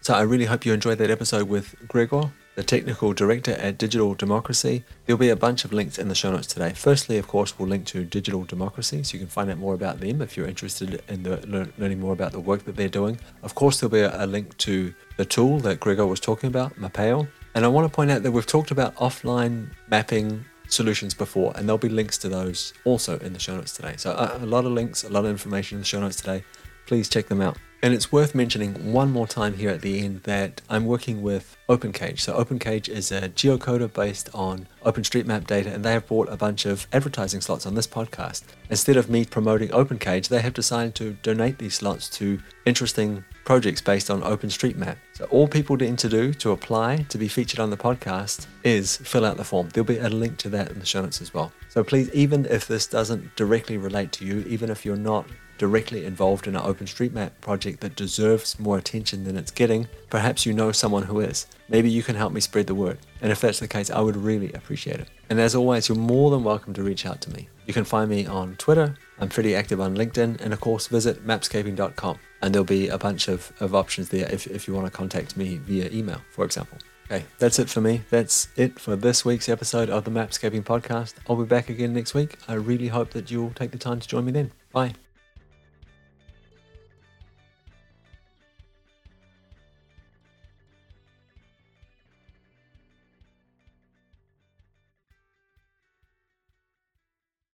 So 0.01 0.13
I 0.13 0.21
really 0.23 0.45
hope 0.45 0.67
you 0.67 0.73
enjoyed 0.75 0.99
that 0.99 1.11
episode 1.11 1.49
with 1.49 1.75
Gregor, 1.89 2.31
the 2.57 2.63
technical 2.63 3.15
director 3.15 3.53
at 3.53 3.79
Digital 3.79 4.15
Democracy. 4.15 4.85
There'll 5.07 5.19
be 5.19 5.31
a 5.31 5.37
bunch 5.37 5.65
of 5.65 5.73
links 5.73 5.99
in 5.99 6.09
the 6.09 6.15
show 6.15 6.31
notes 6.31 6.47
today. 6.47 6.75
Firstly, 6.75 7.17
of 7.17 7.27
course, 7.27 7.59
we'll 7.59 7.69
link 7.69 7.87
to 7.87 8.05
Digital 8.05 8.45
Democracy 8.45 9.03
so 9.03 9.15
you 9.15 9.19
can 9.19 9.29
find 9.29 9.51
out 9.51 9.57
more 9.57 9.73
about 9.73 10.01
them 10.01 10.21
if 10.21 10.37
you're 10.37 10.47
interested 10.47 11.03
in 11.09 11.23
the, 11.23 11.71
learning 11.79 12.01
more 12.01 12.13
about 12.13 12.33
the 12.33 12.41
work 12.41 12.65
that 12.65 12.77
they're 12.77 12.89
doing. 12.89 13.19
Of 13.43 13.55
course, 13.55 13.81
there'll 13.81 13.93
be 13.93 14.01
a, 14.01 14.25
a 14.25 14.27
link 14.27 14.57
to 14.59 14.95
the 15.17 15.25
tool 15.25 15.59
that 15.61 15.81
Gregor 15.81 16.07
was 16.07 16.21
talking 16.21 16.49
about, 16.49 16.77
Mapeo. 16.77 17.27
And 17.55 17.65
I 17.65 17.69
want 17.69 17.91
to 17.91 17.95
point 17.95 18.11
out 18.11 18.23
that 18.25 18.33
we've 18.33 18.47
talked 18.47 18.73
about 18.73 18.95
offline 18.97 19.71
mapping 19.89 20.45
solutions 20.75 21.15
before, 21.15 21.53
and 21.57 21.69
there'll 21.69 21.79
be 21.79 21.89
links 21.89 22.19
to 22.19 22.29
those 22.29 22.73
also 22.85 23.19
in 23.19 23.33
the 23.33 23.39
show 23.39 23.57
notes 23.57 23.75
today. 23.75 23.95
So 23.97 24.11
a, 24.13 24.45
a 24.45 24.47
lot 24.47 24.65
of 24.65 24.73
links, 24.73 25.05
a 25.05 25.09
lot 25.09 25.25
of 25.25 25.31
information 25.31 25.77
in 25.77 25.81
the 25.83 25.87
show 25.87 26.01
notes 26.01 26.17
today. 26.17 26.45
Please 26.87 27.09
check 27.09 27.29
them 27.29 27.41
out. 27.41 27.57
And 27.83 27.93
it's 27.93 28.11
worth 28.11 28.35
mentioning 28.35 28.93
one 28.95 29.11
more 29.11 29.27
time 29.27 29.55
here 29.55 29.69
at 29.69 29.83
the 29.83 30.01
end 30.01 30.23
that 30.23 30.63
I'm 30.71 30.87
working 30.87 31.23
with 31.23 31.57
OpenCage. 31.69 32.21
So 32.21 32.33
OpenCage 32.43 32.89
is 32.89 33.13
a 33.13 33.29
geocoder 33.29 33.93
based 33.93 34.31
on 34.35 34.67
OpenStreetMap 34.87 35.47
data, 35.47 35.71
and 35.71 35.85
they 35.85 35.93
have 35.93 36.07
bought 36.07 36.31
a 36.31 36.37
bunch 36.37 36.65
of 36.65 36.87
advertising 36.95 37.43
slots 37.43 37.67
on 37.67 37.75
this 37.75 37.87
podcast. 37.87 38.45
Instead 38.71 38.97
of 38.97 39.11
me 39.11 39.27
promoting 39.27 39.69
OpenCage, 39.69 40.29
they 40.29 40.41
have 40.41 40.55
decided 40.55 40.95
to 40.95 41.13
donate 41.23 41.59
these 41.59 41.75
slots 41.75 42.09
to 42.11 42.41
interesting 42.65 43.25
projects 43.45 43.81
based 43.81 44.11
on 44.11 44.23
OpenStreetMap. 44.23 44.97
So 45.13 45.25
all 45.27 45.47
people 45.47 45.77
need 45.77 45.99
to 45.99 46.09
do 46.09 46.33
to 46.35 46.53
apply 46.53 47.07
to 47.09 47.19
be 47.19 47.29
featured 47.29 47.61
on 47.61 47.71
the 47.71 47.77
podcast 47.77 48.47
is 48.63 48.97
fill 48.97 49.25
out 49.25 49.37
the 49.37 49.45
form. 49.45 49.69
There'll 49.69 49.87
be 49.87 49.99
a 49.99 50.09
link 50.09 50.39
to 50.39 50.49
that 50.51 50.71
in 50.71 50.79
the 50.79 50.87
show 50.87 51.03
notes 51.03 51.21
as 51.21 51.33
well. 51.33 51.53
So 51.69 51.85
please, 51.85 52.11
even 52.11 52.47
if 52.47 52.67
this 52.67 52.87
doesn't 52.87 53.37
directly 53.37 53.77
relate 53.77 54.13
to 54.13 54.25
you, 54.25 54.41
even 54.49 54.71
if 54.71 54.85
you're 54.85 54.97
not 54.97 55.27
directly 55.59 56.05
involved 56.05 56.47
in 56.47 56.57
an 56.57 56.63
OpenStreetMap 56.63 57.31
project 57.41 57.81
that 57.81 57.97
deserves 57.97 58.59
more 58.59 58.79
attention 58.79 59.25
than 59.25 59.37
it's 59.37 59.51
getting, 59.51 59.89
perhaps 60.11 60.45
you 60.45 60.53
know 60.53 60.73
someone 60.73 61.05
who 61.05 61.21
is. 61.21 61.47
Maybe 61.69 61.91
you 61.91 62.03
can 62.03 62.17
help 62.17 62.33
me 62.33 62.41
spread 62.41 62.67
the 62.67 62.75
word. 62.75 62.99
And 63.21 63.31
if 63.31 63.41
that's 63.41 63.61
the 63.61 63.69
case, 63.69 63.91
I 63.91 64.01
would 64.01 64.17
really 64.17 64.53
appreciate 64.53 65.01
it. 65.01 65.09
And 65.31 65.41
as 65.41 65.55
always, 65.55 65.89
you're 65.89 65.97
more 65.97 66.31
than 66.31 66.45
welcome 66.45 66.75
to 66.75 66.83
reach 66.83 67.07
out 67.07 67.21
to 67.23 67.31
me. 67.31 67.49
You 67.67 67.73
can 67.73 67.85
find 67.85 68.11
me 68.11 68.27
on 68.27 68.57
Twitter. 68.57 68.97
I'm 69.19 69.29
pretty 69.29 69.55
active 69.55 69.81
on 69.81 69.97
LinkedIn. 69.97 70.41
And 70.41 70.53
of 70.53 70.61
course, 70.61 70.89
visit 70.89 71.27
mapscaping.com. 71.27 72.19
And 72.45 72.55
there'll 72.55 72.67
be 72.67 72.89
a 72.89 72.99
bunch 72.99 73.29
of, 73.29 73.55
of 73.59 73.75
options 73.75 74.11
there 74.11 74.31
if, 74.31 74.47
if 74.47 74.69
you 74.69 74.75
want 74.75 74.87
to 74.87 74.93
contact 74.93 75.35
me 75.35 75.57
via 75.57 75.89
email, 75.91 76.21
for 76.31 76.45
example. 76.45 76.77
Okay, 77.07 77.25
that's 77.39 77.59
it 77.59 77.71
for 77.71 77.81
me. 77.81 78.03
That's 78.11 78.49
it 78.55 78.79
for 78.79 78.97
this 78.97 79.25
week's 79.25 79.49
episode 79.49 79.89
of 79.89 80.05
the 80.05 80.11
Mapscaping 80.11 80.63
podcast. 80.63 81.15
I'll 81.27 81.37
be 81.37 81.47
back 81.47 81.71
again 81.71 81.95
next 81.95 82.13
week. 82.13 82.37
I 82.47 82.55
really 82.55 82.89
hope 82.89 83.13
that 83.13 83.31
you'll 83.31 83.53
take 83.53 83.71
the 83.71 83.79
time 83.79 83.99
to 83.99 84.07
join 84.07 84.27
me 84.27 84.33
then. 84.33 84.53
Bye. 84.73 84.93